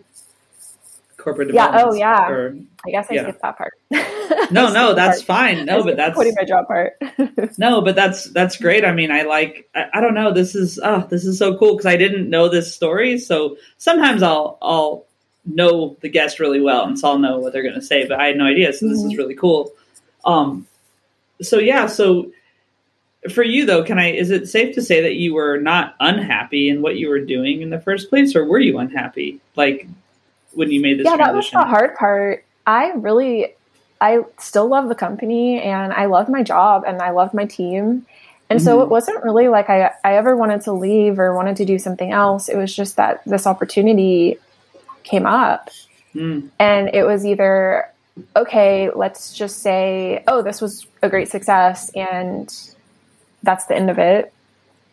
corporate 1.24 1.52
Yeah. 1.52 1.82
Oh, 1.84 1.94
yeah. 1.94 2.28
Or, 2.28 2.56
I 2.86 2.90
guess 2.90 3.06
I 3.10 3.14
yeah. 3.14 3.22
skipped 3.22 3.42
that 3.42 3.56
part. 3.58 3.72
no, 4.52 4.70
no, 4.72 4.94
that's 4.94 5.22
fine. 5.22 5.64
No, 5.64 5.82
but 5.82 5.96
that's 5.96 6.14
quitting 6.14 6.34
my 6.36 6.44
job 6.44 6.66
part. 6.66 6.92
no, 7.58 7.80
but 7.80 7.96
that's 7.96 8.30
that's 8.30 8.58
great. 8.58 8.84
I 8.84 8.92
mean, 8.92 9.10
I 9.10 9.22
like. 9.22 9.68
I, 9.74 9.86
I 9.94 10.00
don't 10.00 10.14
know. 10.14 10.32
This 10.32 10.54
is 10.54 10.78
oh, 10.82 11.06
this 11.10 11.24
is 11.24 11.38
so 11.38 11.56
cool 11.56 11.72
because 11.72 11.86
I 11.86 11.96
didn't 11.96 12.28
know 12.28 12.48
this 12.48 12.74
story. 12.74 13.18
So 13.18 13.56
sometimes 13.78 14.22
I'll 14.22 14.58
I'll 14.60 15.06
know 15.46 15.96
the 16.00 16.08
guest 16.10 16.38
really 16.38 16.60
well, 16.60 16.84
and 16.84 16.98
so 16.98 17.08
I'll 17.08 17.18
know 17.18 17.38
what 17.38 17.52
they're 17.52 17.62
going 17.62 17.74
to 17.74 17.82
say. 17.82 18.06
But 18.06 18.20
I 18.20 18.26
had 18.26 18.36
no 18.36 18.44
idea. 18.44 18.72
So 18.72 18.86
this 18.86 18.98
mm-hmm. 18.98 19.10
is 19.10 19.16
really 19.16 19.34
cool. 19.34 19.72
Um. 20.24 20.66
So 21.40 21.58
yeah. 21.58 21.86
So 21.86 22.30
for 23.32 23.42
you 23.42 23.64
though, 23.64 23.82
can 23.82 23.98
I? 23.98 24.10
Is 24.12 24.30
it 24.30 24.48
safe 24.48 24.74
to 24.74 24.82
say 24.82 25.02
that 25.02 25.14
you 25.14 25.34
were 25.34 25.58
not 25.58 25.94
unhappy 26.00 26.68
in 26.68 26.82
what 26.82 26.96
you 26.96 27.08
were 27.08 27.20
doing 27.20 27.62
in 27.62 27.70
the 27.70 27.80
first 27.80 28.10
place, 28.10 28.36
or 28.36 28.44
were 28.44 28.58
you 28.58 28.78
unhappy? 28.78 29.40
Like 29.56 29.88
when 30.54 30.70
you 30.70 30.80
made 30.80 30.98
this 30.98 31.04
yeah 31.04 31.16
transition? 31.16 31.26
that 31.26 31.36
was 31.36 31.50
the 31.50 31.64
hard 31.64 31.94
part 31.94 32.44
i 32.66 32.90
really 32.92 33.54
i 34.00 34.20
still 34.38 34.68
love 34.68 34.88
the 34.88 34.94
company 34.94 35.60
and 35.60 35.92
i 35.92 36.06
love 36.06 36.28
my 36.28 36.42
job 36.42 36.84
and 36.86 37.00
i 37.00 37.10
love 37.10 37.34
my 37.34 37.44
team 37.44 38.06
and 38.50 38.58
mm-hmm. 38.58 38.64
so 38.64 38.82
it 38.82 38.88
wasn't 38.88 39.22
really 39.24 39.48
like 39.48 39.70
I, 39.70 39.92
I 40.04 40.16
ever 40.16 40.36
wanted 40.36 40.62
to 40.62 40.72
leave 40.72 41.18
or 41.18 41.34
wanted 41.34 41.56
to 41.56 41.64
do 41.64 41.78
something 41.78 42.12
else 42.12 42.48
it 42.48 42.56
was 42.56 42.74
just 42.74 42.96
that 42.96 43.22
this 43.24 43.46
opportunity 43.46 44.38
came 45.02 45.26
up 45.26 45.70
mm. 46.14 46.48
and 46.58 46.90
it 46.94 47.04
was 47.04 47.24
either 47.26 47.90
okay 48.36 48.90
let's 48.94 49.34
just 49.34 49.60
say 49.60 50.22
oh 50.28 50.42
this 50.42 50.60
was 50.60 50.86
a 51.02 51.08
great 51.08 51.28
success 51.28 51.90
and 51.90 52.72
that's 53.42 53.66
the 53.66 53.76
end 53.76 53.90
of 53.90 53.98
it 53.98 54.32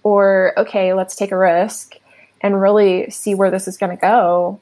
or 0.04 0.54
okay 0.58 0.94
let's 0.94 1.16
take 1.16 1.32
a 1.32 1.38
risk 1.38 1.96
and 2.42 2.60
really 2.60 3.10
see 3.10 3.36
where 3.36 3.52
this 3.52 3.68
is 3.68 3.78
going 3.78 3.96
to 3.96 4.02
go 4.02 4.60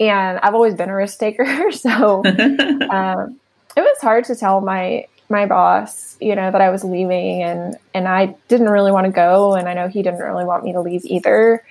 and 0.00 0.38
I've 0.38 0.54
always 0.54 0.74
been 0.74 0.88
a 0.88 0.96
risk 0.96 1.18
taker, 1.18 1.72
so 1.72 2.24
um, 2.24 3.40
it 3.76 3.80
was 3.80 3.98
hard 4.00 4.24
to 4.26 4.36
tell 4.36 4.60
my 4.60 5.06
my 5.28 5.46
boss, 5.46 6.16
you 6.20 6.36
know, 6.36 6.50
that 6.50 6.60
I 6.60 6.70
was 6.70 6.84
leaving, 6.84 7.42
and 7.42 7.76
and 7.94 8.06
I 8.06 8.36
didn't 8.48 8.68
really 8.68 8.92
want 8.92 9.06
to 9.06 9.12
go, 9.12 9.54
and 9.54 9.68
I 9.68 9.74
know 9.74 9.88
he 9.88 10.02
didn't 10.02 10.20
really 10.20 10.44
want 10.44 10.64
me 10.64 10.72
to 10.72 10.80
leave 10.80 11.04
either. 11.04 11.64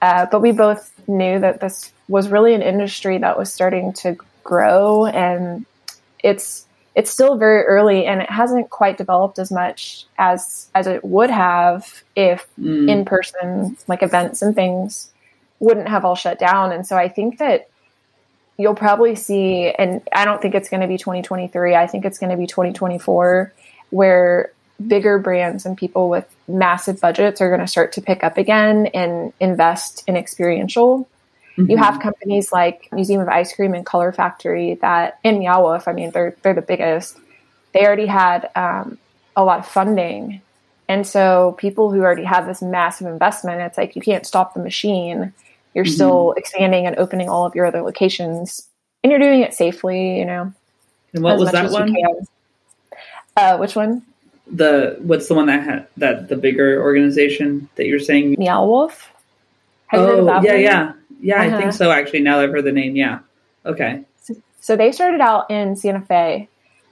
Uh, 0.00 0.26
but 0.30 0.40
we 0.40 0.52
both 0.52 0.92
knew 1.08 1.40
that 1.40 1.60
this 1.60 1.92
was 2.08 2.28
really 2.28 2.54
an 2.54 2.62
industry 2.62 3.18
that 3.18 3.36
was 3.36 3.52
starting 3.52 3.92
to 3.94 4.16
grow, 4.44 5.06
and 5.06 5.66
it's 6.22 6.66
it's 6.94 7.10
still 7.10 7.36
very 7.36 7.64
early, 7.64 8.06
and 8.06 8.22
it 8.22 8.30
hasn't 8.30 8.70
quite 8.70 8.96
developed 8.96 9.38
as 9.38 9.50
much 9.50 10.06
as 10.16 10.68
as 10.74 10.86
it 10.86 11.04
would 11.04 11.30
have 11.30 12.02
if 12.14 12.46
mm. 12.58 12.88
in 12.88 13.04
person 13.04 13.76
like 13.88 14.02
events 14.02 14.42
and 14.42 14.54
things 14.54 15.12
wouldn't 15.60 15.88
have 15.88 16.04
all 16.04 16.14
shut 16.14 16.38
down. 16.38 16.72
And 16.72 16.86
so 16.86 16.96
I 16.96 17.08
think 17.08 17.38
that 17.38 17.68
you'll 18.58 18.74
probably 18.74 19.14
see, 19.14 19.70
and 19.70 20.02
I 20.12 20.24
don't 20.24 20.42
think 20.42 20.54
it's 20.54 20.68
going 20.68 20.80
to 20.80 20.88
be 20.88 20.98
2023, 20.98 21.74
I 21.74 21.86
think 21.86 22.04
it's 22.04 22.18
going 22.18 22.30
to 22.30 22.36
be 22.36 22.46
2024, 22.46 23.52
where 23.90 24.52
bigger 24.86 25.18
brands 25.18 25.64
and 25.64 25.76
people 25.76 26.08
with 26.08 26.26
massive 26.46 27.00
budgets 27.00 27.40
are 27.40 27.48
going 27.48 27.60
to 27.60 27.66
start 27.66 27.92
to 27.92 28.02
pick 28.02 28.22
up 28.22 28.36
again 28.36 28.86
and 28.86 29.32
invest 29.40 30.04
in 30.06 30.16
experiential. 30.16 31.08
Mm-hmm. 31.56 31.70
You 31.70 31.76
have 31.78 32.00
companies 32.00 32.52
like 32.52 32.88
Museum 32.92 33.20
of 33.20 33.28
Ice 33.28 33.54
Cream 33.54 33.74
and 33.74 33.86
Color 33.86 34.12
Factory 34.12 34.74
that 34.76 35.18
in 35.24 35.38
Meow 35.40 35.62
Wolf, 35.62 35.88
I 35.88 35.92
mean, 35.92 36.10
they're, 36.10 36.36
they're 36.42 36.54
the 36.54 36.62
biggest. 36.62 37.18
They 37.72 37.84
already 37.84 38.06
had 38.06 38.50
um, 38.54 38.98
a 39.36 39.44
lot 39.44 39.60
of 39.60 39.66
funding. 39.66 40.40
And 40.88 41.06
so 41.06 41.54
people 41.58 41.92
who 41.92 42.00
already 42.00 42.24
have 42.24 42.46
this 42.46 42.62
massive 42.62 43.08
investment, 43.08 43.60
it's 43.60 43.76
like 43.76 43.94
you 43.94 44.02
can't 44.02 44.26
stop 44.26 44.54
the 44.54 44.60
machine 44.60 45.32
you're 45.74 45.84
mm-hmm. 45.84 45.94
still 45.94 46.32
expanding 46.36 46.86
and 46.86 46.96
opening 46.96 47.28
all 47.28 47.44
of 47.44 47.54
your 47.54 47.66
other 47.66 47.82
locations 47.82 48.68
and 49.02 49.10
you're 49.10 49.20
doing 49.20 49.42
it 49.42 49.54
safely 49.54 50.18
you 50.18 50.24
know 50.24 50.52
and 51.12 51.22
what 51.22 51.38
was 51.38 51.50
that 51.52 51.70
one 51.70 51.94
uh, 53.36 53.56
which 53.56 53.76
one 53.76 54.02
the 54.50 54.96
what's 55.00 55.28
the 55.28 55.34
one 55.34 55.46
that 55.46 55.62
had 55.62 55.86
that 55.96 56.28
the 56.28 56.36
bigger 56.36 56.82
organization 56.82 57.68
that 57.76 57.86
you're 57.86 58.00
saying 58.00 58.34
meow 58.38 58.64
wolf 58.64 59.12
Have 59.88 60.00
oh 60.00 60.26
yeah 60.26 60.34
one? 60.34 60.44
yeah 60.44 60.92
yeah 61.20 61.36
uh-huh. 61.36 61.44
i 61.44 61.50
think 61.50 61.62
uh-huh. 61.62 61.72
so 61.72 61.90
actually 61.90 62.20
now 62.20 62.40
i've 62.40 62.50
heard 62.50 62.64
the 62.64 62.72
name 62.72 62.96
yeah 62.96 63.20
okay 63.66 64.04
so, 64.22 64.34
so 64.60 64.76
they 64.76 64.92
started 64.92 65.20
out 65.20 65.50
in 65.50 65.76
santa 65.76 66.00
fe 66.00 66.48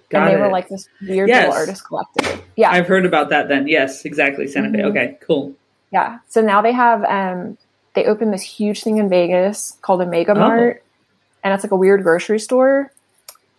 Got 0.08 0.22
and 0.22 0.30
they 0.30 0.38
it. 0.38 0.40
were 0.40 0.52
like 0.52 0.68
this 0.68 0.88
weird 1.02 1.28
yes. 1.28 1.44
little 1.44 1.56
artist 1.56 1.84
collective 1.86 2.44
yeah 2.56 2.70
i've 2.70 2.86
heard 2.86 3.06
about 3.06 3.30
that 3.30 3.48
then 3.48 3.66
yes 3.66 4.04
exactly 4.04 4.46
santa 4.46 4.68
mm-hmm. 4.68 4.76
fe 4.76 4.84
okay 4.84 5.18
cool 5.26 5.54
yeah 5.92 6.18
so 6.28 6.40
now 6.40 6.60
they 6.60 6.72
have 6.72 7.04
um 7.04 7.56
they 7.96 8.04
opened 8.04 8.32
this 8.32 8.42
huge 8.42 8.84
thing 8.84 8.98
in 8.98 9.08
Vegas 9.08 9.76
called 9.80 10.02
Omega 10.02 10.34
Mart, 10.34 10.84
oh. 10.84 10.88
and 11.42 11.54
it's 11.54 11.64
like 11.64 11.72
a 11.72 11.76
weird 11.76 12.04
grocery 12.04 12.38
store, 12.38 12.92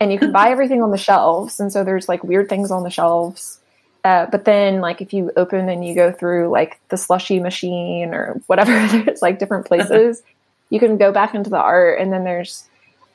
and 0.00 0.12
you 0.12 0.18
can 0.18 0.32
buy 0.32 0.50
everything 0.50 0.82
on 0.82 0.92
the 0.92 0.96
shelves, 0.96 1.60
and 1.60 1.70
so 1.70 1.84
there's 1.84 2.08
like 2.08 2.24
weird 2.24 2.48
things 2.48 2.70
on 2.70 2.84
the 2.84 2.90
shelves. 2.90 3.60
Uh, 4.04 4.26
but 4.30 4.44
then, 4.44 4.80
like, 4.80 5.02
if 5.02 5.12
you 5.12 5.32
open 5.36 5.68
and 5.68 5.84
you 5.84 5.94
go 5.94 6.12
through 6.12 6.48
like 6.48 6.80
the 6.88 6.96
slushy 6.96 7.40
machine 7.40 8.14
or 8.14 8.40
whatever, 8.46 8.72
there's 9.04 9.20
like 9.20 9.40
different 9.40 9.66
places, 9.66 10.22
you 10.70 10.78
can 10.78 10.96
go 10.96 11.12
back 11.12 11.34
into 11.34 11.50
the 11.50 11.58
art, 11.58 12.00
and 12.00 12.12
then 12.12 12.22
there's 12.22 12.64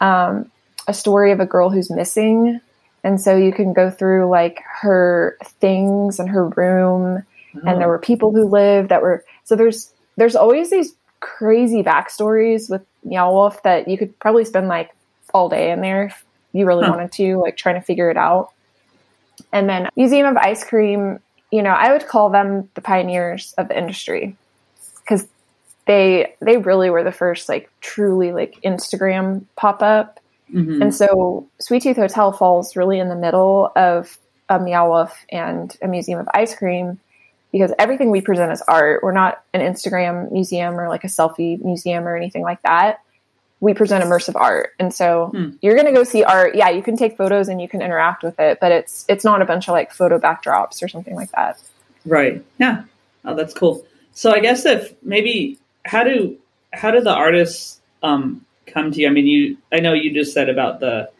um, 0.01 0.51
a 0.88 0.93
story 0.93 1.31
of 1.31 1.39
a 1.39 1.45
girl 1.45 1.69
who's 1.69 1.89
missing, 1.89 2.59
and 3.01 3.19
so 3.19 3.36
you 3.36 3.53
can 3.53 3.71
go 3.71 3.89
through 3.89 4.29
like 4.29 4.62
her 4.81 5.38
things 5.62 6.19
and 6.19 6.29
her 6.29 6.49
room, 6.49 7.23
oh. 7.55 7.59
and 7.65 7.79
there 7.79 7.88
oh. 7.88 7.91
were 7.91 7.99
people 7.99 8.33
who 8.33 8.45
lived 8.45 8.89
that 8.89 9.01
were 9.01 9.23
so 9.45 9.55
there's 9.55 9.93
there's 10.17 10.36
always 10.36 10.69
these 10.69 10.93
crazy 11.23 11.81
backstories 11.81 12.69
with 12.69 12.86
Meow 13.05 13.31
Wolf 13.31 13.63
that 13.63 13.88
you 13.88 13.97
could 13.97 14.17
probably 14.19 14.43
spend 14.43 14.67
like 14.67 14.91
all 15.33 15.47
day 15.47 15.71
in 15.71 15.79
there 15.79 16.07
if 16.07 16.25
you 16.51 16.65
really 16.65 16.86
huh. 16.86 16.91
wanted 16.91 17.12
to, 17.13 17.38
like 17.38 17.55
trying 17.55 17.75
to 17.75 17.81
figure 17.81 18.12
it 18.12 18.17
out. 18.17 18.51
And 19.53 19.69
then 19.69 19.88
Museum 19.95 20.27
of 20.27 20.36
Ice 20.36 20.63
Cream, 20.63 21.19
you 21.49 21.63
know, 21.63 21.71
I 21.71 21.93
would 21.93 22.07
call 22.07 22.29
them 22.29 22.69
the 22.73 22.81
pioneers 22.81 23.53
of 23.57 23.69
the 23.69 23.77
industry 23.77 24.36
because 24.99 25.25
they 25.86 26.36
they 26.41 26.57
really 26.57 26.89
were 26.89 27.03
the 27.03 27.12
first 27.12 27.47
like 27.47 27.71
truly 27.79 28.33
like 28.33 28.59
Instagram 28.63 29.45
pop 29.55 29.81
up. 29.81 30.19
Mm-hmm. 30.53 30.81
And 30.81 30.93
so 30.93 31.47
Sweet 31.59 31.83
Tooth 31.83 31.97
Hotel 31.97 32.33
falls 32.33 32.75
really 32.75 32.99
in 32.99 33.07
the 33.07 33.15
middle 33.15 33.71
of 33.75 34.17
a 34.49 34.59
Meow 34.59 34.89
Wolf 34.89 35.25
and 35.31 35.75
a 35.81 35.88
Museum 35.88 36.19
of 36.19 36.27
Ice 36.33 36.53
Cream 36.53 36.99
because 37.53 37.71
everything 37.77 38.09
we 38.09 38.19
present 38.19 38.51
is 38.51 38.61
art. 38.63 39.03
We're 39.03 39.13
not 39.13 39.41
an 39.53 39.61
Instagram 39.61 40.31
museum 40.31 40.77
or 40.77 40.89
like 40.89 41.03
a 41.05 41.07
selfie 41.07 41.63
museum 41.63 42.05
or 42.05 42.17
anything 42.17 42.41
like 42.41 42.61
that. 42.63 42.99
We 43.61 43.75
present 43.75 44.03
immersive 44.03 44.35
art. 44.35 44.71
And 44.79 44.93
so 44.93 45.27
hmm. 45.27 45.51
you're 45.61 45.75
going 45.75 45.85
to 45.85 45.93
go 45.93 46.03
see 46.03 46.23
art. 46.23 46.55
Yeah, 46.55 46.71
you 46.71 46.81
can 46.81 46.97
take 46.97 47.15
photos 47.15 47.47
and 47.47 47.61
you 47.61 47.69
can 47.69 47.81
interact 47.81 48.23
with 48.23 48.39
it, 48.39 48.59
but 48.59 48.71
it's 48.73 49.05
it's 49.07 49.23
not 49.23 49.41
a 49.41 49.45
bunch 49.45 49.69
of 49.69 49.73
like 49.73 49.93
photo 49.93 50.19
backdrops 50.19 50.83
or 50.83 50.87
something 50.87 51.15
like 51.15 51.31
that. 51.31 51.61
Right. 52.05 52.43
Yeah. 52.57 52.83
Oh, 53.23 53.35
that's 53.35 53.53
cool. 53.53 53.85
So 54.13 54.33
I 54.33 54.39
guess 54.39 54.65
if 54.65 54.93
maybe 55.03 55.59
how 55.85 56.03
do 56.03 56.37
how 56.73 56.89
do 56.89 57.01
the 57.01 57.13
artists 57.13 57.79
um 58.01 58.43
come 58.65 58.91
to 58.91 58.99
you? 58.99 59.07
I 59.07 59.11
mean, 59.11 59.27
you 59.27 59.57
I 59.71 59.79
know 59.79 59.93
you 59.93 60.11
just 60.11 60.33
said 60.33 60.49
about 60.49 60.79
the 60.79 61.11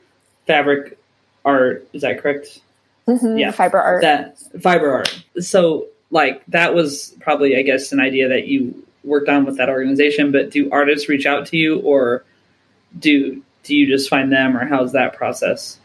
fabric 0.48 0.98
art. 1.46 1.88
Is 1.94 2.02
that 2.02 2.20
correct? 2.22 2.60
Mm-hmm, 3.08 3.38
yeah, 3.38 3.52
fiber 3.52 3.80
art. 3.80 4.02
That 4.02 4.38
fiber 4.62 4.92
art. 4.92 5.24
So 5.40 5.88
like 6.14 6.46
that 6.46 6.76
was 6.76 7.16
probably, 7.20 7.58
I 7.58 7.64
guess, 7.64 7.92
an 7.92 8.00
idea 8.00 8.30
that 8.30 8.48
you 8.48 8.86
worked 9.04 9.28
on 9.28 9.46
with 9.46 9.58
that 9.58 9.68
organization. 9.68 10.32
But 10.32 10.52
do 10.52 10.70
artists 10.72 11.10
reach 11.10 11.26
out 11.26 11.48
to 11.48 11.58
you, 11.58 11.80
or 11.80 12.24
do 12.98 13.42
do 13.64 13.76
you 13.76 13.88
just 13.88 14.10
find 14.10 14.32
them, 14.32 14.56
or 14.56 14.66
how's 14.66 14.94
that 14.94 15.16
process? 15.16 15.80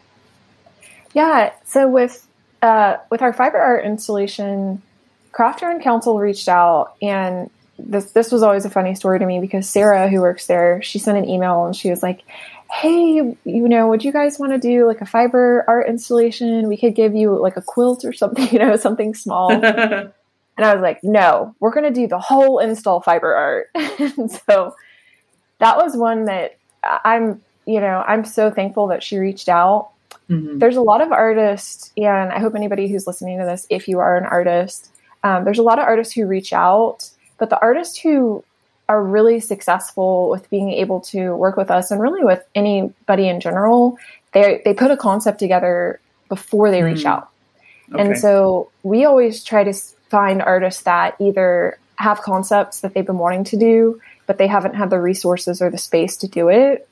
Yeah, 1.13 1.51
so 1.65 1.89
with 1.89 2.25
uh, 2.61 2.97
with 3.09 3.23
our 3.23 3.33
fiber 3.33 3.57
art 3.57 3.85
installation, 3.85 4.81
Craft 5.31 5.63
Yarn 5.63 5.81
Council 5.81 6.19
reached 6.19 6.47
out, 6.47 6.93
and 7.01 7.49
this 7.79 8.11
this 8.11 8.31
was 8.31 8.43
always 8.43 8.65
a 8.65 8.69
funny 8.69 8.93
story 8.93 9.17
to 9.17 9.25
me 9.25 9.39
because 9.39 9.67
Sarah, 9.67 10.09
who 10.09 10.21
works 10.21 10.45
there, 10.45 10.79
she 10.83 10.99
sent 10.99 11.17
an 11.17 11.27
email 11.27 11.65
and 11.65 11.75
she 11.75 11.89
was 11.89 12.03
like, 12.03 12.21
"Hey, 12.71 13.35
you 13.45 13.67
know, 13.67 13.87
would 13.87 14.03
you 14.03 14.11
guys 14.11 14.37
want 14.37 14.51
to 14.51 14.59
do 14.59 14.85
like 14.85 15.01
a 15.01 15.07
fiber 15.07 15.65
art 15.67 15.89
installation? 15.89 16.67
We 16.67 16.77
could 16.77 16.93
give 16.93 17.15
you 17.15 17.35
like 17.35 17.57
a 17.57 17.63
quilt 17.63 18.05
or 18.05 18.13
something, 18.13 18.47
you 18.51 18.59
know, 18.59 18.75
something 18.75 19.15
small." 19.15 19.49
And 20.59 20.65
I 20.65 20.73
was 20.73 20.81
like, 20.81 21.01
no, 21.05 21.55
we're 21.61 21.71
going 21.71 21.85
to 21.85 22.01
do 22.01 22.05
the 22.05 22.19
whole 22.19 22.59
install 22.59 22.99
fiber 22.99 23.33
art. 23.33 23.69
and 24.17 24.29
so 24.29 24.75
that 25.59 25.77
was 25.77 25.95
one 25.95 26.25
that 26.25 26.57
I'm, 26.83 27.41
you 27.65 27.79
know, 27.79 28.03
I'm 28.05 28.25
so 28.25 28.51
thankful 28.51 28.87
that 28.87 29.01
she 29.01 29.19
reached 29.19 29.47
out. 29.47 29.91
Mm-hmm. 30.29 30.59
There's 30.59 30.75
a 30.75 30.81
lot 30.81 30.99
of 30.99 31.13
artists, 31.13 31.93
and 31.95 32.33
I 32.33 32.39
hope 32.39 32.55
anybody 32.55 32.89
who's 32.89 33.07
listening 33.07 33.39
to 33.39 33.45
this, 33.45 33.67
if 33.69 33.87
you 33.87 33.99
are 33.99 34.17
an 34.17 34.25
artist, 34.25 34.91
um, 35.23 35.45
there's 35.45 35.59
a 35.59 35.63
lot 35.63 35.79
of 35.79 35.85
artists 35.85 36.13
who 36.13 36.27
reach 36.27 36.51
out, 36.51 37.09
but 37.37 37.49
the 37.49 37.61
artists 37.61 37.97
who 37.97 38.43
are 38.89 39.01
really 39.01 39.39
successful 39.39 40.29
with 40.29 40.49
being 40.49 40.73
able 40.73 40.99
to 40.99 41.37
work 41.37 41.55
with 41.55 41.71
us 41.71 41.89
and 41.89 42.01
really 42.01 42.25
with 42.25 42.43
anybody 42.53 43.29
in 43.29 43.39
general, 43.39 43.97
they 44.33 44.61
they 44.65 44.73
put 44.73 44.91
a 44.91 44.97
concept 44.97 45.39
together 45.39 46.01
before 46.27 46.69
they 46.69 46.81
mm 46.81 46.93
reach 46.93 47.05
out. 47.05 47.29
Okay. 47.93 48.01
And 48.01 48.19
so 48.19 48.71
we 48.83 49.05
always 49.05 49.41
try 49.41 49.63
to 49.63 49.73
find 50.09 50.41
artists 50.41 50.83
that 50.83 51.15
either 51.19 51.77
have 51.95 52.21
concepts 52.21 52.81
that 52.81 52.93
they've 52.93 53.05
been 53.05 53.17
wanting 53.17 53.43
to 53.45 53.57
do, 53.57 54.01
but 54.25 54.37
they 54.37 54.47
haven't 54.47 54.75
had 54.75 54.89
the 54.89 54.99
resources 54.99 55.61
or 55.61 55.69
the 55.69 55.77
space 55.77 56.17
to 56.17 56.27
do 56.27 56.49
it. 56.49 56.87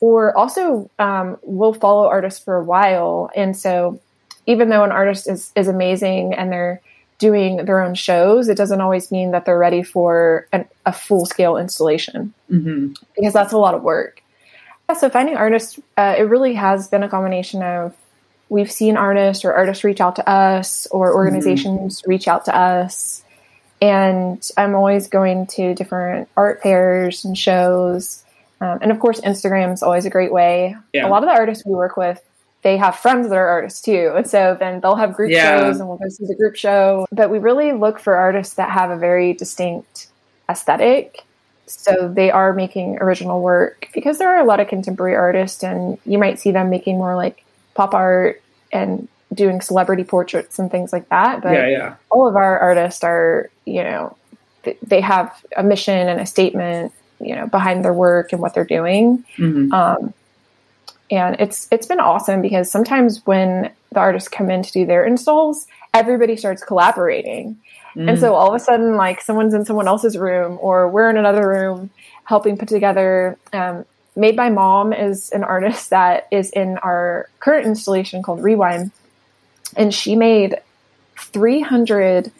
Or 0.00 0.36
also, 0.36 0.90
um, 0.98 1.38
we'll 1.42 1.72
follow 1.72 2.06
artists 2.06 2.42
for 2.42 2.56
a 2.56 2.64
while. 2.64 3.30
And 3.34 3.56
so, 3.56 4.00
even 4.46 4.68
though 4.68 4.84
an 4.84 4.92
artist 4.92 5.28
is, 5.28 5.50
is 5.56 5.68
amazing 5.68 6.34
and 6.34 6.52
they're 6.52 6.80
doing 7.18 7.64
their 7.64 7.80
own 7.80 7.94
shows, 7.94 8.48
it 8.48 8.56
doesn't 8.56 8.80
always 8.80 9.10
mean 9.10 9.30
that 9.30 9.46
they're 9.46 9.58
ready 9.58 9.82
for 9.82 10.46
an, 10.52 10.66
a 10.84 10.92
full 10.92 11.24
scale 11.24 11.56
installation 11.56 12.32
mm-hmm. 12.50 12.92
because 13.16 13.32
that's 13.32 13.52
a 13.52 13.58
lot 13.58 13.74
of 13.74 13.82
work. 13.82 14.22
Yeah, 14.88 14.96
so, 14.96 15.08
finding 15.08 15.36
artists, 15.36 15.80
uh, 15.96 16.14
it 16.16 16.22
really 16.22 16.54
has 16.54 16.88
been 16.88 17.02
a 17.02 17.08
combination 17.08 17.62
of 17.62 17.96
we've 18.48 18.70
seen 18.70 18.96
artists 18.96 19.44
or 19.44 19.52
artists 19.52 19.84
reach 19.84 20.00
out 20.00 20.16
to 20.16 20.28
us 20.28 20.86
or 20.90 21.08
mm-hmm. 21.08 21.16
organizations 21.16 22.00
mm-hmm. 22.00 22.10
reach 22.10 22.28
out 22.28 22.44
to 22.46 22.56
us. 22.56 23.22
And 23.80 24.48
I'm 24.56 24.74
always 24.74 25.08
going 25.08 25.46
to 25.48 25.74
different 25.74 26.28
art 26.36 26.62
fairs 26.62 27.24
and 27.24 27.36
shows. 27.36 28.24
Um, 28.60 28.78
and 28.80 28.90
of 28.90 29.00
course, 29.00 29.20
Instagram 29.20 29.72
is 29.74 29.82
always 29.82 30.06
a 30.06 30.10
great 30.10 30.32
way. 30.32 30.76
Yeah. 30.94 31.06
A 31.06 31.10
lot 31.10 31.22
of 31.22 31.28
the 31.28 31.34
artists 31.34 31.66
we 31.66 31.74
work 31.74 31.96
with, 31.96 32.22
they 32.62 32.78
have 32.78 32.96
friends 32.96 33.28
that 33.28 33.36
are 33.36 33.46
artists 33.46 33.82
too. 33.82 34.12
And 34.16 34.26
so 34.26 34.56
then 34.58 34.80
they'll 34.80 34.96
have 34.96 35.12
group 35.12 35.30
yeah. 35.30 35.58
shows 35.58 35.78
and 35.78 35.88
we'll 35.88 35.98
go 35.98 36.08
see 36.08 36.24
the 36.26 36.34
group 36.34 36.56
show. 36.56 37.06
But 37.12 37.30
we 37.30 37.38
really 37.38 37.72
look 37.72 37.98
for 37.98 38.16
artists 38.16 38.54
that 38.54 38.70
have 38.70 38.90
a 38.90 38.96
very 38.96 39.34
distinct 39.34 40.08
aesthetic. 40.48 41.24
So 41.66 42.10
they 42.14 42.30
are 42.30 42.54
making 42.54 42.98
original 43.00 43.42
work 43.42 43.88
because 43.92 44.18
there 44.18 44.28
are 44.28 44.40
a 44.40 44.44
lot 44.44 44.60
of 44.60 44.68
contemporary 44.68 45.16
artists 45.16 45.62
and 45.62 45.98
you 46.06 46.16
might 46.16 46.38
see 46.38 46.52
them 46.52 46.70
making 46.70 46.96
more 46.96 47.14
like 47.14 47.44
pop 47.76 47.94
art 47.94 48.42
and 48.72 49.06
doing 49.32 49.60
celebrity 49.60 50.04
portraits 50.04 50.58
and 50.58 50.70
things 50.70 50.92
like 50.92 51.08
that. 51.10 51.42
But 51.42 51.52
yeah, 51.52 51.68
yeah. 51.68 51.94
all 52.10 52.26
of 52.26 52.36
our 52.36 52.58
artists 52.58 53.04
are, 53.04 53.50
you 53.64 53.84
know, 53.84 54.16
they 54.82 55.00
have 55.00 55.32
a 55.56 55.62
mission 55.62 56.08
and 56.08 56.20
a 56.20 56.26
statement, 56.26 56.92
you 57.20 57.34
know, 57.34 57.46
behind 57.46 57.84
their 57.84 57.92
work 57.92 58.32
and 58.32 58.40
what 58.40 58.54
they're 58.54 58.64
doing. 58.64 59.24
Mm-hmm. 59.36 59.72
Um, 59.72 60.14
and 61.10 61.36
it's 61.38 61.68
it's 61.70 61.86
been 61.86 62.00
awesome 62.00 62.42
because 62.42 62.70
sometimes 62.70 63.24
when 63.26 63.70
the 63.92 64.00
artists 64.00 64.28
come 64.28 64.50
in 64.50 64.62
to 64.62 64.72
do 64.72 64.86
their 64.86 65.04
installs, 65.04 65.68
everybody 65.94 66.36
starts 66.36 66.64
collaborating. 66.64 67.56
Mm. 67.94 68.10
And 68.10 68.18
so 68.18 68.34
all 68.34 68.48
of 68.48 68.54
a 68.54 68.64
sudden, 68.64 68.96
like 68.96 69.20
someone's 69.20 69.54
in 69.54 69.64
someone 69.64 69.86
else's 69.86 70.18
room, 70.18 70.58
or 70.60 70.88
we're 70.88 71.08
in 71.08 71.16
another 71.16 71.48
room 71.48 71.90
helping 72.24 72.58
put 72.58 72.68
together 72.68 73.38
um, 73.52 73.84
Made 74.16 74.34
by 74.34 74.48
Mom 74.48 74.94
is 74.94 75.30
an 75.30 75.44
artist 75.44 75.90
that 75.90 76.26
is 76.30 76.50
in 76.50 76.78
our 76.78 77.28
current 77.38 77.66
installation 77.66 78.22
called 78.22 78.42
Rewind. 78.42 78.90
And 79.76 79.92
she 79.92 80.16
made 80.16 80.56
300 81.18 82.32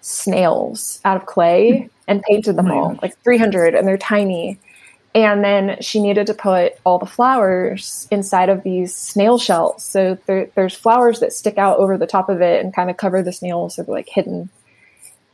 snails 0.00 1.00
out 1.04 1.16
of 1.16 1.26
clay 1.26 1.90
and 2.06 2.22
painted 2.22 2.54
them 2.56 2.70
all, 2.70 2.98
like 3.02 3.18
300, 3.18 3.74
and 3.74 3.86
they're 3.86 3.98
tiny. 3.98 4.58
And 5.14 5.42
then 5.42 5.78
she 5.80 6.00
needed 6.00 6.28
to 6.28 6.34
put 6.34 6.74
all 6.84 6.98
the 6.98 7.06
flowers 7.06 8.06
inside 8.10 8.48
of 8.48 8.62
these 8.62 8.94
snail 8.94 9.38
shells. 9.38 9.84
So 9.84 10.18
there, 10.26 10.48
there's 10.54 10.74
flowers 10.74 11.18
that 11.20 11.32
stick 11.32 11.58
out 11.58 11.78
over 11.78 11.98
the 11.98 12.06
top 12.06 12.28
of 12.28 12.40
it 12.40 12.64
and 12.64 12.74
kind 12.74 12.90
of 12.90 12.96
cover 12.96 13.22
the 13.22 13.32
snails, 13.32 13.74
so 13.74 13.82
they're 13.82 13.94
like 13.94 14.08
hidden. 14.08 14.50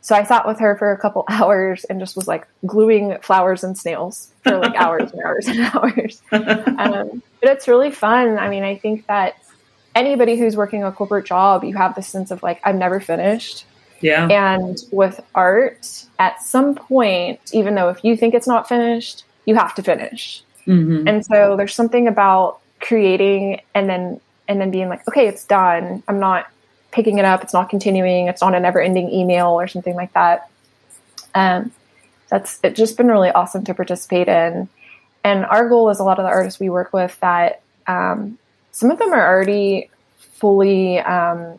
So 0.04 0.14
I 0.14 0.22
sat 0.22 0.46
with 0.46 0.58
her 0.58 0.76
for 0.76 0.92
a 0.92 0.98
couple 0.98 1.24
hours 1.30 1.84
and 1.84 1.98
just 1.98 2.14
was 2.14 2.28
like 2.28 2.46
gluing 2.66 3.16
flowers 3.22 3.64
and 3.64 3.76
snails 3.76 4.30
for 4.42 4.58
like 4.58 4.74
hours 4.74 5.10
and 5.12 5.22
hours 5.22 5.48
and 5.48 5.60
hours. 5.74 6.22
Um, 6.30 7.22
but 7.40 7.50
it's 7.50 7.66
really 7.66 7.90
fun. 7.90 8.38
I 8.38 8.50
mean, 8.50 8.64
I 8.64 8.76
think 8.76 9.06
that 9.06 9.36
anybody 9.94 10.36
who's 10.36 10.56
working 10.56 10.84
a 10.84 10.92
corporate 10.92 11.24
job, 11.24 11.64
you 11.64 11.74
have 11.76 11.94
this 11.94 12.06
sense 12.06 12.30
of 12.30 12.42
like, 12.42 12.60
I'm 12.64 12.78
never 12.78 13.00
finished. 13.00 13.64
Yeah. 14.02 14.28
And 14.28 14.78
with 14.92 15.22
art, 15.34 16.04
at 16.18 16.42
some 16.42 16.74
point, 16.74 17.40
even 17.54 17.74
though 17.74 17.88
if 17.88 18.04
you 18.04 18.14
think 18.14 18.34
it's 18.34 18.46
not 18.46 18.68
finished, 18.68 19.24
you 19.46 19.54
have 19.54 19.74
to 19.76 19.82
finish. 19.82 20.42
Mm-hmm. 20.66 21.08
And 21.08 21.24
so 21.24 21.56
there's 21.56 21.74
something 21.74 22.08
about 22.08 22.60
creating 22.80 23.62
and 23.74 23.88
then 23.88 24.20
and 24.48 24.60
then 24.60 24.70
being 24.70 24.90
like, 24.90 25.08
okay, 25.08 25.26
it's 25.26 25.46
done. 25.46 26.02
I'm 26.08 26.20
not 26.20 26.46
picking 26.94 27.18
it 27.18 27.24
up. 27.24 27.42
It's 27.42 27.52
not 27.52 27.68
continuing. 27.68 28.28
It's 28.28 28.40
not 28.40 28.54
a 28.54 28.60
never 28.60 28.80
ending 28.80 29.12
email 29.12 29.48
or 29.48 29.66
something 29.66 29.94
like 29.94 30.12
that. 30.14 30.48
Um, 31.34 31.72
that's 32.28 32.60
it's 32.62 32.78
just 32.78 32.96
been 32.96 33.08
really 33.08 33.30
awesome 33.30 33.64
to 33.64 33.74
participate 33.74 34.28
in. 34.28 34.68
And 35.22 35.44
our 35.44 35.68
goal 35.68 35.90
is 35.90 35.98
a 35.98 36.04
lot 36.04 36.18
of 36.18 36.24
the 36.24 36.30
artists 36.30 36.60
we 36.60 36.70
work 36.70 36.92
with 36.92 37.18
that 37.20 37.62
um, 37.86 38.38
some 38.72 38.90
of 38.90 38.98
them 38.98 39.12
are 39.12 39.26
already 39.26 39.90
fully, 40.16 40.98
um, 40.98 41.58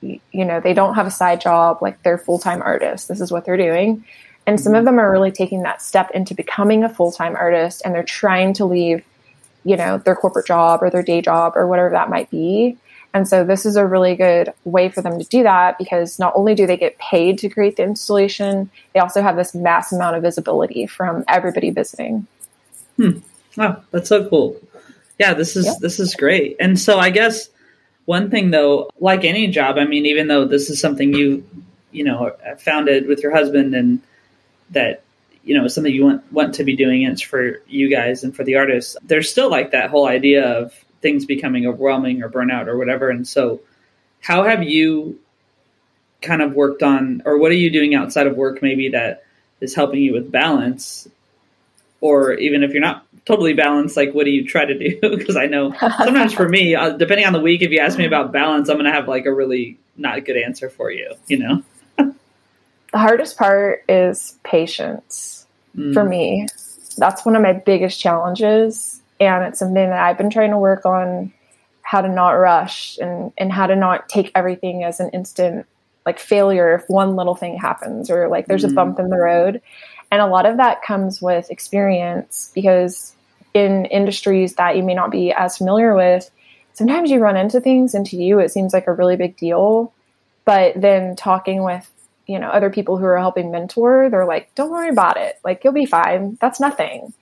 you 0.00 0.44
know, 0.44 0.60
they 0.60 0.74
don't 0.74 0.94
have 0.94 1.06
a 1.06 1.10
side 1.10 1.40
job, 1.40 1.78
like 1.80 2.02
they're 2.02 2.18
full 2.18 2.38
time 2.38 2.62
artists. 2.62 3.08
This 3.08 3.20
is 3.20 3.32
what 3.32 3.44
they're 3.44 3.56
doing. 3.56 4.04
And 4.46 4.60
some 4.60 4.74
of 4.74 4.84
them 4.84 4.98
are 4.98 5.10
really 5.10 5.30
taking 5.30 5.62
that 5.62 5.82
step 5.82 6.10
into 6.12 6.34
becoming 6.34 6.82
a 6.82 6.88
full 6.88 7.12
time 7.12 7.36
artist 7.36 7.82
and 7.84 7.94
they're 7.94 8.02
trying 8.02 8.54
to 8.54 8.64
leave, 8.64 9.04
you 9.64 9.76
know, 9.76 9.98
their 9.98 10.16
corporate 10.16 10.46
job 10.46 10.82
or 10.82 10.90
their 10.90 11.02
day 11.02 11.20
job 11.20 11.52
or 11.56 11.66
whatever 11.66 11.90
that 11.90 12.10
might 12.10 12.30
be. 12.30 12.76
And 13.12 13.26
so 13.26 13.44
this 13.44 13.66
is 13.66 13.76
a 13.76 13.86
really 13.86 14.14
good 14.14 14.52
way 14.64 14.88
for 14.88 15.02
them 15.02 15.18
to 15.18 15.24
do 15.24 15.42
that 15.42 15.78
because 15.78 16.18
not 16.18 16.32
only 16.36 16.54
do 16.54 16.66
they 16.66 16.76
get 16.76 16.96
paid 16.98 17.38
to 17.38 17.48
create 17.48 17.76
the 17.76 17.82
installation, 17.82 18.70
they 18.94 19.00
also 19.00 19.20
have 19.20 19.36
this 19.36 19.54
mass 19.54 19.92
amount 19.92 20.16
of 20.16 20.22
visibility 20.22 20.86
from 20.86 21.24
everybody 21.26 21.70
visiting. 21.70 22.26
Hmm. 22.96 23.18
Wow, 23.56 23.82
that's 23.90 24.08
so 24.08 24.28
cool. 24.28 24.60
Yeah, 25.18 25.34
this 25.34 25.56
is 25.56 25.78
this 25.78 25.98
is 25.98 26.14
great. 26.14 26.56
And 26.60 26.78
so 26.78 26.98
I 26.98 27.10
guess 27.10 27.50
one 28.04 28.30
thing 28.30 28.52
though, 28.52 28.90
like 29.00 29.24
any 29.24 29.48
job, 29.48 29.76
I 29.76 29.84
mean, 29.84 30.06
even 30.06 30.28
though 30.28 30.44
this 30.44 30.70
is 30.70 30.80
something 30.80 31.12
you 31.12 31.44
you 31.90 32.04
know 32.04 32.34
founded 32.58 33.06
with 33.06 33.22
your 33.22 33.32
husband 33.32 33.74
and 33.74 34.00
that 34.70 35.02
you 35.44 35.56
know 35.56 35.66
something 35.66 35.92
you 35.92 36.04
want 36.04 36.32
want 36.32 36.54
to 36.54 36.64
be 36.64 36.76
doing 36.76 37.02
it's 37.02 37.22
for 37.22 37.60
you 37.66 37.90
guys 37.90 38.22
and 38.22 38.34
for 38.36 38.44
the 38.44 38.56
artists 38.56 38.96
there's 39.02 39.30
still 39.30 39.50
like 39.50 39.72
that 39.72 39.90
whole 39.90 40.06
idea 40.06 40.44
of 40.44 40.72
things 41.00 41.24
becoming 41.24 41.66
overwhelming 41.66 42.22
or 42.22 42.28
burnout 42.28 42.66
or 42.66 42.76
whatever 42.76 43.10
and 43.10 43.26
so 43.26 43.60
how 44.20 44.44
have 44.44 44.62
you 44.62 45.18
kind 46.20 46.42
of 46.42 46.52
worked 46.52 46.82
on 46.82 47.22
or 47.24 47.38
what 47.38 47.50
are 47.50 47.56
you 47.56 47.70
doing 47.70 47.94
outside 47.94 48.26
of 48.26 48.36
work 48.36 48.62
maybe 48.62 48.90
that 48.90 49.24
is 49.60 49.74
helping 49.74 50.02
you 50.02 50.12
with 50.12 50.30
balance 50.30 51.08
or 52.00 52.34
even 52.34 52.62
if 52.62 52.72
you're 52.72 52.82
not 52.82 53.06
totally 53.24 53.54
balanced 53.54 53.96
like 53.96 54.12
what 54.12 54.24
do 54.24 54.30
you 54.30 54.46
try 54.46 54.64
to 54.64 54.78
do 54.78 54.98
because 55.16 55.36
i 55.36 55.46
know 55.46 55.72
sometimes 55.98 56.32
for 56.32 56.48
me 56.48 56.74
uh, 56.74 56.90
depending 56.90 57.26
on 57.26 57.32
the 57.32 57.40
week 57.40 57.62
if 57.62 57.70
you 57.70 57.78
ask 57.78 57.96
me 57.98 58.06
about 58.06 58.32
balance 58.32 58.68
i'm 58.68 58.76
going 58.76 58.84
to 58.84 58.92
have 58.92 59.08
like 59.08 59.26
a 59.26 59.32
really 59.32 59.78
not 59.96 60.24
good 60.24 60.36
answer 60.36 60.68
for 60.68 60.90
you 60.90 61.14
you 61.26 61.38
know 61.38 61.62
the 62.92 62.98
hardest 62.98 63.36
part 63.36 63.84
is 63.88 64.36
patience 64.42 65.46
mm. 65.76 65.94
for 65.94 66.04
me. 66.04 66.48
That's 66.96 67.24
one 67.24 67.36
of 67.36 67.42
my 67.42 67.52
biggest 67.52 68.00
challenges. 68.00 69.00
And 69.20 69.44
it's 69.44 69.58
something 69.58 69.74
that 69.74 70.02
I've 70.02 70.18
been 70.18 70.30
trying 70.30 70.50
to 70.50 70.58
work 70.58 70.86
on 70.86 71.32
how 71.82 72.00
to 72.00 72.08
not 72.08 72.30
rush 72.30 72.98
and, 72.98 73.32
and 73.36 73.52
how 73.52 73.66
to 73.66 73.76
not 73.76 74.08
take 74.08 74.32
everything 74.34 74.84
as 74.84 75.00
an 75.00 75.10
instant 75.10 75.66
like 76.06 76.18
failure 76.18 76.74
if 76.74 76.88
one 76.88 77.16
little 77.16 77.34
thing 77.34 77.58
happens 77.58 78.10
or 78.10 78.28
like 78.28 78.46
there's 78.46 78.64
mm. 78.64 78.70
a 78.70 78.74
bump 78.74 78.98
in 78.98 79.10
the 79.10 79.18
road. 79.18 79.60
And 80.10 80.22
a 80.22 80.26
lot 80.26 80.46
of 80.46 80.56
that 80.56 80.82
comes 80.82 81.20
with 81.20 81.50
experience 81.50 82.50
because 82.54 83.14
in 83.52 83.84
industries 83.86 84.54
that 84.54 84.76
you 84.76 84.82
may 84.82 84.94
not 84.94 85.10
be 85.10 85.32
as 85.32 85.58
familiar 85.58 85.94
with, 85.94 86.30
sometimes 86.72 87.10
you 87.10 87.18
run 87.18 87.36
into 87.36 87.60
things 87.60 87.94
and 87.94 88.06
to 88.06 88.16
you 88.16 88.38
it 88.38 88.50
seems 88.50 88.72
like 88.72 88.86
a 88.86 88.92
really 88.92 89.16
big 89.16 89.36
deal. 89.36 89.92
But 90.44 90.80
then 90.80 91.16
talking 91.16 91.62
with 91.62 91.90
you 92.26 92.38
know 92.38 92.48
other 92.48 92.70
people 92.70 92.96
who 92.96 93.04
are 93.04 93.18
helping 93.18 93.50
mentor 93.50 94.08
they're 94.08 94.24
like 94.24 94.54
don't 94.54 94.70
worry 94.70 94.88
about 94.88 95.16
it 95.16 95.40
like 95.44 95.64
you'll 95.64 95.72
be 95.72 95.84
fine 95.84 96.38
that's 96.40 96.60
nothing 96.60 97.12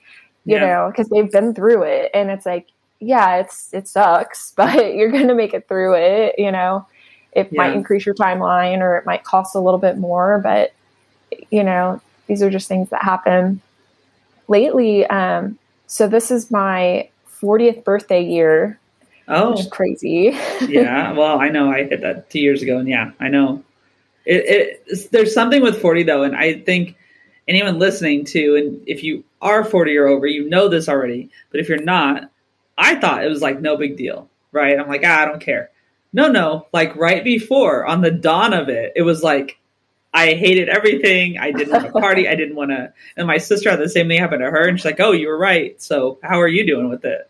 you 0.45 0.55
yeah. 0.55 0.65
know 0.65 0.91
because 0.91 1.09
they've 1.09 1.31
been 1.31 1.53
through 1.53 1.83
it 1.83 2.11
and 2.13 2.29
it's 2.29 2.45
like 2.45 2.67
yeah 2.99 3.37
it's 3.37 3.73
it 3.73 3.87
sucks 3.87 4.51
but 4.57 4.93
you're 4.95 5.11
gonna 5.11 5.35
make 5.35 5.53
it 5.53 5.67
through 5.67 5.95
it 5.95 6.35
you 6.37 6.51
know? 6.51 6.85
It 7.31 7.49
yeah. 7.51 7.57
might 7.57 7.73
increase 7.73 8.07
your 8.07 8.15
timeline 8.15 8.79
or 8.79 8.97
it 8.97 9.05
might 9.05 9.23
cost 9.23 9.55
a 9.55 9.59
little 9.59 9.79
bit 9.79 9.97
more 9.97 10.39
but 10.39 10.73
you 11.51 11.63
know 11.63 12.01
these 12.27 12.41
are 12.41 12.49
just 12.49 12.67
things 12.67 12.89
that 12.89 13.03
happen. 13.03 13.61
Lately 14.47 15.05
um 15.07 15.57
so 15.87 16.07
this 16.07 16.31
is 16.31 16.51
my 16.51 17.09
40th 17.41 17.83
birthday 17.83 18.23
year 18.23 18.79
oh. 19.27 19.51
which 19.51 19.69
crazy. 19.69 20.37
Yeah 20.61 21.11
well 21.13 21.39
i 21.39 21.49
know 21.49 21.71
i 21.71 21.83
hit 21.83 22.01
that 22.01 22.29
two 22.29 22.39
years 22.39 22.61
ago 22.61 22.79
and 22.79 22.89
yeah 22.89 23.11
i 23.19 23.27
know. 23.27 23.63
It, 24.25 24.83
it, 24.87 25.11
there's 25.11 25.33
something 25.33 25.61
with 25.63 25.81
40 25.81 26.03
though, 26.03 26.21
and 26.21 26.35
I 26.35 26.59
think 26.59 26.95
anyone 27.49 27.79
listening 27.79 28.25
to, 28.25 28.55
and 28.55 28.81
if 28.87 29.03
you 29.03 29.23
are 29.41 29.63
40 29.63 29.97
or 29.97 30.07
over, 30.07 30.27
you 30.27 30.47
know 30.49 30.69
this 30.69 30.87
already. 30.87 31.29
But 31.51 31.59
if 31.59 31.67
you're 31.67 31.81
not, 31.81 32.29
I 32.77 32.95
thought 32.95 33.25
it 33.25 33.29
was 33.29 33.41
like 33.41 33.59
no 33.59 33.75
big 33.75 33.97
deal, 33.97 34.29
right? 34.51 34.79
I'm 34.79 34.87
like, 34.87 35.01
ah, 35.03 35.21
I 35.21 35.25
don't 35.25 35.41
care. 35.41 35.71
No, 36.13 36.27
no, 36.27 36.67
like 36.73 36.95
right 36.95 37.23
before 37.23 37.85
on 37.85 38.01
the 38.01 38.11
dawn 38.11 38.53
of 38.53 38.69
it, 38.69 38.93
it 38.95 39.01
was 39.01 39.23
like 39.23 39.59
I 40.13 40.33
hated 40.33 40.69
everything. 40.69 41.37
I 41.37 41.51
didn't 41.51 41.71
want 41.71 41.85
to 41.85 41.91
party. 41.99 42.27
I 42.27 42.35
didn't 42.35 42.55
want 42.55 42.71
to. 42.71 42.93
And 43.15 43.27
my 43.27 43.37
sister 43.37 43.69
had 43.69 43.79
the 43.79 43.89
same 43.89 44.07
thing 44.07 44.19
happen 44.19 44.39
to 44.39 44.49
her, 44.49 44.67
and 44.67 44.79
she's 44.79 44.85
like, 44.85 44.99
"Oh, 44.99 45.11
you 45.11 45.27
were 45.27 45.37
right. 45.37 45.79
So 45.81 46.19
how 46.23 46.41
are 46.41 46.47
you 46.47 46.65
doing 46.65 46.89
with 46.89 47.05
it?" 47.05 47.29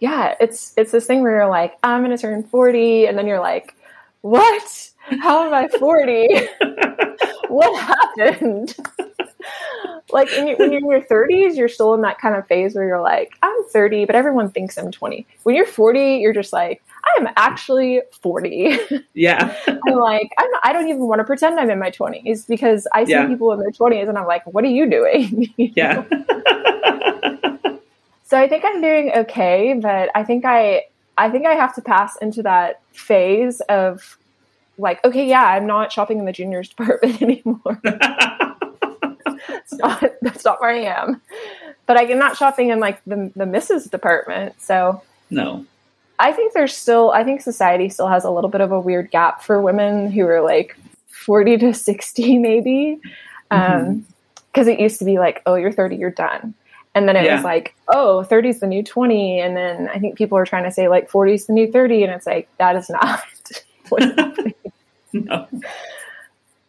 Yeah, 0.00 0.34
it's 0.40 0.74
it's 0.76 0.90
this 0.90 1.06
thing 1.06 1.22
where 1.22 1.36
you're 1.36 1.48
like, 1.48 1.78
"I'm 1.82 2.02
going 2.02 2.16
to 2.16 2.20
turn 2.20 2.42
40," 2.42 3.06
and 3.06 3.16
then 3.16 3.26
you're 3.26 3.40
like, 3.40 3.74
"What?" 4.22 4.92
How 5.20 5.46
am 5.46 5.54
I 5.54 5.68
40? 5.68 6.28
what 7.48 7.80
happened? 7.80 8.74
Like 10.12 10.30
you, 10.30 10.56
when 10.58 10.72
you're 10.72 10.80
in 10.80 10.90
your 10.90 11.00
30s, 11.00 11.56
you're 11.56 11.68
still 11.68 11.94
in 11.94 12.02
that 12.02 12.18
kind 12.18 12.34
of 12.34 12.46
phase 12.46 12.74
where 12.74 12.86
you're 12.86 13.00
like, 13.00 13.32
I'm 13.42 13.64
30, 13.70 14.04
but 14.04 14.14
everyone 14.14 14.50
thinks 14.50 14.76
I'm 14.76 14.90
20. 14.90 15.26
When 15.42 15.54
you're 15.54 15.66
40, 15.66 16.16
you're 16.16 16.32
just 16.32 16.52
like, 16.52 16.82
I 17.04 17.20
am 17.20 17.28
actually 17.36 18.02
40. 18.20 18.78
Yeah. 19.14 19.54
I'm 19.66 19.94
like, 19.94 20.30
I'm 20.38 20.50
not, 20.50 20.60
I 20.64 20.72
don't 20.72 20.88
even 20.88 21.02
want 21.02 21.18
to 21.20 21.24
pretend 21.24 21.60
I'm 21.60 21.70
in 21.70 21.78
my 21.78 21.90
20s 21.90 22.46
because 22.46 22.86
I 22.92 23.04
see 23.04 23.12
yeah. 23.12 23.26
people 23.26 23.52
in 23.52 23.60
their 23.60 23.70
20s 23.70 24.08
and 24.08 24.16
I'm 24.16 24.26
like, 24.26 24.46
what 24.46 24.64
are 24.64 24.68
you 24.68 24.88
doing? 24.88 25.52
you 25.56 25.70
yeah. 25.76 26.02
so 28.24 28.38
I 28.38 28.48
think 28.48 28.64
I'm 28.64 28.80
doing 28.80 29.12
okay, 29.14 29.78
but 29.80 30.10
I 30.14 30.24
think 30.24 30.44
I 30.44 30.84
I 31.18 31.30
think 31.30 31.46
I 31.46 31.54
have 31.54 31.74
to 31.74 31.82
pass 31.82 32.16
into 32.16 32.42
that 32.42 32.80
phase 32.92 33.60
of 33.62 34.16
like, 34.78 35.04
okay, 35.04 35.26
yeah, 35.26 35.44
I'm 35.44 35.66
not 35.66 35.92
shopping 35.92 36.18
in 36.18 36.24
the 36.24 36.32
juniors 36.32 36.68
department 36.74 37.20
anymore. 37.22 37.80
That's 39.48 39.72
not 39.74 40.04
that's 40.22 40.44
not 40.44 40.60
where 40.60 40.70
I 40.70 41.02
am. 41.02 41.20
But 41.86 41.96
I'm 41.96 42.18
not 42.18 42.36
shopping 42.36 42.70
in 42.70 42.80
like 42.80 43.02
the 43.04 43.32
the 43.36 43.44
Mrs. 43.44 43.90
department. 43.90 44.60
So 44.60 45.02
no. 45.30 45.66
I 46.18 46.32
think 46.32 46.52
there's 46.52 46.76
still 46.76 47.10
I 47.10 47.24
think 47.24 47.40
society 47.40 47.88
still 47.88 48.08
has 48.08 48.24
a 48.24 48.30
little 48.30 48.50
bit 48.50 48.60
of 48.60 48.72
a 48.72 48.80
weird 48.80 49.10
gap 49.10 49.42
for 49.42 49.60
women 49.60 50.10
who 50.10 50.26
are 50.26 50.40
like 50.40 50.76
40 51.08 51.58
to 51.58 51.74
60 51.74 52.38
maybe. 52.38 53.00
Mm-hmm. 53.50 53.72
Um 53.72 54.06
because 54.52 54.68
it 54.68 54.78
used 54.78 54.98
to 54.98 55.06
be 55.06 55.18
like, 55.18 55.40
oh, 55.46 55.54
you're 55.54 55.72
30, 55.72 55.96
you're 55.96 56.10
done. 56.10 56.54
And 56.94 57.08
then 57.08 57.16
it 57.16 57.24
yeah. 57.24 57.36
was 57.36 57.44
like, 57.44 57.74
oh, 57.88 58.22
30 58.24 58.50
is 58.50 58.60
the 58.60 58.66
new 58.66 58.82
20. 58.82 59.40
And 59.40 59.56
then 59.56 59.88
I 59.88 59.98
think 59.98 60.18
people 60.18 60.36
are 60.36 60.44
trying 60.44 60.64
to 60.64 60.70
say 60.70 60.88
like 60.88 61.08
40 61.08 61.32
is 61.32 61.46
the 61.46 61.54
new 61.54 61.72
30. 61.72 62.04
And 62.04 62.12
it's 62.12 62.26
like, 62.26 62.48
that 62.58 62.76
is 62.76 62.90
not 62.90 63.22
what's 63.88 64.04
happening. 64.18 64.54
no. 65.12 65.48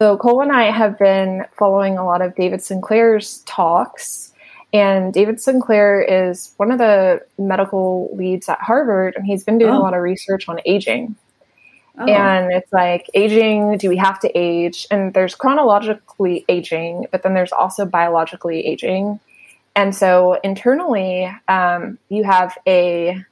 So 0.04 0.18
Cole 0.18 0.42
and 0.42 0.52
I 0.52 0.70
have 0.70 1.00
been 1.00 1.46
following 1.58 1.98
a 1.98 2.04
lot 2.04 2.22
of 2.22 2.36
David 2.36 2.62
Sinclair's 2.62 3.38
talks. 3.46 4.34
And 4.74 5.14
David 5.14 5.40
Sinclair 5.40 6.02
is 6.02 6.54
one 6.58 6.74
of 6.74 6.78
the 6.78 7.26
medical 7.38 8.14
leads 8.14 8.50
at 8.50 8.60
Harvard, 8.60 9.16
and 9.16 9.26
he's 9.26 9.46
been 9.46 9.58
doing 9.58 9.72
oh. 9.72 9.78
a 9.78 9.80
lot 9.80 9.94
of 9.94 10.02
research 10.02 10.50
on 10.50 10.60
aging. 10.66 11.16
Oh. 11.98 12.06
And 12.06 12.52
it's 12.52 12.74
like 12.74 13.10
aging, 13.14 13.78
do 13.78 13.88
we 13.88 13.96
have 13.96 14.20
to 14.20 14.32
age? 14.38 14.86
And 14.92 15.14
there's 15.14 15.36
chronologically 15.36 16.44
aging, 16.50 17.08
but 17.10 17.24
then 17.24 17.34
there's 17.34 17.54
also 17.54 17.86
biologically 17.86 18.60
aging. 18.66 19.22
And 19.74 19.96
so 19.96 20.34
internally, 20.44 21.34
um, 21.48 21.98
you 22.10 22.26
have 22.26 22.58
a 22.68 23.24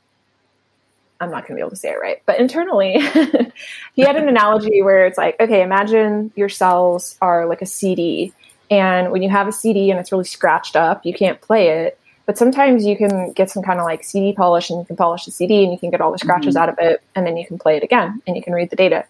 I'm 1.22 1.30
not 1.30 1.48
going 1.48 1.50
to 1.50 1.56
be 1.56 1.60
able 1.62 1.70
to 1.70 1.76
say 1.76 1.90
it 1.90 2.00
right, 2.02 2.22
but 2.26 2.40
internally, 2.40 2.94
he 3.94 4.02
had 4.02 4.16
an 4.16 4.28
analogy 4.28 4.82
where 4.82 5.06
it's 5.06 5.18
like, 5.18 5.40
okay, 5.40 5.62
imagine 5.62 6.32
your 6.36 6.50
cells 6.50 7.16
are 7.22 7.46
like 7.46 7.62
a 7.62 7.66
CD. 7.66 8.34
And 8.72 9.12
when 9.12 9.22
you 9.22 9.30
have 9.30 9.48
a 9.48 9.52
CD 9.52 9.92
and 9.92 10.00
it's 10.00 10.12
really 10.12 10.24
scratched 10.26 10.76
up, 10.76 11.06
you 11.06 11.14
can't 11.14 11.40
play 11.40 11.86
it. 11.86 12.00
But 12.26 12.38
sometimes 12.38 12.86
you 12.86 12.98
can 12.98 13.34
get 13.34 13.52
some 13.52 13.62
kind 13.62 13.80
of 13.80 13.86
like 13.86 14.04
CD 14.04 14.34
polish 14.34 14.70
and 14.70 14.80
you 14.80 14.86
can 14.86 14.96
polish 14.96 15.26
the 15.26 15.32
CD 15.32 15.64
and 15.64 15.72
you 15.72 15.78
can 15.78 15.92
get 15.92 16.02
all 16.02 16.12
the 16.12 16.18
scratches 16.18 16.56
mm-hmm. 16.56 16.64
out 16.64 16.70
of 16.70 16.76
it 16.80 17.02
and 17.16 17.26
then 17.28 17.38
you 17.38 17.46
can 17.46 17.60
play 17.60 17.78
it 17.78 17.84
again 17.84 18.22
and 18.26 18.36
you 18.36 18.42
can 18.42 18.54
read 18.54 18.70
the 18.70 18.76
data. 18.76 19.06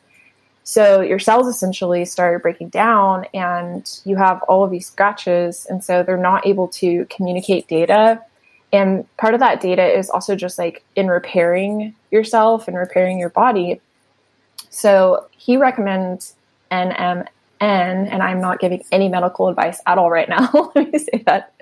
So 0.64 1.02
your 1.02 1.20
cells 1.20 1.48
essentially 1.48 2.06
start 2.06 2.42
breaking 2.44 2.70
down 2.70 3.26
and 3.34 3.90
you 4.06 4.16
have 4.18 4.42
all 4.44 4.64
of 4.64 4.72
these 4.72 4.88
scratches. 4.88 5.66
And 5.70 5.84
so 5.84 6.04
they're 6.04 6.18
not 6.18 6.46
able 6.46 6.68
to 6.70 7.06
communicate 7.06 7.68
data 7.68 8.22
and 8.74 9.06
part 9.18 9.34
of 9.34 9.40
that 9.42 9.62
data 9.62 9.84
is 9.86 10.10
also 10.10 10.36
just 10.36 10.58
like 10.58 10.84
in 10.96 11.08
repairing 11.08 11.96
yourself 12.10 12.68
and 12.68 12.78
repairing 12.78 13.20
your 13.20 13.30
body. 13.30 13.82
So 14.70 15.28
he 15.38 15.58
recommends 15.58 16.36
NMN, 16.72 17.28
and 17.60 18.24
I'm 18.24 18.40
not 18.40 18.60
giving 18.60 18.84
any 18.92 19.10
medical 19.10 19.50
advice 19.50 19.82
at 19.86 19.98
all 19.98 20.10
right 20.10 20.30
now. 20.30 20.72
Let 20.76 20.94
me 20.94 21.00
say 21.00 21.24
that 21.26 21.54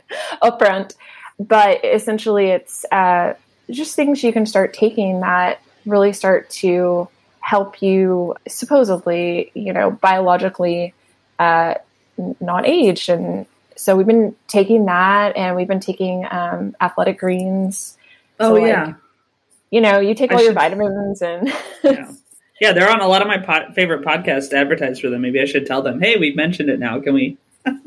upfront. 0.42 0.96
But 1.40 1.84
essentially, 1.84 2.48
it's 2.48 2.86
uh, 2.92 3.34
just 3.72 3.96
things 3.96 4.24
you 4.24 4.34
can 4.34 4.46
start 4.46 4.74
taking 4.74 5.22
that 5.22 5.62
really 5.86 6.14
start 6.14 6.50
to 6.50 7.08
help 7.40 7.82
you, 7.82 8.36
supposedly, 8.48 9.52
you 9.56 9.74
know, 9.74 9.90
biologically 9.90 10.94
uh, 11.40 11.76
not 12.40 12.68
age 12.68 13.10
and 13.10 13.46
so 13.80 13.96
we've 13.96 14.06
been 14.06 14.36
taking 14.48 14.86
that, 14.86 15.38
and 15.38 15.56
we've 15.56 15.68
been 15.68 15.80
taking 15.80 16.26
um, 16.30 16.76
athletic 16.82 17.18
greens. 17.18 17.98
Oh 18.40 18.56
so, 18.56 18.66
yeah. 18.66 18.86
Like, 18.86 18.96
you 19.72 19.80
know, 19.80 20.00
you 20.00 20.14
take 20.16 20.32
all 20.32 20.40
I 20.40 20.42
your 20.42 20.50
should, 20.50 20.56
vitamins 20.56 21.22
and. 21.22 21.48
yeah. 21.84 22.12
yeah, 22.62 22.74
they're 22.74 22.90
on 22.90 23.00
a 23.00 23.08
lot 23.08 23.22
of 23.22 23.28
my 23.28 23.38
pod, 23.38 23.74
favorite 23.76 24.04
podcasts 24.04 24.50
to 24.50 24.58
advertise 24.58 25.00
for 25.00 25.10
them. 25.10 25.22
Maybe 25.22 25.40
I 25.40 25.46
should 25.46 25.66
tell 25.66 25.82
them, 25.82 26.02
hey, 26.02 26.18
we've 26.18 26.36
mentioned 26.36 26.70
it 26.70 26.80
now. 26.80 27.00
Can 27.00 27.14
we? 27.14 27.38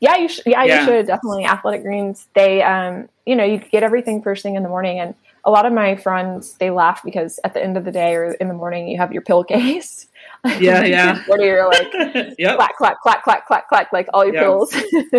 Yeah, 0.00 0.16
you 0.16 0.28
should. 0.28 0.46
Yeah, 0.46 0.62
yeah, 0.62 0.80
you 0.80 0.86
should 0.86 1.06
definitely. 1.08 1.44
Athletic 1.44 1.82
Greens. 1.82 2.28
They, 2.32 2.62
um, 2.62 3.08
you 3.26 3.34
know, 3.34 3.42
you 3.42 3.58
get 3.58 3.82
everything 3.82 4.22
first 4.22 4.44
thing 4.44 4.54
in 4.54 4.62
the 4.62 4.68
morning, 4.68 5.00
and 5.00 5.12
a 5.44 5.50
lot 5.50 5.66
of 5.66 5.72
my 5.72 5.96
friends 5.96 6.52
they 6.58 6.70
laugh 6.70 7.02
because 7.02 7.40
at 7.42 7.52
the 7.52 7.60
end 7.60 7.76
of 7.76 7.84
the 7.84 7.90
day 7.90 8.14
or 8.14 8.32
in 8.32 8.46
the 8.46 8.54
morning 8.54 8.86
you 8.86 8.98
have 8.98 9.12
your 9.12 9.22
pill 9.22 9.42
case. 9.42 10.06
Yeah, 10.60 10.84
yeah. 10.84 11.22
What 11.26 11.40
are 11.40 11.44
your 11.44 11.68
like 11.68 11.92
yep. 12.38 12.56
clack 12.56 12.76
clack 12.76 13.00
clack 13.00 13.24
clack 13.24 13.46
clack 13.46 13.68
clack 13.68 13.92
like 13.92 14.08
all 14.12 14.24
your 14.24 14.34
yep. 14.34 14.44
pills. 14.44 14.74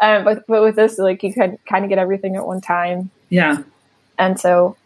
um, 0.00 0.24
but 0.24 0.46
but 0.46 0.62
with 0.62 0.76
this, 0.76 0.98
like 0.98 1.22
you 1.22 1.32
can 1.32 1.58
kind 1.68 1.84
of 1.84 1.88
get 1.88 1.98
everything 1.98 2.36
at 2.36 2.46
one 2.46 2.60
time. 2.60 3.10
Yeah. 3.28 3.62
And 4.18 4.38
so 4.38 4.76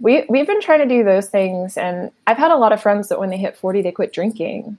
we 0.00 0.24
we've 0.28 0.46
been 0.46 0.60
trying 0.60 0.86
to 0.86 0.94
do 0.94 1.04
those 1.04 1.28
things, 1.28 1.76
and 1.76 2.10
I've 2.26 2.38
had 2.38 2.50
a 2.50 2.56
lot 2.56 2.72
of 2.72 2.82
friends 2.82 3.08
that 3.08 3.20
when 3.20 3.30
they 3.30 3.38
hit 3.38 3.56
forty, 3.56 3.82
they 3.82 3.92
quit 3.92 4.12
drinking. 4.12 4.78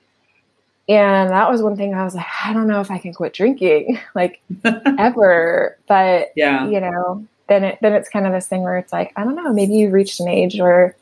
And 0.90 1.30
that 1.30 1.50
was 1.50 1.62
one 1.62 1.78
thing 1.78 1.94
I 1.94 2.04
was 2.04 2.14
like, 2.14 2.26
I 2.44 2.52
don't 2.52 2.68
know 2.68 2.82
if 2.82 2.92
I 2.92 2.98
can 2.98 3.14
quit 3.14 3.32
drinking, 3.32 4.00
like 4.16 4.42
ever. 4.66 5.78
But 5.88 6.34
yeah, 6.36 6.68
you 6.68 6.82
know, 6.82 7.26
then 7.48 7.64
it 7.64 7.78
then 7.82 7.94
it's 7.94 8.10
kind 8.10 8.28
of 8.28 8.34
this 8.34 8.48
thing 8.48 8.64
where 8.64 8.78
it's 8.78 8.92
like, 8.92 9.14
I 9.16 9.24
don't 9.24 9.36
know, 9.36 9.54
maybe 9.54 9.74
you've 9.76 9.94
reached 9.94 10.20
an 10.20 10.28
age 10.28 10.60
where 10.60 10.96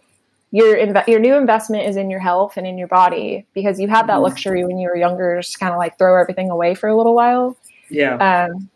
your 0.51 0.75
inv- 0.75 1.07
your 1.07 1.19
new 1.19 1.35
investment 1.35 1.87
is 1.87 1.95
in 1.95 2.09
your 2.09 2.19
health 2.19 2.57
and 2.57 2.67
in 2.67 2.77
your 2.77 2.89
body 2.89 3.45
because 3.53 3.79
you 3.79 3.87
had 3.87 4.07
that 4.07 4.15
mm-hmm. 4.15 4.23
luxury 4.23 4.65
when 4.65 4.77
you 4.77 4.89
were 4.89 4.97
younger, 4.97 5.39
just 5.41 5.59
kind 5.59 5.71
of 5.71 5.77
like 5.77 5.97
throw 5.97 6.19
everything 6.19 6.49
away 6.49 6.75
for 6.75 6.89
a 6.89 6.95
little 6.95 7.15
while. 7.15 7.57
Yeah. 7.89 8.15
Um, 8.15 8.69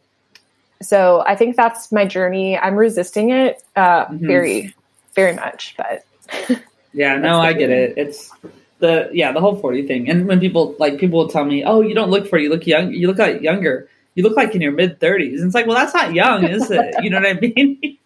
so 0.82 1.24
I 1.26 1.36
think 1.36 1.56
that's 1.56 1.92
my 1.92 2.06
journey. 2.06 2.58
I'm 2.58 2.76
resisting 2.76 3.32
it 3.32 3.62
uh, 3.76 4.06
mm-hmm. 4.06 4.26
very, 4.26 4.76
very 5.14 5.36
much, 5.36 5.76
but 5.78 6.06
yeah, 6.94 7.18
no, 7.18 7.40
I 7.40 7.54
get 7.54 7.70
it. 7.70 7.98
It's 7.98 8.32
the 8.80 9.10
yeah 9.12 9.32
the 9.32 9.42
whole 9.42 9.56
forty 9.56 9.86
thing. 9.86 10.10
And 10.10 10.28
when 10.28 10.40
people 10.40 10.76
like 10.80 10.98
people 10.98 11.20
will 11.20 11.30
tell 11.30 11.46
me, 11.46 11.64
"Oh, 11.66 11.82
you 11.82 11.94
don't 11.94 12.10
look 12.10 12.28
for 12.28 12.38
you 12.38 12.50
look 12.50 12.66
young. 12.66 12.92
You 12.94 13.08
look 13.08 13.18
like 13.18 13.42
younger. 13.42 13.90
You 14.16 14.24
look 14.24 14.38
like 14.38 14.56
in 14.56 14.62
your 14.62 14.72
mid 14.72 15.02
30s." 15.02 15.40
And 15.40 15.48
it's 15.48 15.56
like, 15.56 15.68
well, 15.68 15.76
that's 15.76 15.94
not 15.94 16.14
young, 16.14 16.46
is 16.46 16.72
it? 16.72 16.96
You 17.04 17.10
know 17.10 17.20
what 17.20 17.28
I 17.28 17.34
mean? 17.34 17.98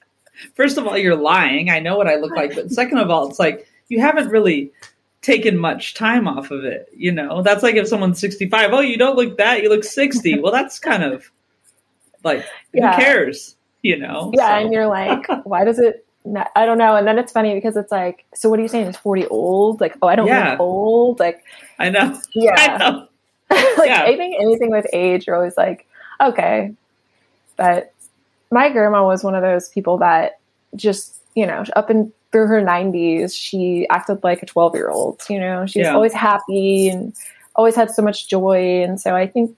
First 0.55 0.77
of 0.77 0.87
all, 0.87 0.97
you're 0.97 1.15
lying. 1.15 1.69
I 1.69 1.79
know 1.79 1.97
what 1.97 2.07
I 2.07 2.15
look 2.15 2.35
like, 2.35 2.55
but 2.55 2.71
second 2.71 2.97
of 2.99 3.09
all, 3.09 3.29
it's 3.29 3.39
like 3.39 3.67
you 3.89 3.99
haven't 3.99 4.29
really 4.29 4.71
taken 5.21 5.57
much 5.57 5.93
time 5.93 6.27
off 6.27 6.51
of 6.51 6.63
it. 6.63 6.89
You 6.95 7.11
know, 7.11 7.41
that's 7.41 7.63
like 7.63 7.75
if 7.75 7.87
someone's 7.87 8.19
65, 8.19 8.71
oh, 8.73 8.79
you 8.79 8.97
don't 8.97 9.15
look 9.15 9.37
that, 9.37 9.61
you 9.61 9.69
look 9.69 9.83
60. 9.83 10.39
well, 10.39 10.51
that's 10.51 10.79
kind 10.79 11.03
of 11.03 11.29
like 12.23 12.45
yeah. 12.73 12.95
who 12.95 13.01
cares? 13.01 13.55
You 13.81 13.97
know? 13.97 14.31
Yeah, 14.33 14.47
so. 14.47 14.63
and 14.63 14.73
you're 14.73 14.87
like, 14.87 15.25
why 15.43 15.63
does 15.63 15.79
it? 15.79 16.05
Not, 16.25 16.51
I 16.55 16.65
don't 16.65 16.77
know. 16.77 16.95
And 16.95 17.07
then 17.07 17.17
it's 17.17 17.31
funny 17.31 17.53
because 17.53 17.77
it's 17.77 17.91
like, 17.91 18.25
so 18.33 18.49
what 18.49 18.59
are 18.59 18.61
you 18.61 18.67
saying? 18.67 18.87
Is 18.87 18.97
40 18.97 19.27
old? 19.27 19.81
Like, 19.81 19.95
oh, 20.01 20.07
I 20.07 20.15
don't 20.15 20.27
yeah. 20.27 20.51
look 20.51 20.59
old. 20.59 21.19
Like, 21.19 21.43
I 21.79 21.89
know. 21.89 22.19
Yeah. 22.33 22.55
I 22.57 22.77
know. 22.77 23.07
like, 23.77 23.87
yeah. 23.87 24.03
I 24.03 24.15
think 24.15 24.35
anything 24.39 24.69
with 24.69 24.85
age, 24.93 25.25
you're 25.25 25.35
always 25.35 25.57
like, 25.57 25.87
okay. 26.21 26.73
But 27.55 27.93
my 28.51 28.69
grandma 28.69 29.05
was 29.05 29.23
one 29.23 29.35
of 29.35 29.41
those 29.41 29.69
people 29.69 29.97
that 29.97 30.39
just, 30.75 31.15
you 31.35 31.45
know, 31.45 31.63
up 31.75 31.89
and 31.89 32.11
through 32.31 32.47
her 32.47 32.61
90s, 32.61 33.33
she 33.35 33.87
acted 33.89 34.23
like 34.23 34.43
a 34.43 34.45
12 34.45 34.75
year 34.75 34.89
old. 34.89 35.21
You 35.29 35.39
know, 35.39 35.65
she's 35.65 35.83
yeah. 35.83 35.93
always 35.93 36.13
happy 36.13 36.89
and 36.89 37.13
always 37.55 37.75
had 37.75 37.91
so 37.91 38.01
much 38.01 38.27
joy. 38.27 38.83
And 38.83 38.99
so 38.99 39.15
I 39.15 39.27
think, 39.27 39.57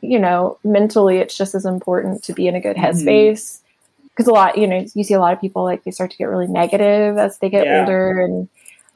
you 0.00 0.18
know, 0.18 0.58
mentally, 0.64 1.18
it's 1.18 1.36
just 1.36 1.54
as 1.54 1.64
important 1.64 2.22
to 2.24 2.32
be 2.32 2.46
in 2.46 2.54
a 2.54 2.60
good 2.60 2.76
mm-hmm. 2.76 2.84
headspace. 2.84 3.60
Because 4.08 4.26
mm-hmm. 4.26 4.30
a 4.30 4.32
lot, 4.32 4.58
you 4.58 4.66
know, 4.66 4.84
you 4.94 5.04
see 5.04 5.14
a 5.14 5.20
lot 5.20 5.32
of 5.32 5.40
people 5.40 5.64
like 5.64 5.84
they 5.84 5.90
start 5.90 6.10
to 6.10 6.16
get 6.16 6.28
really 6.28 6.48
negative 6.48 7.18
as 7.18 7.38
they 7.38 7.48
get 7.48 7.66
yeah. 7.66 7.80
older. 7.80 8.20
And 8.20 8.48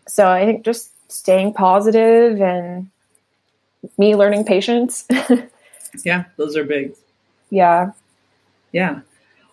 so 0.06 0.28
I 0.28 0.44
think 0.44 0.64
just 0.64 0.90
staying 1.10 1.54
positive 1.54 2.40
and 2.40 2.90
me 3.96 4.14
learning 4.14 4.44
patience. 4.44 5.06
yeah, 6.04 6.24
those 6.36 6.56
are 6.56 6.64
big. 6.64 6.94
Yeah. 7.50 7.92
Yeah. 8.72 9.00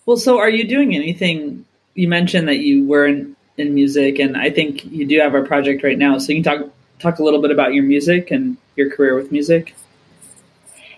Well, 0.06 0.18
so 0.18 0.40
are 0.40 0.50
you 0.50 0.68
doing 0.68 0.96
anything? 0.96 1.66
You 1.96 2.08
mentioned 2.08 2.48
that 2.48 2.60
you 2.60 2.86
were 2.86 3.06
in, 3.06 3.36
in 3.58 3.74
music, 3.74 4.20
and 4.20 4.36
I 4.36 4.50
think 4.50 4.84
you 4.86 5.06
do 5.06 5.20
have 5.20 5.34
a 5.34 5.44
project 5.44 5.84
right 5.84 5.98
now. 5.98 6.18
So 6.18 6.34
you 6.34 6.44
can 6.44 6.60
talk 6.60 6.70
talk 7.00 7.20
a 7.20 7.24
little 7.24 7.42
bit 7.42 7.52
about 7.52 7.74
your 7.74 7.84
music 7.84 8.32
and 8.32 8.58
your 8.76 8.90
career 8.90 9.16
with 9.16 9.32
music. 9.32 9.76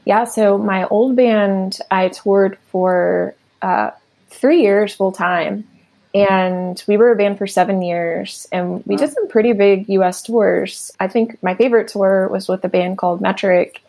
Yeah, 0.06 0.26
so 0.26 0.58
my 0.58 0.86
old 0.86 1.16
band, 1.16 1.80
I 1.90 2.10
toured 2.10 2.60
for 2.72 3.34
uh, 3.62 3.92
three 4.30 4.62
years 4.62 4.94
full 4.94 5.12
time, 5.12 5.68
and 6.14 6.82
we 6.88 6.98
were 6.98 7.12
a 7.12 7.16
band 7.16 7.38
for 7.38 7.48
seven 7.48 7.82
years, 7.82 8.48
and 8.52 8.86
we 8.86 8.96
wow. 8.96 9.00
did 9.00 9.14
some 9.14 9.28
pretty 9.28 9.54
big 9.54 9.90
U.S. 9.90 10.22
tours. 10.22 10.92
I 11.00 11.08
think 11.08 11.42
my 11.42 11.56
favorite 11.56 11.88
tour 11.88 12.28
was 12.28 12.48
with 12.48 12.64
a 12.64 12.70
band 12.70 13.00
called 13.00 13.20
Metric, 13.20 13.82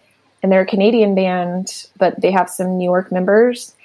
and 0.43 0.51
they're 0.51 0.62
a 0.62 0.67
Canadian 0.67 1.14
band, 1.14 1.87
but 1.99 2.21
they 2.21 2.31
have 2.33 2.49
some 2.49 2.79
New 2.79 2.85
York 2.85 3.12
members 3.12 3.76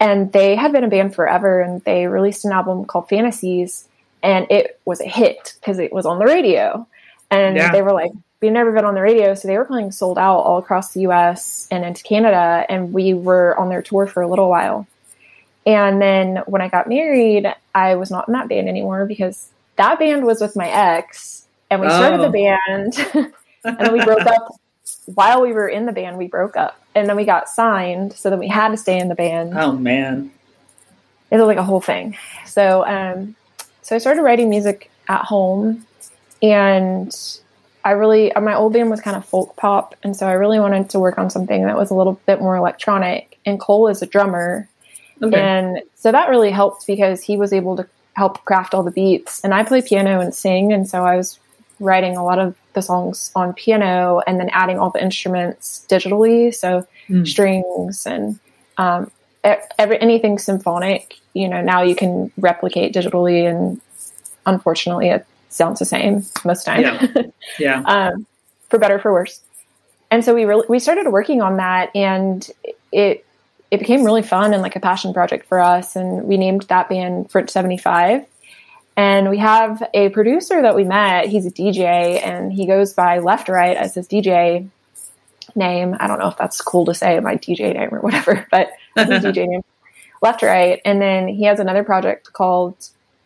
and 0.00 0.32
they 0.32 0.54
had 0.54 0.72
been 0.72 0.84
a 0.84 0.88
band 0.88 1.14
forever 1.14 1.60
and 1.60 1.82
they 1.82 2.06
released 2.06 2.44
an 2.44 2.52
album 2.52 2.84
called 2.84 3.08
Fantasies 3.08 3.88
and 4.22 4.46
it 4.50 4.80
was 4.84 5.00
a 5.00 5.08
hit 5.08 5.54
because 5.60 5.78
it 5.78 5.92
was 5.92 6.06
on 6.06 6.18
the 6.18 6.24
radio. 6.24 6.86
And 7.30 7.56
yeah. 7.56 7.72
they 7.72 7.82
were 7.82 7.92
like, 7.92 8.12
we've 8.40 8.52
never 8.52 8.72
been 8.72 8.84
on 8.84 8.94
the 8.94 9.00
radio. 9.00 9.34
So 9.34 9.48
they 9.48 9.56
were 9.56 9.64
playing 9.64 9.92
sold 9.92 10.18
out 10.18 10.38
all 10.38 10.58
across 10.58 10.92
the 10.92 11.00
US 11.02 11.68
and 11.70 11.84
into 11.84 12.02
Canada. 12.02 12.64
And 12.68 12.92
we 12.92 13.14
were 13.14 13.58
on 13.58 13.68
their 13.68 13.82
tour 13.82 14.06
for 14.06 14.22
a 14.22 14.28
little 14.28 14.48
while. 14.48 14.86
And 15.66 16.00
then 16.00 16.38
when 16.46 16.62
I 16.62 16.68
got 16.68 16.88
married, 16.88 17.52
I 17.74 17.96
was 17.96 18.10
not 18.10 18.28
in 18.28 18.32
that 18.32 18.48
band 18.48 18.68
anymore 18.68 19.04
because 19.06 19.50
that 19.76 19.98
band 19.98 20.24
was 20.24 20.40
with 20.40 20.56
my 20.56 20.68
ex 20.68 21.46
and 21.70 21.80
we 21.80 21.88
started 21.88 22.20
the 22.20 22.28
oh. 22.28 22.32
band 22.32 23.32
and 23.64 23.78
then 23.78 23.92
we 23.92 24.04
broke 24.04 24.26
up 24.26 24.48
while 25.14 25.40
we 25.40 25.52
were 25.52 25.68
in 25.68 25.86
the 25.86 25.92
band, 25.92 26.18
we 26.18 26.28
broke 26.28 26.56
up, 26.56 26.80
and 26.94 27.08
then 27.08 27.16
we 27.16 27.24
got 27.24 27.48
signed, 27.48 28.12
so 28.12 28.30
then 28.30 28.38
we 28.38 28.48
had 28.48 28.68
to 28.68 28.76
stay 28.76 28.98
in 28.98 29.08
the 29.08 29.14
band. 29.14 29.54
Oh 29.56 29.72
man, 29.72 30.30
it 31.30 31.36
was 31.36 31.46
like 31.46 31.56
a 31.56 31.62
whole 31.62 31.80
thing. 31.80 32.16
So, 32.46 32.84
um, 32.86 33.34
so 33.82 33.96
I 33.96 33.98
started 33.98 34.22
writing 34.22 34.50
music 34.50 34.90
at 35.08 35.24
home, 35.24 35.86
and 36.42 37.14
I 37.84 37.92
really 37.92 38.32
my 38.40 38.54
old 38.54 38.74
band 38.74 38.90
was 38.90 39.00
kind 39.00 39.16
of 39.16 39.24
folk 39.24 39.56
pop, 39.56 39.94
and 40.02 40.14
so 40.14 40.26
I 40.26 40.32
really 40.32 40.60
wanted 40.60 40.90
to 40.90 40.98
work 40.98 41.18
on 41.18 41.30
something 41.30 41.64
that 41.64 41.76
was 41.76 41.90
a 41.90 41.94
little 41.94 42.20
bit 42.26 42.40
more 42.40 42.56
electronic. 42.56 43.38
And 43.46 43.58
Cole 43.58 43.88
is 43.88 44.02
a 44.02 44.06
drummer, 44.06 44.68
okay. 45.22 45.40
and 45.40 45.80
so 45.94 46.12
that 46.12 46.28
really 46.28 46.50
helped 46.50 46.86
because 46.86 47.22
he 47.22 47.38
was 47.38 47.52
able 47.54 47.76
to 47.76 47.88
help 48.14 48.44
craft 48.44 48.74
all 48.74 48.82
the 48.82 48.90
beats, 48.90 49.42
and 49.42 49.54
I 49.54 49.64
play 49.64 49.80
piano 49.80 50.20
and 50.20 50.34
sing, 50.34 50.70
and 50.72 50.86
so 50.86 51.04
I 51.04 51.16
was 51.16 51.38
writing 51.80 52.16
a 52.16 52.24
lot 52.24 52.38
of 52.38 52.54
the 52.78 52.82
songs 52.82 53.32
on 53.34 53.52
piano 53.52 54.20
and 54.26 54.38
then 54.38 54.48
adding 54.50 54.78
all 54.78 54.90
the 54.90 55.02
instruments 55.02 55.84
digitally. 55.88 56.54
So 56.54 56.86
mm. 57.08 57.26
strings 57.26 58.06
and 58.06 58.38
um, 58.76 59.10
every, 59.44 60.00
anything 60.00 60.38
symphonic, 60.38 61.16
you 61.34 61.48
know, 61.48 61.60
now 61.60 61.82
you 61.82 61.96
can 61.96 62.30
replicate 62.38 62.94
digitally 62.94 63.48
and 63.48 63.80
unfortunately 64.46 65.08
it 65.08 65.26
sounds 65.48 65.80
the 65.80 65.84
same 65.84 66.24
most 66.44 66.64
time. 66.64 66.82
Yeah. 66.82 67.22
yeah. 67.58 67.82
um, 67.86 68.26
for 68.68 68.78
better, 68.78 68.98
for 68.98 69.12
worse. 69.12 69.40
And 70.10 70.24
so 70.24 70.34
we 70.34 70.44
really, 70.44 70.64
we 70.68 70.78
started 70.78 71.10
working 71.10 71.42
on 71.42 71.56
that 71.56 71.94
and 71.94 72.48
it, 72.92 73.26
it 73.70 73.78
became 73.78 74.04
really 74.04 74.22
fun 74.22 74.54
and 74.54 74.62
like 74.62 74.76
a 74.76 74.80
passion 74.80 75.12
project 75.12 75.46
for 75.46 75.58
us. 75.58 75.96
And 75.96 76.24
we 76.24 76.36
named 76.36 76.62
that 76.62 76.88
band 76.88 77.30
French 77.30 77.50
75 77.50 78.24
and 78.98 79.30
we 79.30 79.38
have 79.38 79.80
a 79.94 80.08
producer 80.08 80.60
that 80.60 80.74
we 80.74 80.82
met. 80.82 81.28
He's 81.28 81.46
a 81.46 81.52
DJ 81.52 82.20
and 82.20 82.52
he 82.52 82.66
goes 82.66 82.94
by 82.94 83.20
Left 83.20 83.48
Right 83.48 83.76
as 83.76 83.94
his 83.94 84.08
DJ 84.08 84.68
name. 85.54 85.96
I 86.00 86.08
don't 86.08 86.18
know 86.18 86.26
if 86.26 86.36
that's 86.36 86.60
cool 86.60 86.84
to 86.86 86.94
say 86.94 87.20
my 87.20 87.36
DJ 87.36 87.74
name 87.74 87.94
or 87.94 88.00
whatever, 88.00 88.44
but 88.50 88.72
his 88.96 89.06
DJ 89.06 89.46
name. 89.46 89.62
Left 90.20 90.42
Right. 90.42 90.80
And 90.84 91.00
then 91.00 91.28
he 91.28 91.44
has 91.44 91.60
another 91.60 91.84
project 91.84 92.32
called 92.32 92.74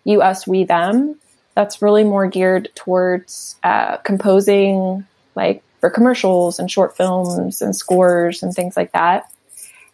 US 0.05 0.47
We 0.47 0.65
Them 0.65 1.19
that's 1.55 1.81
really 1.81 2.05
more 2.05 2.27
geared 2.27 2.69
towards 2.75 3.57
uh, 3.63 3.97
composing 3.97 5.07
like 5.37 5.63
for 5.81 5.89
commercials 5.89 6.59
and 6.59 6.71
short 6.71 6.99
films 6.99 7.63
and 7.63 7.75
scores 7.75 8.43
and 8.43 8.53
things 8.53 8.77
like 8.77 8.93
that. 8.93 9.33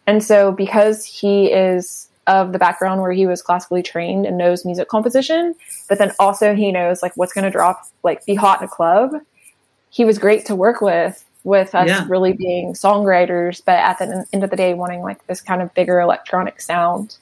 And 0.08 0.24
so 0.24 0.50
because 0.50 1.04
he 1.04 1.52
is 1.52 2.07
of 2.28 2.52
the 2.52 2.58
background 2.58 3.00
where 3.00 3.10
he 3.12 3.26
was 3.26 3.42
classically 3.42 3.82
trained 3.82 4.26
and 4.26 4.38
knows 4.38 4.64
music 4.64 4.88
composition, 4.88 5.54
but 5.88 5.98
then 5.98 6.12
also 6.20 6.54
he 6.54 6.70
knows 6.70 7.02
like 7.02 7.16
what's 7.16 7.32
going 7.32 7.44
to 7.44 7.50
drop, 7.50 7.82
like 8.04 8.24
be 8.26 8.36
hot 8.36 8.60
in 8.60 8.66
a 8.66 8.68
club. 8.68 9.14
He 9.90 10.04
was 10.04 10.18
great 10.18 10.46
to 10.46 10.54
work 10.54 10.80
with, 10.80 11.24
with 11.42 11.74
us 11.74 11.88
yeah. 11.88 12.04
really 12.08 12.34
being 12.34 12.74
songwriters, 12.74 13.62
but 13.64 13.78
at 13.78 13.98
the 13.98 14.26
end 14.32 14.44
of 14.44 14.50
the 14.50 14.56
day, 14.56 14.74
wanting 14.74 15.00
like 15.00 15.26
this 15.26 15.40
kind 15.40 15.62
of 15.62 15.72
bigger 15.74 15.98
electronic 15.98 16.60
sound. 16.60 17.16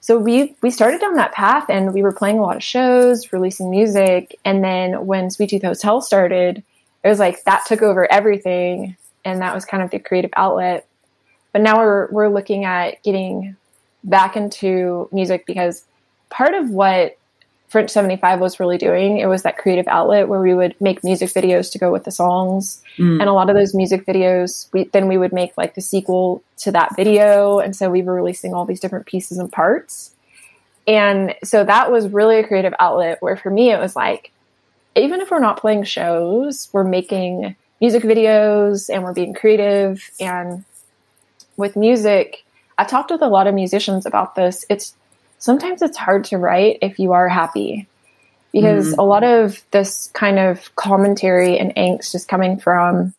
So 0.00 0.18
we 0.18 0.54
we 0.62 0.70
started 0.70 1.00
down 1.00 1.14
that 1.14 1.32
path, 1.32 1.68
and 1.68 1.92
we 1.92 2.02
were 2.02 2.12
playing 2.12 2.38
a 2.38 2.42
lot 2.42 2.56
of 2.56 2.62
shows, 2.62 3.32
releasing 3.32 3.70
music, 3.70 4.36
and 4.44 4.62
then 4.62 5.06
when 5.06 5.30
Sweet 5.30 5.50
Tooth 5.50 5.62
Hotel 5.62 6.00
started, 6.00 6.62
it 7.02 7.08
was 7.08 7.18
like 7.18 7.42
that 7.44 7.64
took 7.66 7.82
over 7.82 8.10
everything, 8.10 8.96
and 9.24 9.40
that 9.40 9.54
was 9.54 9.64
kind 9.64 9.82
of 9.82 9.90
the 9.90 9.98
creative 9.98 10.30
outlet. 10.36 10.86
But 11.52 11.62
now 11.62 11.78
we're 11.78 12.08
we're 12.12 12.28
looking 12.28 12.64
at 12.64 13.02
getting 13.02 13.56
back 14.06 14.36
into 14.36 15.08
music 15.12 15.44
because 15.44 15.84
part 16.30 16.54
of 16.54 16.70
what 16.70 17.18
French 17.68 17.90
75 17.90 18.40
was 18.40 18.60
really 18.60 18.78
doing. 18.78 19.18
It 19.18 19.26
was 19.26 19.42
that 19.42 19.58
creative 19.58 19.88
outlet 19.88 20.28
where 20.28 20.40
we 20.40 20.54
would 20.54 20.80
make 20.80 21.02
music 21.02 21.30
videos 21.30 21.72
to 21.72 21.78
go 21.78 21.90
with 21.90 22.04
the 22.04 22.10
songs. 22.10 22.80
Mm. 22.96 23.20
And 23.20 23.28
a 23.28 23.32
lot 23.32 23.50
of 23.50 23.56
those 23.56 23.74
music 23.74 24.06
videos, 24.06 24.72
we, 24.72 24.84
then 24.84 25.08
we 25.08 25.18
would 25.18 25.32
make 25.32 25.56
like 25.58 25.74
the 25.74 25.80
sequel 25.80 26.42
to 26.58 26.72
that 26.72 26.94
video. 26.96 27.58
And 27.58 27.74
so 27.74 27.90
we 27.90 28.02
were 28.02 28.14
releasing 28.14 28.54
all 28.54 28.64
these 28.64 28.80
different 28.80 29.06
pieces 29.06 29.38
and 29.38 29.52
parts. 29.52 30.14
And 30.86 31.34
so 31.42 31.64
that 31.64 31.90
was 31.90 32.08
really 32.08 32.38
a 32.38 32.46
creative 32.46 32.74
outlet 32.78 33.20
where 33.20 33.36
for 33.36 33.50
me, 33.50 33.72
it 33.72 33.80
was 33.80 33.96
like, 33.96 34.30
even 34.94 35.20
if 35.20 35.30
we're 35.30 35.40
not 35.40 35.60
playing 35.60 35.82
shows, 35.84 36.68
we're 36.72 36.84
making 36.84 37.56
music 37.80 38.04
videos 38.04 38.88
and 38.88 39.02
we're 39.02 39.12
being 39.12 39.34
creative. 39.34 40.08
And 40.20 40.64
with 41.56 41.74
music, 41.74 42.45
I've 42.78 42.88
talked 42.88 43.10
with 43.10 43.22
a 43.22 43.28
lot 43.28 43.46
of 43.46 43.54
musicians 43.54 44.06
about 44.06 44.34
this. 44.34 44.64
It's 44.68 44.94
sometimes 45.38 45.82
it's 45.82 45.96
hard 45.96 46.24
to 46.24 46.38
write 46.38 46.78
if 46.82 46.98
you 46.98 47.12
are 47.12 47.28
happy 47.28 47.86
because 48.52 48.92
mm-hmm. 48.92 49.00
a 49.00 49.04
lot 49.04 49.22
of 49.22 49.62
this 49.70 50.10
kind 50.14 50.38
of 50.38 50.74
commentary 50.76 51.58
and 51.58 51.74
angst 51.76 52.14
is 52.14 52.24
coming 52.24 52.58
from 52.58 53.14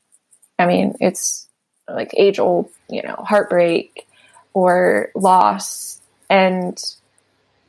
i 0.57 0.65
mean 0.65 0.95
it's 0.99 1.47
like 1.87 2.11
age 2.17 2.39
old 2.39 2.69
you 2.89 3.01
know 3.03 3.15
heartbreak 3.27 4.07
or 4.53 5.11
loss 5.15 6.01
and 6.29 6.81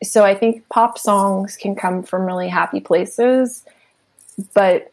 so 0.03 0.25
i 0.25 0.35
think 0.35 0.69
pop 0.69 0.99
songs 0.99 1.57
can 1.57 1.75
come 1.75 2.03
from 2.03 2.25
really 2.25 2.49
happy 2.49 2.81
places 2.81 3.65
but 4.55 4.91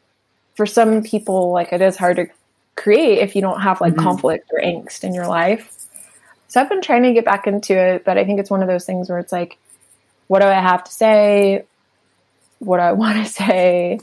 for 0.55 0.65
some 0.65 1.03
people 1.03 1.51
like 1.51 1.71
it 1.71 1.81
is 1.81 1.95
hard 1.95 2.17
to 2.17 2.27
create 2.75 3.19
if 3.19 3.35
you 3.35 3.41
don't 3.41 3.61
have 3.61 3.79
like 3.79 3.93
mm-hmm. 3.93 4.03
conflict 4.03 4.49
or 4.51 4.59
angst 4.59 5.03
in 5.03 5.13
your 5.13 5.27
life 5.27 5.71
so 6.47 6.61
I've 6.61 6.69
been 6.69 6.81
trying 6.81 7.03
to 7.03 7.13
get 7.13 7.25
back 7.25 7.47
into 7.47 7.77
it, 7.77 8.05
but 8.05 8.17
I 8.17 8.25
think 8.25 8.39
it's 8.39 8.49
one 8.49 8.61
of 8.61 8.67
those 8.67 8.85
things 8.85 9.09
where 9.09 9.19
it's 9.19 9.31
like, 9.31 9.57
what 10.27 10.41
do 10.41 10.47
I 10.47 10.53
have 10.53 10.83
to 10.83 10.91
say? 10.91 11.65
What 12.59 12.77
do 12.77 12.83
I 12.83 12.91
want 13.03 13.25
to 13.25 13.31
say? 13.31 13.99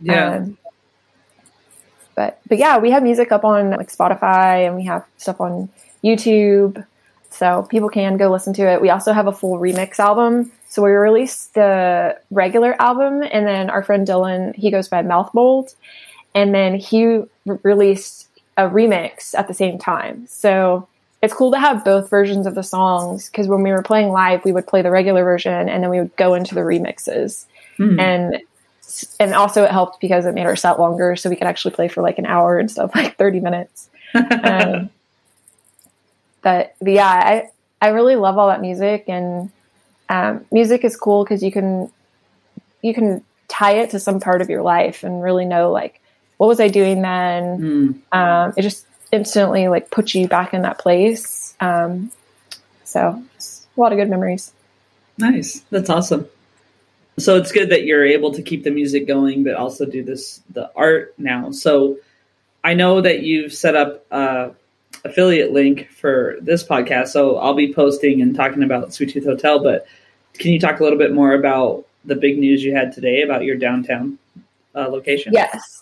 Yeah. 0.00 0.36
Um, 0.36 0.58
but 2.14 2.40
but 2.46 2.58
yeah, 2.58 2.78
we 2.78 2.90
have 2.90 3.02
music 3.02 3.32
up 3.32 3.44
on 3.44 3.70
like 3.70 3.90
Spotify 3.90 4.66
and 4.66 4.76
we 4.76 4.84
have 4.84 5.06
stuff 5.16 5.40
on 5.40 5.70
YouTube, 6.04 6.84
so 7.30 7.62
people 7.70 7.88
can 7.88 8.16
go 8.16 8.30
listen 8.30 8.52
to 8.54 8.62
it. 8.62 8.82
We 8.82 8.90
also 8.90 9.12
have 9.12 9.26
a 9.26 9.32
full 9.32 9.58
remix 9.58 9.98
album. 9.98 10.52
So 10.68 10.82
we 10.82 10.90
released 10.90 11.54
the 11.54 12.18
regular 12.30 12.80
album, 12.80 13.22
and 13.22 13.46
then 13.46 13.70
our 13.70 13.82
friend 13.82 14.06
Dylan, 14.06 14.54
he 14.56 14.70
goes 14.70 14.88
by 14.88 15.02
Mouthbold, 15.02 15.74
and 16.34 16.54
then 16.54 16.76
he 16.76 17.04
re- 17.46 17.58
released 17.62 18.28
a 18.56 18.62
remix 18.62 19.34
at 19.34 19.48
the 19.48 19.54
same 19.54 19.78
time. 19.78 20.26
So 20.28 20.88
it's 21.22 21.32
cool 21.32 21.52
to 21.52 21.58
have 21.58 21.84
both 21.84 22.10
versions 22.10 22.46
of 22.46 22.56
the 22.56 22.64
songs 22.64 23.30
because 23.30 23.46
when 23.46 23.62
we 23.62 23.70
were 23.70 23.82
playing 23.82 24.08
live, 24.08 24.44
we 24.44 24.52
would 24.52 24.66
play 24.66 24.82
the 24.82 24.90
regular 24.90 25.22
version 25.22 25.68
and 25.68 25.82
then 25.82 25.88
we 25.88 26.00
would 26.00 26.14
go 26.16 26.34
into 26.34 26.54
the 26.54 26.62
remixes. 26.62 27.46
Mm. 27.78 28.00
And 28.00 28.42
and 29.18 29.32
also 29.32 29.64
it 29.64 29.70
helped 29.70 30.00
because 30.00 30.26
it 30.26 30.34
made 30.34 30.46
our 30.46 30.56
set 30.56 30.78
longer, 30.78 31.16
so 31.16 31.30
we 31.30 31.36
could 31.36 31.46
actually 31.46 31.74
play 31.74 31.88
for 31.88 32.02
like 32.02 32.18
an 32.18 32.26
hour 32.26 32.58
instead 32.58 32.82
of 32.82 32.94
like 32.94 33.16
thirty 33.16 33.40
minutes. 33.40 33.88
um, 34.14 34.90
but, 36.42 36.74
but 36.80 36.92
yeah, 36.92 37.06
I 37.06 37.50
I 37.80 37.88
really 37.88 38.16
love 38.16 38.36
all 38.36 38.48
that 38.48 38.60
music, 38.60 39.04
and 39.08 39.50
um, 40.08 40.44
music 40.50 40.84
is 40.84 40.96
cool 40.96 41.24
because 41.24 41.42
you 41.42 41.52
can 41.52 41.90
you 42.82 42.92
can 42.92 43.24
tie 43.48 43.76
it 43.76 43.90
to 43.90 44.00
some 44.00 44.18
part 44.18 44.42
of 44.42 44.50
your 44.50 44.62
life 44.62 45.04
and 45.04 45.22
really 45.22 45.44
know 45.44 45.70
like 45.70 46.00
what 46.36 46.48
was 46.48 46.60
I 46.60 46.68
doing 46.68 47.00
then. 47.00 48.02
Mm. 48.12 48.16
Um, 48.16 48.54
it 48.56 48.62
just 48.62 48.86
instantly 49.12 49.68
like 49.68 49.90
put 49.90 50.14
you 50.14 50.26
back 50.26 50.54
in 50.54 50.62
that 50.62 50.78
place. 50.78 51.54
Um, 51.60 52.10
so 52.84 53.22
a 53.76 53.80
lot 53.80 53.92
of 53.92 53.98
good 53.98 54.10
memories. 54.10 54.52
Nice. 55.18 55.60
That's 55.70 55.90
awesome. 55.90 56.26
So 57.18 57.36
it's 57.36 57.52
good 57.52 57.70
that 57.70 57.84
you're 57.84 58.04
able 58.04 58.32
to 58.32 58.42
keep 58.42 58.64
the 58.64 58.70
music 58.70 59.06
going, 59.06 59.44
but 59.44 59.54
also 59.54 59.84
do 59.84 60.02
this 60.02 60.40
the 60.50 60.70
art 60.74 61.14
now. 61.18 61.50
So 61.50 61.98
I 62.64 62.74
know 62.74 63.02
that 63.02 63.22
you've 63.22 63.52
set 63.52 63.76
up 63.76 64.04
a 64.10 64.52
affiliate 65.04 65.52
link 65.52 65.90
for 65.90 66.36
this 66.40 66.64
podcast. 66.64 67.08
So 67.08 67.36
I'll 67.36 67.54
be 67.54 67.72
posting 67.72 68.22
and 68.22 68.34
talking 68.34 68.62
about 68.62 68.94
Sweet 68.94 69.10
Tooth 69.10 69.24
Hotel. 69.24 69.62
But 69.62 69.86
can 70.34 70.52
you 70.52 70.58
talk 70.58 70.80
a 70.80 70.82
little 70.82 70.98
bit 70.98 71.12
more 71.12 71.34
about 71.34 71.84
the 72.04 72.14
big 72.14 72.38
news 72.38 72.64
you 72.64 72.74
had 72.74 72.92
today 72.92 73.22
about 73.22 73.44
your 73.44 73.56
downtown 73.56 74.18
uh, 74.74 74.88
location? 74.88 75.34
Yes 75.34 75.81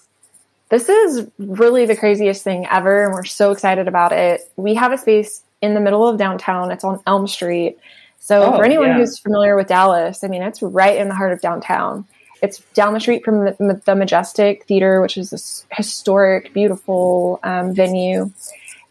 this 0.71 0.89
is 0.89 1.29
really 1.39 1.85
the 1.85 1.97
craziest 1.97 2.43
thing 2.43 2.67
ever, 2.71 3.05
and 3.05 3.13
we're 3.13 3.25
so 3.25 3.51
excited 3.51 3.89
about 3.89 4.13
it. 4.13 4.41
We 4.57 4.75
have 4.75 4.93
a 4.93 4.99
space 4.99 5.43
in 5.61 5.75
the 5.75 5.81
middle 5.81 6.09
of 6.09 6.17
downtown. 6.17 6.71
It's 6.71 6.85
on 6.85 7.01
Elm 7.07 7.27
Street. 7.27 7.77
So 8.21 8.45
oh, 8.45 8.57
for 8.57 8.65
anyone 8.65 8.89
yeah. 8.89 8.99
who's 8.99 9.19
familiar 9.19 9.57
with 9.57 9.67
Dallas, 9.67 10.23
I 10.23 10.29
mean, 10.29 10.43
it's 10.43 10.63
right 10.63 10.97
in 10.97 11.09
the 11.09 11.15
heart 11.15 11.33
of 11.33 11.41
downtown. 11.41 12.07
It's 12.43 12.61
down 12.75 12.95
the 12.95 13.01
street 13.01 13.25
from 13.25 13.45
the, 13.45 13.83
the 13.85 13.95
Majestic 13.95 14.65
Theater, 14.65 15.01
which 15.03 15.19
is 15.19 15.31
this 15.31 15.67
historic, 15.73 16.55
beautiful 16.55 17.41
um, 17.43 17.75
venue. 17.75 18.31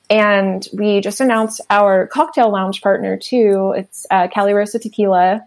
And 0.10 0.68
we 0.74 1.02
just 1.02 1.22
announced 1.22 1.62
our 1.70 2.08
cocktail 2.08 2.52
lounge 2.52 2.82
partner 2.82 3.18
too. 3.18 3.74
It's 3.78 4.06
uh, 4.12 4.28
Calirosa 4.28 4.82
Tequila, 4.82 5.46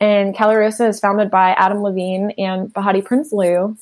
and 0.00 0.34
Calirosa 0.34 0.88
is 0.88 1.00
founded 1.00 1.30
by 1.30 1.50
Adam 1.50 1.82
Levine 1.82 2.32
and 2.38 2.72
Behati 2.72 3.02
Prinsloo. 3.02 3.76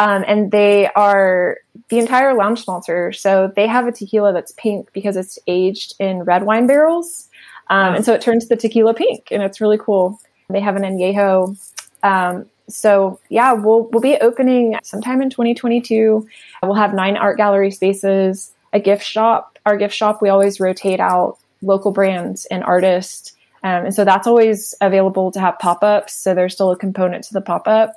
Um, 0.00 0.24
and 0.26 0.50
they 0.50 0.88
are 0.88 1.58
the 1.88 1.98
entire 1.98 2.34
lounge 2.34 2.60
sponsor. 2.60 3.12
So 3.12 3.52
they 3.54 3.66
have 3.66 3.86
a 3.86 3.92
tequila 3.92 4.32
that's 4.32 4.52
pink 4.52 4.92
because 4.92 5.16
it's 5.16 5.38
aged 5.46 5.94
in 5.98 6.22
red 6.22 6.44
wine 6.44 6.66
barrels. 6.66 7.28
Um, 7.70 7.96
and 7.96 8.04
so 8.04 8.14
it 8.14 8.20
turns 8.20 8.48
the 8.48 8.56
tequila 8.56 8.94
pink 8.94 9.28
and 9.30 9.42
it's 9.42 9.60
really 9.60 9.78
cool. 9.78 10.20
They 10.48 10.60
have 10.60 10.76
an 10.76 10.82
añejo. 10.82 11.56
Um, 12.02 12.46
so 12.68 13.18
yeah, 13.28 13.52
we'll, 13.52 13.84
we'll 13.90 14.02
be 14.02 14.16
opening 14.18 14.78
sometime 14.82 15.20
in 15.20 15.30
2022. 15.30 16.26
We'll 16.62 16.74
have 16.74 16.94
nine 16.94 17.16
art 17.16 17.36
gallery 17.36 17.70
spaces, 17.70 18.52
a 18.72 18.80
gift 18.80 19.04
shop. 19.04 19.58
Our 19.66 19.76
gift 19.76 19.94
shop, 19.94 20.22
we 20.22 20.28
always 20.28 20.60
rotate 20.60 21.00
out 21.00 21.38
local 21.62 21.90
brands 21.90 22.46
and 22.46 22.62
artists. 22.62 23.34
Um, 23.64 23.86
and 23.86 23.94
so 23.94 24.04
that's 24.04 24.26
always 24.26 24.74
available 24.80 25.32
to 25.32 25.40
have 25.40 25.58
pop-ups. 25.58 26.14
So 26.14 26.34
there's 26.34 26.54
still 26.54 26.70
a 26.70 26.76
component 26.76 27.24
to 27.24 27.34
the 27.34 27.40
pop-up. 27.40 27.94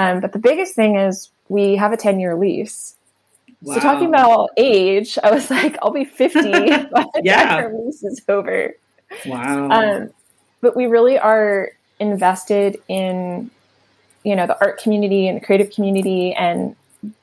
Um, 0.00 0.20
but 0.20 0.32
the 0.32 0.38
biggest 0.38 0.74
thing 0.74 0.96
is 0.96 1.30
we 1.50 1.76
have 1.76 1.92
a 1.92 1.96
10 1.96 2.20
year 2.20 2.34
lease. 2.34 2.96
Wow. 3.60 3.74
So 3.74 3.80
talking 3.80 4.08
about 4.08 4.50
age, 4.56 5.18
I 5.22 5.30
was 5.30 5.50
like, 5.50 5.76
I'll 5.82 5.90
be 5.90 6.06
50 6.06 6.40
by 6.50 7.04
the 7.12 7.20
yeah. 7.22 7.60
time 7.60 7.84
lease 7.84 8.02
is 8.02 8.22
over. 8.26 8.74
Wow. 9.26 9.68
Um, 9.68 10.10
but 10.62 10.74
we 10.74 10.86
really 10.86 11.18
are 11.18 11.70
invested 11.98 12.78
in, 12.88 13.50
you 14.24 14.34
know, 14.34 14.46
the 14.46 14.58
art 14.62 14.80
community 14.82 15.28
and 15.28 15.36
the 15.38 15.44
creative 15.44 15.70
community, 15.70 16.32
and 16.32 16.74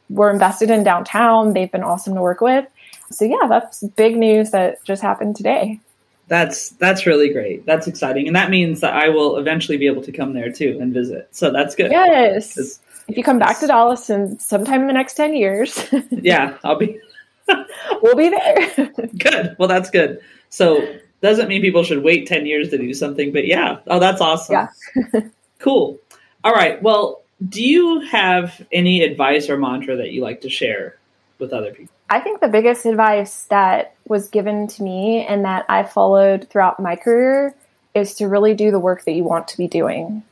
we're 0.09 0.29
invested 0.29 0.69
in 0.69 0.83
downtown. 0.83 1.53
They've 1.53 1.71
been 1.71 1.83
awesome 1.83 2.13
to 2.13 2.21
work 2.21 2.41
with. 2.41 2.67
So 3.09 3.25
yeah, 3.25 3.47
that's 3.49 3.83
big 3.95 4.17
news 4.17 4.51
that 4.51 4.83
just 4.83 5.01
happened 5.01 5.35
today. 5.35 5.79
That's 6.27 6.71
that's 6.71 7.05
really 7.05 7.29
great. 7.29 7.65
That's 7.65 7.87
exciting, 7.87 8.27
and 8.27 8.35
that 8.35 8.49
means 8.49 8.81
that 8.81 8.93
I 8.93 9.09
will 9.09 9.37
eventually 9.37 9.77
be 9.77 9.87
able 9.87 10.01
to 10.03 10.11
come 10.11 10.33
there 10.33 10.51
too 10.51 10.77
and 10.81 10.93
visit. 10.93 11.29
So 11.31 11.51
that's 11.51 11.73
good. 11.75 11.91
Yes. 11.91 12.79
If 13.07 13.15
you 13.15 13.23
come 13.23 13.39
back 13.39 13.59
to 13.61 13.67
Dallas 13.67 14.09
in 14.09 14.37
sometime 14.39 14.81
in 14.81 14.87
the 14.87 14.93
next 14.93 15.13
ten 15.13 15.33
years, 15.33 15.87
yeah, 16.11 16.57
I'll 16.63 16.77
be. 16.77 16.99
we'll 18.01 18.15
be 18.15 18.29
there. 18.29 18.91
good. 19.17 19.55
Well, 19.57 19.69
that's 19.69 19.89
good. 19.89 20.19
So 20.49 20.97
doesn't 21.21 21.47
mean 21.47 21.61
people 21.61 21.83
should 21.83 22.03
wait 22.03 22.27
ten 22.27 22.45
years 22.45 22.69
to 22.69 22.77
do 22.77 22.93
something, 22.93 23.31
but 23.31 23.47
yeah. 23.47 23.79
Oh, 23.87 23.99
that's 23.99 24.19
awesome. 24.19 24.67
Yeah. 24.93 25.21
cool. 25.59 25.97
All 26.43 26.53
right. 26.53 26.81
Well, 26.83 27.23
do 27.47 27.63
you 27.63 28.01
have 28.01 28.65
any 28.73 29.03
advice 29.03 29.49
or 29.49 29.57
mantra 29.57 29.95
that 29.95 30.11
you 30.11 30.21
like 30.21 30.41
to 30.41 30.49
share 30.49 30.97
with 31.39 31.53
other 31.53 31.71
people? 31.71 31.93
I 32.09 32.21
think 32.21 32.39
the 32.39 32.47
biggest 32.47 32.85
advice 32.85 33.43
that 33.45 33.95
was 34.07 34.29
given 34.29 34.67
to 34.67 34.83
me 34.83 35.25
and 35.25 35.43
that 35.45 35.65
I 35.67 35.83
followed 35.83 36.49
throughout 36.49 36.79
my 36.79 36.95
career 36.95 37.53
is 37.93 38.15
to 38.15 38.27
really 38.27 38.53
do 38.53 38.71
the 38.71 38.79
work 38.79 39.03
that 39.05 39.11
you 39.11 39.23
want 39.23 39.49
to 39.49 39.57
be 39.57 39.67
doing. 39.67 40.23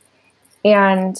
And 0.64 1.16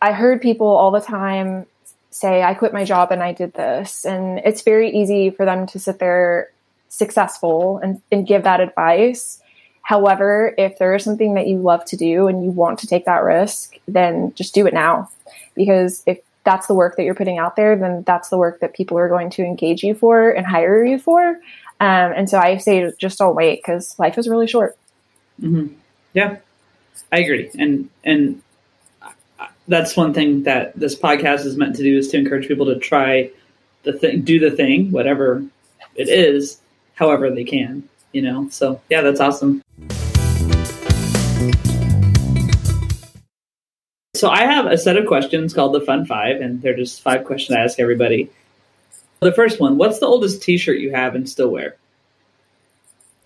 I 0.00 0.12
heard 0.12 0.40
people 0.40 0.66
all 0.66 0.90
the 0.90 1.00
time 1.00 1.66
say, 2.10 2.42
I 2.42 2.54
quit 2.54 2.72
my 2.72 2.84
job 2.84 3.12
and 3.12 3.22
I 3.22 3.32
did 3.32 3.52
this. 3.52 4.06
And 4.06 4.38
it's 4.38 4.62
very 4.62 4.90
easy 4.96 5.30
for 5.30 5.44
them 5.44 5.66
to 5.68 5.78
sit 5.78 5.98
there 5.98 6.50
successful 6.88 7.78
and, 7.78 8.00
and 8.10 8.26
give 8.26 8.44
that 8.44 8.60
advice. 8.60 9.42
However, 9.82 10.54
if 10.56 10.78
there 10.78 10.94
is 10.94 11.04
something 11.04 11.34
that 11.34 11.46
you 11.46 11.58
love 11.58 11.84
to 11.86 11.96
do 11.96 12.28
and 12.28 12.42
you 12.44 12.50
want 12.50 12.78
to 12.80 12.86
take 12.86 13.04
that 13.04 13.22
risk, 13.22 13.76
then 13.86 14.32
just 14.34 14.54
do 14.54 14.66
it 14.66 14.74
now. 14.74 15.10
Because 15.54 16.02
if 16.06 16.18
that's 16.48 16.66
the 16.66 16.72
work 16.72 16.96
that 16.96 17.02
you're 17.02 17.14
putting 17.14 17.36
out 17.36 17.56
there, 17.56 17.76
then 17.76 18.02
that's 18.04 18.30
the 18.30 18.38
work 18.38 18.60
that 18.60 18.72
people 18.72 18.96
are 18.96 19.10
going 19.10 19.28
to 19.28 19.42
engage 19.42 19.82
you 19.82 19.94
for 19.94 20.30
and 20.30 20.46
hire 20.46 20.82
you 20.82 20.98
for. 20.98 21.28
Um, 21.78 22.12
and 22.16 22.30
so 22.30 22.38
I 22.38 22.56
say 22.56 22.90
just 22.98 23.18
don't 23.18 23.34
wait 23.34 23.60
because 23.60 23.98
life 23.98 24.16
is 24.16 24.26
really 24.26 24.46
short. 24.46 24.74
Mm-hmm. 25.42 25.74
Yeah, 26.14 26.38
I 27.12 27.18
agree. 27.18 27.50
And 27.58 27.90
and 28.02 28.40
that's 29.68 29.94
one 29.94 30.14
thing 30.14 30.44
that 30.44 30.74
this 30.74 30.96
podcast 30.96 31.44
is 31.44 31.58
meant 31.58 31.76
to 31.76 31.82
do 31.82 31.98
is 31.98 32.08
to 32.08 32.16
encourage 32.16 32.48
people 32.48 32.64
to 32.64 32.78
try 32.78 33.30
the 33.82 33.92
thing, 33.92 34.22
do 34.22 34.40
the 34.40 34.50
thing, 34.50 34.90
whatever 34.90 35.44
it 35.96 36.08
is, 36.08 36.58
however 36.94 37.30
they 37.30 37.44
can. 37.44 37.86
You 38.12 38.22
know. 38.22 38.48
So 38.48 38.80
yeah, 38.88 39.02
that's 39.02 39.20
awesome. 39.20 39.62
So 44.18 44.28
I 44.28 44.40
have 44.40 44.66
a 44.66 44.76
set 44.76 44.96
of 44.96 45.06
questions 45.06 45.54
called 45.54 45.74
the 45.74 45.80
Fun 45.80 46.04
Five, 46.04 46.40
and 46.40 46.60
they're 46.60 46.76
just 46.76 47.02
five 47.02 47.24
questions 47.24 47.56
I 47.56 47.60
ask 47.60 47.78
everybody. 47.78 48.30
The 49.20 49.32
first 49.32 49.60
one: 49.60 49.78
What's 49.78 50.00
the 50.00 50.06
oldest 50.06 50.42
T-shirt 50.42 50.78
you 50.78 50.90
have 50.90 51.14
and 51.14 51.28
still 51.28 51.50
wear? 51.50 51.76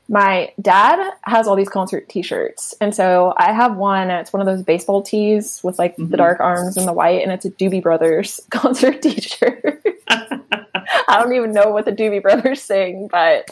My 0.07 0.53
dad 0.61 1.13
has 1.23 1.49
all 1.49 1.57
these 1.57 1.71
concert 1.71 2.11
T-shirts, 2.11 2.75
and 2.79 2.95
so 2.95 3.33
I 3.39 3.53
have 3.53 3.77
one. 3.77 4.11
It's 4.11 4.35
one 4.35 4.47
of 4.47 4.47
those 4.47 4.63
baseball 4.63 5.01
tees 5.03 5.63
with 5.65 5.79
like 5.79 5.97
mm-hmm. 5.97 6.11
the 6.11 6.19
dark 6.19 6.41
arms 6.41 6.77
and 6.77 6.87
the 6.87 6.93
white, 6.93 7.23
and 7.23 7.33
it's 7.33 7.47
a 7.47 7.51
Doobie 7.51 7.83
Brothers 7.83 8.41
concert 8.51 9.01
T-shirt. 9.01 9.83
I 10.09 11.23
don't 11.23 11.33
even 11.33 11.53
know 11.53 11.71
what 11.71 11.87
the 11.87 11.93
Doobie 11.93 12.21
Brothers 12.21 12.61
sing, 12.61 13.09
but 13.11 13.51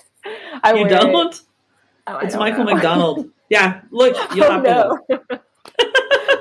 I 0.62 0.74
you 0.74 0.86
don't. 0.86 1.34
It. 1.34 1.40
Oh, 2.06 2.18
it's 2.18 2.36
Michael 2.36 2.64
know. 2.64 2.74
McDonald. 2.74 3.30
Yeah, 3.48 3.80
look, 3.90 4.14
you'll 4.34 4.44
oh, 4.44 4.50
have 4.50 4.62
no. 4.62 4.98
to 5.08 5.20
look. 5.30 5.44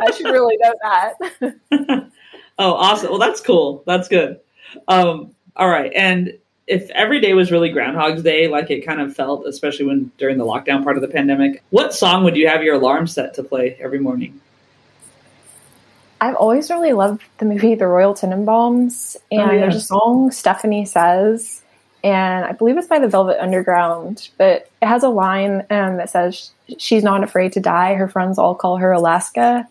I 0.01 0.11
should 0.11 0.27
really 0.27 0.57
know 0.57 0.73
that. 0.81 2.11
oh, 2.59 2.73
awesome! 2.73 3.09
Well, 3.09 3.19
that's 3.19 3.41
cool. 3.41 3.83
That's 3.85 4.07
good. 4.07 4.39
Um, 4.87 5.35
all 5.55 5.69
right, 5.69 5.91
and 5.93 6.37
if 6.67 6.89
every 6.91 7.19
day 7.19 7.33
was 7.33 7.51
really 7.51 7.69
Groundhog's 7.69 8.21
Day, 8.21 8.47
like 8.47 8.69
it 8.69 8.85
kind 8.85 9.01
of 9.01 9.15
felt, 9.15 9.45
especially 9.45 9.85
when 9.85 10.11
during 10.17 10.37
the 10.37 10.45
lockdown 10.45 10.83
part 10.83 10.95
of 10.95 11.01
the 11.01 11.07
pandemic, 11.07 11.63
what 11.71 11.93
song 11.93 12.23
would 12.23 12.35
you 12.35 12.47
have 12.47 12.63
your 12.63 12.75
alarm 12.75 13.07
set 13.07 13.33
to 13.33 13.43
play 13.43 13.75
every 13.79 13.99
morning? 13.99 14.39
I've 16.21 16.35
always 16.35 16.69
really 16.69 16.93
loved 16.93 17.23
the 17.37 17.45
movie 17.45 17.75
The 17.75 17.87
Royal 17.87 18.13
Tenenbaums, 18.13 19.15
and 19.31 19.41
oh, 19.41 19.51
yeah. 19.51 19.59
there's 19.61 19.75
a 19.75 19.81
song 19.81 20.31
Stephanie 20.31 20.85
says, 20.85 21.63
and 22.03 22.45
I 22.45 22.51
believe 22.51 22.77
it's 22.77 22.87
by 22.87 22.99
the 22.99 23.07
Velvet 23.07 23.41
Underground, 23.41 24.29
but 24.37 24.69
it 24.81 24.85
has 24.85 25.03
a 25.03 25.09
line 25.09 25.65
um, 25.69 25.97
that 25.97 26.09
says 26.09 26.51
she's 26.77 27.03
not 27.03 27.23
afraid 27.23 27.53
to 27.53 27.59
die. 27.59 27.95
Her 27.95 28.07
friends 28.07 28.37
all 28.37 28.53
call 28.53 28.77
her 28.77 28.91
Alaska, 28.91 29.67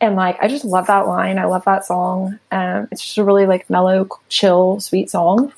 and 0.00 0.16
like 0.16 0.36
I 0.40 0.48
just 0.48 0.64
love 0.64 0.86
that 0.86 1.06
line. 1.06 1.38
I 1.38 1.44
love 1.44 1.64
that 1.64 1.84
song. 1.84 2.38
Um, 2.50 2.88
it's 2.90 3.02
just 3.02 3.18
a 3.18 3.24
really 3.24 3.46
like 3.46 3.68
mellow, 3.70 4.08
chill, 4.28 4.80
sweet 4.80 5.10
song. 5.10 5.52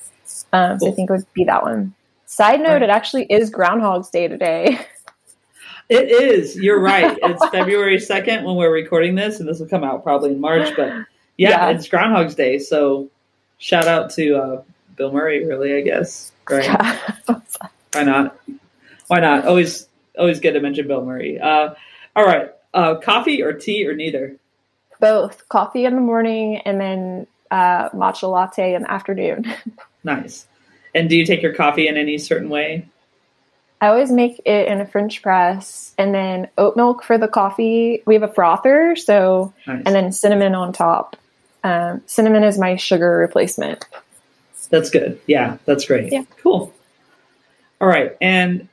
Um, 0.53 0.79
so 0.79 0.87
I 0.87 0.91
think 0.91 1.09
it 1.09 1.13
would 1.13 1.33
be 1.33 1.43
that 1.45 1.63
one. 1.63 1.93
Side 2.25 2.59
note: 2.59 2.73
right. 2.73 2.81
It 2.83 2.89
actually 2.89 3.25
is 3.25 3.49
Groundhog's 3.49 4.09
Day 4.09 4.27
today. 4.27 4.79
It 5.89 6.11
is. 6.11 6.55
You're 6.57 6.81
right. 6.81 7.17
It's 7.23 7.49
February 7.49 7.99
second 7.99 8.43
when 8.43 8.55
we're 8.55 8.71
recording 8.71 9.15
this, 9.15 9.39
and 9.39 9.47
this 9.47 9.59
will 9.59 9.67
come 9.67 9.83
out 9.83 10.03
probably 10.03 10.31
in 10.31 10.41
March. 10.41 10.75
But 10.75 10.89
yeah, 11.37 11.49
yeah. 11.49 11.69
it's 11.69 11.87
Groundhog's 11.87 12.35
Day. 12.35 12.59
So 12.59 13.09
shout 13.57 13.87
out 13.87 14.09
to 14.11 14.35
uh, 14.35 14.63
Bill 14.95 15.11
Murray. 15.11 15.45
Really, 15.45 15.75
I 15.75 15.81
guess. 15.81 16.31
Right? 16.49 16.65
Yeah. 16.65 16.99
Why 17.93 18.03
not? 18.03 18.39
Why 19.07 19.19
not? 19.19 19.45
Always, 19.45 19.87
always 20.17 20.39
good 20.39 20.53
to 20.53 20.59
mention 20.59 20.87
Bill 20.87 21.05
Murray. 21.05 21.39
Uh, 21.39 21.73
all 22.15 22.25
right. 22.25 22.51
Uh, 22.77 22.93
coffee 22.99 23.41
or 23.41 23.53
tea 23.53 23.87
or 23.87 23.95
neither? 23.95 24.35
Both. 24.99 25.49
Coffee 25.49 25.85
in 25.85 25.95
the 25.95 26.01
morning 26.01 26.57
and 26.57 26.79
then 26.79 27.25
uh, 27.49 27.89
matcha 27.89 28.31
latte 28.31 28.75
in 28.75 28.83
the 28.83 28.91
afternoon. 28.91 29.51
nice. 30.03 30.45
And 30.93 31.09
do 31.09 31.17
you 31.17 31.25
take 31.25 31.41
your 31.41 31.55
coffee 31.55 31.87
in 31.87 31.97
any 31.97 32.19
certain 32.19 32.49
way? 32.49 32.87
I 33.81 33.87
always 33.87 34.11
make 34.11 34.39
it 34.45 34.67
in 34.67 34.79
a 34.79 34.85
French 34.85 35.23
press 35.23 35.95
and 35.97 36.13
then 36.13 36.49
oat 36.59 36.75
milk 36.75 37.03
for 37.03 37.17
the 37.17 37.27
coffee. 37.27 38.03
We 38.05 38.13
have 38.13 38.21
a 38.21 38.27
frother, 38.27 38.95
so 38.95 39.53
nice. 39.65 39.81
and 39.83 39.95
then 39.95 40.11
cinnamon 40.11 40.53
on 40.53 40.71
top. 40.71 41.15
Um, 41.63 42.03
cinnamon 42.05 42.43
is 42.43 42.59
my 42.59 42.75
sugar 42.75 43.17
replacement. 43.17 43.85
That's 44.69 44.91
good. 44.91 45.19
Yeah, 45.25 45.57
that's 45.65 45.85
great. 45.85 46.11
Yeah. 46.11 46.25
Cool. 46.43 46.71
All 47.81 47.87
right. 47.87 48.15
And 48.21 48.67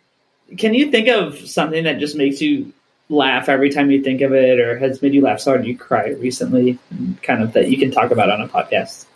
can 0.58 0.74
you 0.74 0.90
think 0.90 1.08
of 1.08 1.38
something 1.38 1.84
that 1.84 1.98
just 1.98 2.16
makes 2.16 2.42
you 2.42 2.72
laugh 3.08 3.48
every 3.48 3.70
time 3.70 3.90
you 3.90 4.02
think 4.02 4.20
of 4.20 4.32
it 4.32 4.58
or 4.58 4.78
has 4.78 5.02
made 5.02 5.14
you 5.14 5.20
laugh. 5.20 5.40
So 5.40 5.52
hard 5.52 5.66
you 5.66 5.76
cry 5.76 6.10
recently 6.10 6.78
kind 7.22 7.42
of 7.42 7.52
that 7.52 7.68
you 7.68 7.76
can 7.76 7.90
talk 7.90 8.10
about 8.10 8.30
on 8.30 8.40
a 8.40 8.48
podcast. 8.48 9.06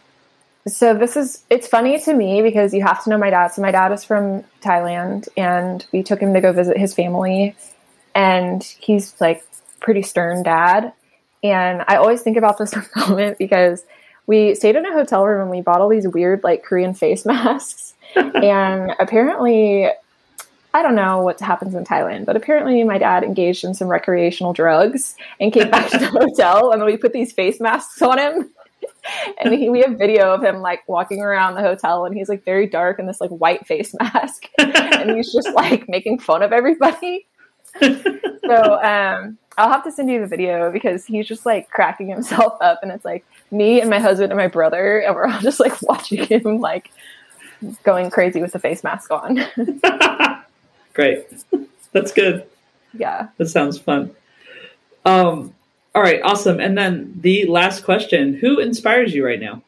So 0.67 0.95
this 0.95 1.17
is 1.17 1.45
it's 1.49 1.67
funny 1.67 1.99
to 2.01 2.15
me 2.15 2.43
because 2.43 2.75
you 2.75 2.83
have 2.83 3.03
to 3.05 3.11
know 3.11 3.19
my 3.19 3.31
dad. 3.31 3.49
So 3.49 3.63
my 3.63 3.71
dad 3.71 3.93
is 3.93 4.05
from 4.05 4.45
thailand 4.61 5.29
and 5.37 5.85
we 5.93 6.03
took 6.03 6.21
him 6.21 6.35
to 6.35 6.41
go 6.41 6.53
visit 6.53 6.77
his 6.77 6.95
family. 6.95 7.57
And 8.15 8.63
he's 8.63 9.19
like 9.21 9.45
pretty 9.81 10.03
stern 10.03 10.43
dad. 10.43 10.93
And 11.43 11.85
i 11.87 11.97
always 11.97 12.23
think 12.23 12.37
about 12.37 12.59
this 12.59 12.75
moment 12.97 13.39
because 13.39 13.85
we 14.27 14.55
stayed 14.55 14.77
in 14.77 14.85
a 14.85 14.93
hotel 14.93 15.25
room 15.25 15.43
and 15.43 15.51
we 15.51 15.63
bought 15.63 15.81
all 15.81 15.89
these 15.89 16.07
weird 16.07 16.45
like 16.45 16.63
korean 16.63 16.95
face 16.95 17.25
masks. 17.27 17.95
And 18.15 18.93
apparently 19.01 19.89
I 20.75 20.83
don't 20.83 20.95
know 20.95 21.23
what 21.23 21.41
happens 21.41 21.75
in 21.75 21.85
Thailand, 21.85 22.27
but 22.27 22.37
apparently 22.37 22.85
my 22.85 22.99
dad 22.99 23.25
engaged 23.25 23.65
in 23.65 23.75
some 23.75 23.89
recreational 23.89 24.53
drugs 24.53 25.17
and 25.41 25.53
came 25.53 25.71
back 25.71 25.91
to 25.91 25.99
the 25.99 26.07
hotel, 26.09 26.73
and 26.73 26.81
then 26.81 26.87
we 26.87 26.97
put 26.97 27.13
these 27.13 27.33
face 27.33 27.59
masks 27.61 28.03
on 28.03 28.19
him. 28.19 28.51
and 29.43 29.55
he, 29.55 29.71
we 29.71 29.81
have 29.81 29.99
video 29.99 30.33
of 30.33 30.43
him 30.43 30.61
like 30.61 30.87
walking 30.89 31.21
around 31.21 31.55
the 31.55 31.63
hotel, 31.63 32.05
and 32.05 32.15
he's 32.15 32.29
like 32.29 32.45
very 32.45 32.67
dark 32.67 32.99
in 32.99 33.07
this 33.07 33.21
like 33.21 33.31
white 33.31 33.67
face 33.67 33.95
mask, 34.01 34.47
and 34.59 35.11
he's 35.11 35.33
just 35.33 35.53
like 35.55 35.89
making 35.89 36.19
fun 36.19 36.43
of 36.43 36.53
everybody. 36.53 37.27
so 37.81 38.83
um, 38.83 39.39
I'll 39.57 39.71
have 39.71 39.85
to 39.85 39.93
send 39.93 40.11
you 40.11 40.21
the 40.21 40.27
video 40.27 40.71
because 40.71 41.05
he's 41.07 41.27
just 41.27 41.47
like 41.47 41.71
cracking 41.71 42.09
himself 42.09 42.59
up, 42.61 42.81
and 42.83 42.93
it's 42.93 43.05
like 43.05 43.25
me 43.51 43.81
and 43.81 43.89
my 43.89 43.99
husband 43.99 44.33
and 44.33 44.39
my 44.39 44.49
brother, 44.49 45.01
and 45.01 45.15
we're 45.15 45.27
all 45.27 45.41
just 45.41 45.61
like 45.61 45.81
watching 45.83 46.25
him 46.25 46.61
like 46.61 46.91
going 47.83 48.11
crazy 48.11 48.41
with 48.41 48.53
the 48.53 48.59
face 48.59 48.85
mask 48.85 49.11
on. 49.11 49.39
Great. 50.99 51.29
That's 51.93 52.11
good. 52.11 52.45
Yeah. 52.93 53.29
That 53.37 53.47
sounds 53.47 53.79
fun. 53.79 54.11
Um, 55.05 55.55
all 55.95 56.03
right, 56.03 56.21
awesome. 56.25 56.59
And 56.59 56.77
then 56.77 57.15
the 57.21 57.47
last 57.47 57.85
question 57.85 58.35
Who 58.35 58.59
inspires 58.59 59.15
you 59.15 59.25
right 59.25 59.39
now? 59.39 59.63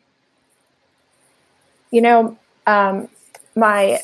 You 1.92 2.02
know, 2.02 2.38
um, 2.66 3.08
my, 3.54 4.00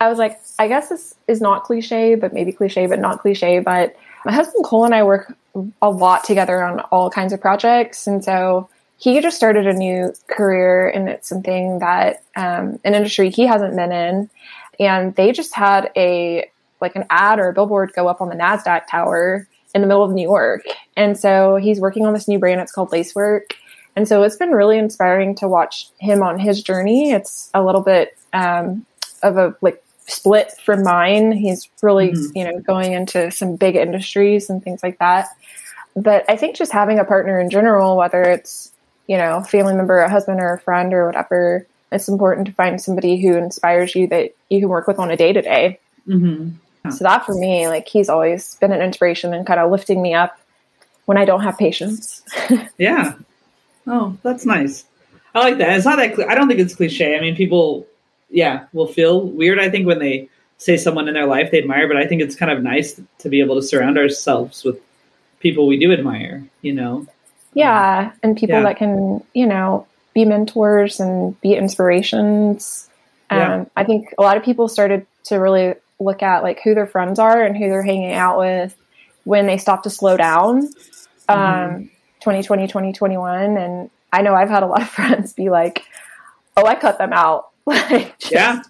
I 0.00 0.08
was 0.08 0.18
like, 0.18 0.40
I 0.58 0.66
guess 0.66 0.88
this 0.88 1.14
is 1.28 1.40
not 1.40 1.62
cliche, 1.62 2.16
but 2.16 2.32
maybe 2.32 2.50
cliche, 2.50 2.86
but 2.86 2.98
not 2.98 3.20
cliche. 3.20 3.60
But 3.60 3.94
my 4.24 4.32
husband 4.32 4.64
Cole 4.64 4.86
and 4.86 4.96
I 4.96 5.04
work 5.04 5.32
a 5.80 5.88
lot 5.88 6.24
together 6.24 6.64
on 6.64 6.80
all 6.90 7.10
kinds 7.10 7.32
of 7.32 7.40
projects. 7.40 8.08
And 8.08 8.24
so 8.24 8.68
he 8.96 9.20
just 9.20 9.36
started 9.36 9.68
a 9.68 9.72
new 9.72 10.12
career, 10.26 10.88
and 10.88 11.08
it's 11.08 11.28
something 11.28 11.78
that 11.78 12.24
um, 12.34 12.80
an 12.82 12.94
industry 12.94 13.30
he 13.30 13.46
hasn't 13.46 13.76
been 13.76 13.92
in 13.92 14.30
and 14.78 15.14
they 15.14 15.32
just 15.32 15.54
had 15.54 15.90
a 15.96 16.50
like 16.80 16.94
an 16.96 17.04
ad 17.10 17.40
or 17.40 17.48
a 17.48 17.52
billboard 17.52 17.92
go 17.94 18.06
up 18.08 18.20
on 18.20 18.28
the 18.28 18.36
Nasdaq 18.36 18.86
tower 18.88 19.48
in 19.74 19.80
the 19.80 19.86
middle 19.86 20.04
of 20.04 20.12
New 20.12 20.22
York. 20.22 20.62
And 20.96 21.18
so 21.18 21.56
he's 21.56 21.80
working 21.80 22.06
on 22.06 22.12
this 22.12 22.28
new 22.28 22.38
brand. 22.38 22.60
It's 22.60 22.72
called 22.72 22.92
Lacework. 22.92 23.54
And 23.96 24.06
so 24.06 24.22
it's 24.22 24.36
been 24.36 24.52
really 24.52 24.78
inspiring 24.78 25.34
to 25.36 25.48
watch 25.48 25.88
him 25.98 26.22
on 26.22 26.38
his 26.38 26.62
journey. 26.62 27.10
It's 27.10 27.50
a 27.52 27.62
little 27.62 27.80
bit 27.82 28.16
um, 28.32 28.86
of 29.22 29.36
a 29.36 29.56
like 29.60 29.82
split 30.06 30.52
from 30.64 30.84
mine. 30.84 31.32
He's 31.32 31.68
really, 31.82 32.12
mm-hmm. 32.12 32.36
you 32.36 32.44
know, 32.44 32.60
going 32.60 32.92
into 32.92 33.30
some 33.30 33.56
big 33.56 33.76
industries 33.76 34.50
and 34.50 34.62
things 34.62 34.82
like 34.82 34.98
that. 34.98 35.26
But 35.96 36.24
I 36.28 36.36
think 36.36 36.56
just 36.56 36.70
having 36.70 36.98
a 36.98 37.04
partner 37.04 37.40
in 37.40 37.50
general, 37.50 37.96
whether 37.96 38.22
it's, 38.22 38.72
you 39.08 39.16
know, 39.16 39.42
family 39.42 39.74
member, 39.74 39.98
a 39.98 40.08
husband 40.08 40.40
or 40.40 40.54
a 40.54 40.60
friend 40.60 40.94
or 40.94 41.06
whatever, 41.06 41.66
it's 41.90 42.08
important 42.08 42.46
to 42.46 42.52
find 42.52 42.80
somebody 42.80 43.20
who 43.20 43.36
inspires 43.36 43.94
you 43.94 44.06
that 44.08 44.34
you 44.50 44.60
can 44.60 44.68
work 44.68 44.86
with 44.86 44.98
on 44.98 45.10
a 45.10 45.16
day 45.16 45.32
to 45.32 45.42
day. 45.42 45.78
So 46.90 47.04
that 47.04 47.26
for 47.26 47.34
me, 47.34 47.68
like 47.68 47.88
he's 47.88 48.08
always 48.08 48.54
been 48.56 48.72
an 48.72 48.80
inspiration 48.80 49.34
and 49.34 49.46
kind 49.46 49.60
of 49.60 49.70
lifting 49.70 50.00
me 50.00 50.14
up 50.14 50.38
when 51.06 51.18
I 51.18 51.24
don't 51.24 51.42
have 51.42 51.58
patience. 51.58 52.22
yeah. 52.78 53.14
Oh, 53.86 54.16
that's 54.22 54.44
nice. 54.44 54.84
I 55.34 55.40
like 55.40 55.58
that. 55.58 55.76
It's 55.76 55.84
not 55.84 55.96
that. 55.96 56.16
Cl- 56.16 56.30
I 56.30 56.34
don't 56.34 56.48
think 56.48 56.60
it's 56.60 56.74
cliche. 56.74 57.16
I 57.16 57.20
mean, 57.20 57.36
people, 57.36 57.86
yeah, 58.30 58.66
will 58.72 58.86
feel 58.86 59.22
weird. 59.28 59.58
I 59.58 59.70
think 59.70 59.86
when 59.86 59.98
they 59.98 60.28
say 60.58 60.76
someone 60.76 61.08
in 61.08 61.14
their 61.14 61.26
life 61.26 61.50
they 61.50 61.58
admire, 61.58 61.86
but 61.86 61.96
I 61.96 62.06
think 62.06 62.20
it's 62.22 62.34
kind 62.34 62.50
of 62.50 62.62
nice 62.62 63.00
to 63.18 63.28
be 63.28 63.40
able 63.40 63.54
to 63.54 63.62
surround 63.62 63.98
ourselves 63.98 64.64
with 64.64 64.80
people 65.40 65.66
we 65.66 65.78
do 65.78 65.92
admire. 65.92 66.44
You 66.62 66.74
know. 66.74 67.06
Yeah, 67.54 68.12
and 68.22 68.36
people 68.36 68.56
yeah. 68.56 68.62
that 68.62 68.76
can, 68.76 69.24
you 69.34 69.46
know, 69.46 69.86
be 70.14 70.24
mentors 70.24 71.00
and 71.00 71.40
be 71.40 71.54
inspirations. 71.54 72.88
Yeah. 73.30 73.54
Um, 73.54 73.70
I 73.76 73.84
think 73.84 74.14
a 74.18 74.22
lot 74.22 74.36
of 74.36 74.42
people 74.42 74.68
started 74.68 75.06
to 75.24 75.36
really 75.36 75.74
look 76.00 76.22
at 76.22 76.42
like 76.42 76.60
who 76.62 76.74
their 76.74 76.86
friends 76.86 77.18
are 77.18 77.42
and 77.42 77.56
who 77.56 77.68
they're 77.68 77.82
hanging 77.82 78.12
out 78.12 78.38
with 78.38 78.76
when 79.24 79.46
they 79.46 79.58
stop 79.58 79.82
to 79.82 79.90
slow 79.90 80.16
down. 80.16 80.68
Um, 81.28 81.38
mm-hmm. 81.38 81.82
2020, 82.20 82.66
2021. 82.66 83.56
And 83.56 83.90
I 84.12 84.22
know 84.22 84.34
I've 84.34 84.48
had 84.48 84.62
a 84.62 84.66
lot 84.66 84.82
of 84.82 84.88
friends 84.90 85.32
be 85.32 85.50
like, 85.50 85.84
oh, 86.56 86.66
I 86.66 86.74
cut 86.74 86.98
them 86.98 87.12
out. 87.12 87.50
like, 87.66 88.18
just, 88.18 88.32
yeah. 88.32 88.62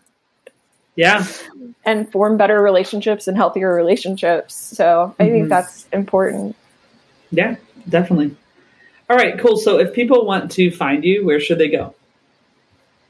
Yeah. 0.96 1.24
And 1.84 2.10
form 2.10 2.36
better 2.36 2.60
relationships 2.60 3.28
and 3.28 3.36
healthier 3.36 3.72
relationships. 3.72 4.54
So 4.54 5.14
I 5.18 5.22
mm-hmm. 5.22 5.32
think 5.32 5.48
that's 5.48 5.86
important. 5.92 6.56
Yeah, 7.30 7.56
definitely. 7.88 8.34
All 9.10 9.16
right, 9.16 9.38
cool. 9.38 9.56
So 9.56 9.78
if 9.78 9.92
people 9.92 10.24
want 10.26 10.50
to 10.52 10.70
find 10.70 11.04
you, 11.04 11.24
where 11.24 11.40
should 11.40 11.58
they 11.58 11.68
go? 11.68 11.94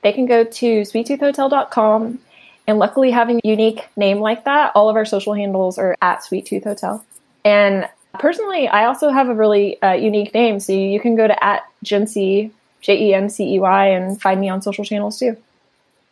They 0.03 0.13
can 0.13 0.27
go 0.27 0.45
to 0.45 0.81
sweettoothhotel.com. 0.83 2.21
And 2.67 2.79
luckily, 2.79 3.11
having 3.11 3.39
a 3.39 3.49
unique 3.49 3.89
name 3.97 4.21
like 4.21 4.45
that, 4.45 4.73
all 4.75 4.89
of 4.89 4.97
our 4.97 5.07
social 5.07 5.33
handles 5.35 5.79
are 5.79 5.97
at 6.03 6.23
Sweet 6.23 6.47
Tooth 6.47 6.65
Hotel. 6.65 7.05
And 7.45 7.89
Personally, 8.19 8.69
I 8.69 8.87
also 8.87 9.11
have 9.11 9.29
a 9.29 9.35
really 9.35 9.81
uh, 9.83 9.93
unique 9.93 10.35
name, 10.35 10.61
so 10.61 10.73
you 10.73 10.99
can 11.01 11.15
go 11.15 11.27
to 11.27 11.45
at 11.45 11.63
Jencey, 11.85 12.51
J 12.81 13.09
E 13.09 13.15
N 13.15 13.29
C 13.29 13.55
E 13.55 13.61
Y, 13.61 13.87
and 13.89 14.21
find 14.21 14.41
me 14.41 14.49
on 14.49 14.63
social 14.63 14.85
channels 14.85 15.19
too. 15.19 15.37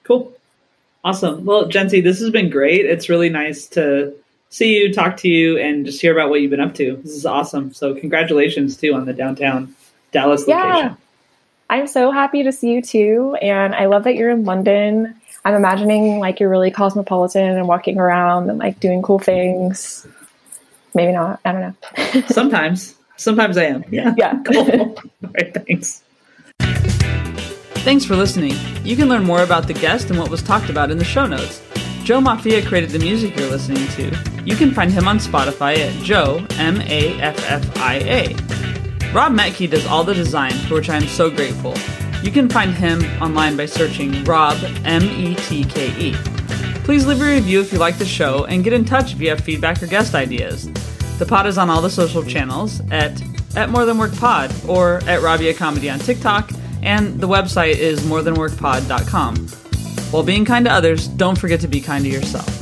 Cool. 0.04 0.32
Awesome. 1.04 1.44
Well, 1.44 1.68
Jencey, 1.68 2.02
this 2.02 2.20
has 2.20 2.30
been 2.30 2.50
great. 2.50 2.84
It's 2.84 3.08
really 3.08 3.30
nice 3.30 3.66
to 3.68 4.14
see 4.50 4.78
you, 4.78 4.92
talk 4.92 5.16
to 5.18 5.28
you, 5.28 5.58
and 5.58 5.86
just 5.86 6.00
hear 6.00 6.12
about 6.12 6.30
what 6.30 6.40
you've 6.40 6.50
been 6.50 6.60
up 6.60 6.74
to. 6.74 6.96
This 6.96 7.12
is 7.12 7.26
awesome. 7.26 7.72
So, 7.72 7.94
congratulations 7.94 8.76
too 8.76 8.94
on 8.94 9.04
the 9.04 9.12
downtown 9.12 9.74
Dallas 10.12 10.46
location. 10.46 10.86
Yeah. 10.86 10.94
I'm 11.68 11.86
so 11.86 12.10
happy 12.10 12.44
to 12.44 12.52
see 12.52 12.72
you 12.72 12.82
too. 12.82 13.36
And 13.42 13.74
I 13.74 13.86
love 13.86 14.04
that 14.04 14.14
you're 14.14 14.30
in 14.30 14.44
London. 14.44 15.20
I'm 15.44 15.54
imagining 15.54 16.18
like 16.18 16.40
you're 16.40 16.48
really 16.48 16.70
cosmopolitan 16.70 17.56
and 17.56 17.68
walking 17.68 17.98
around 17.98 18.50
and 18.50 18.58
like 18.58 18.80
doing 18.80 19.02
cool 19.02 19.18
things. 19.18 20.06
Maybe 20.94 21.12
not. 21.12 21.40
I 21.44 21.52
don't 21.52 21.60
know. 21.60 22.20
Sometimes. 22.28 22.94
Sometimes 23.16 23.56
I 23.56 23.64
am. 23.64 23.84
Yeah. 23.90 24.14
Yeah. 24.18 24.42
cool. 24.44 24.96
All 24.96 25.30
right. 25.34 25.54
Thanks. 25.54 26.02
Thanks 27.86 28.04
for 28.04 28.16
listening. 28.16 28.54
You 28.84 28.96
can 28.96 29.08
learn 29.08 29.24
more 29.24 29.42
about 29.42 29.66
the 29.68 29.74
guest 29.74 30.10
and 30.10 30.18
what 30.18 30.30
was 30.30 30.42
talked 30.42 30.68
about 30.68 30.90
in 30.90 30.98
the 30.98 31.04
show 31.04 31.26
notes. 31.26 31.62
Joe 32.06 32.20
Maffia 32.20 32.64
created 32.64 32.90
the 32.90 33.00
music 33.00 33.36
you're 33.36 33.50
listening 33.50 33.84
to. 33.88 34.16
You 34.44 34.54
can 34.54 34.72
find 34.72 34.92
him 34.92 35.08
on 35.08 35.18
Spotify 35.18 35.76
at 35.78 36.04
Joe, 36.04 36.46
M 36.52 36.80
A 36.82 37.20
F 37.20 37.36
F 37.50 37.78
I 37.78 37.96
A. 37.96 38.28
Rob 39.12 39.32
Metke 39.32 39.68
does 39.68 39.84
all 39.86 40.04
the 40.04 40.14
design, 40.14 40.52
for 40.52 40.74
which 40.74 40.88
I 40.88 40.98
am 40.98 41.08
so 41.08 41.28
grateful. 41.28 41.74
You 42.22 42.30
can 42.30 42.48
find 42.48 42.72
him 42.72 43.02
online 43.20 43.56
by 43.56 43.66
searching 43.66 44.22
Rob, 44.22 44.56
M 44.84 45.02
E 45.02 45.34
T 45.34 45.64
K 45.64 45.88
E. 45.98 46.14
Please 46.84 47.08
leave 47.08 47.20
a 47.20 47.24
review 47.24 47.60
if 47.60 47.72
you 47.72 47.80
like 47.80 47.98
the 47.98 48.06
show 48.06 48.44
and 48.44 48.62
get 48.62 48.72
in 48.72 48.84
touch 48.84 49.14
have 49.14 49.40
feedback 49.40 49.82
or 49.82 49.88
guest 49.88 50.14
ideas. 50.14 50.70
The 51.18 51.26
pod 51.26 51.48
is 51.48 51.58
on 51.58 51.70
all 51.70 51.82
the 51.82 51.90
social 51.90 52.22
channels 52.22 52.82
at 52.92 53.20
at 53.56 53.68
More 53.68 53.84
Than 53.84 53.98
Work 53.98 54.14
Pod 54.14 54.54
or 54.68 54.98
at 55.08 55.22
Rabia 55.22 55.54
Comedy 55.54 55.90
on 55.90 55.98
TikTok, 55.98 56.52
and 56.84 57.20
the 57.20 57.26
website 57.26 57.78
is 57.78 57.98
morethanworkpod.com. 58.02 59.65
While 60.10 60.22
being 60.22 60.44
kind 60.44 60.64
to 60.66 60.72
others, 60.72 61.08
don't 61.08 61.36
forget 61.36 61.60
to 61.60 61.68
be 61.68 61.80
kind 61.80 62.04
to 62.04 62.10
yourself. 62.10 62.55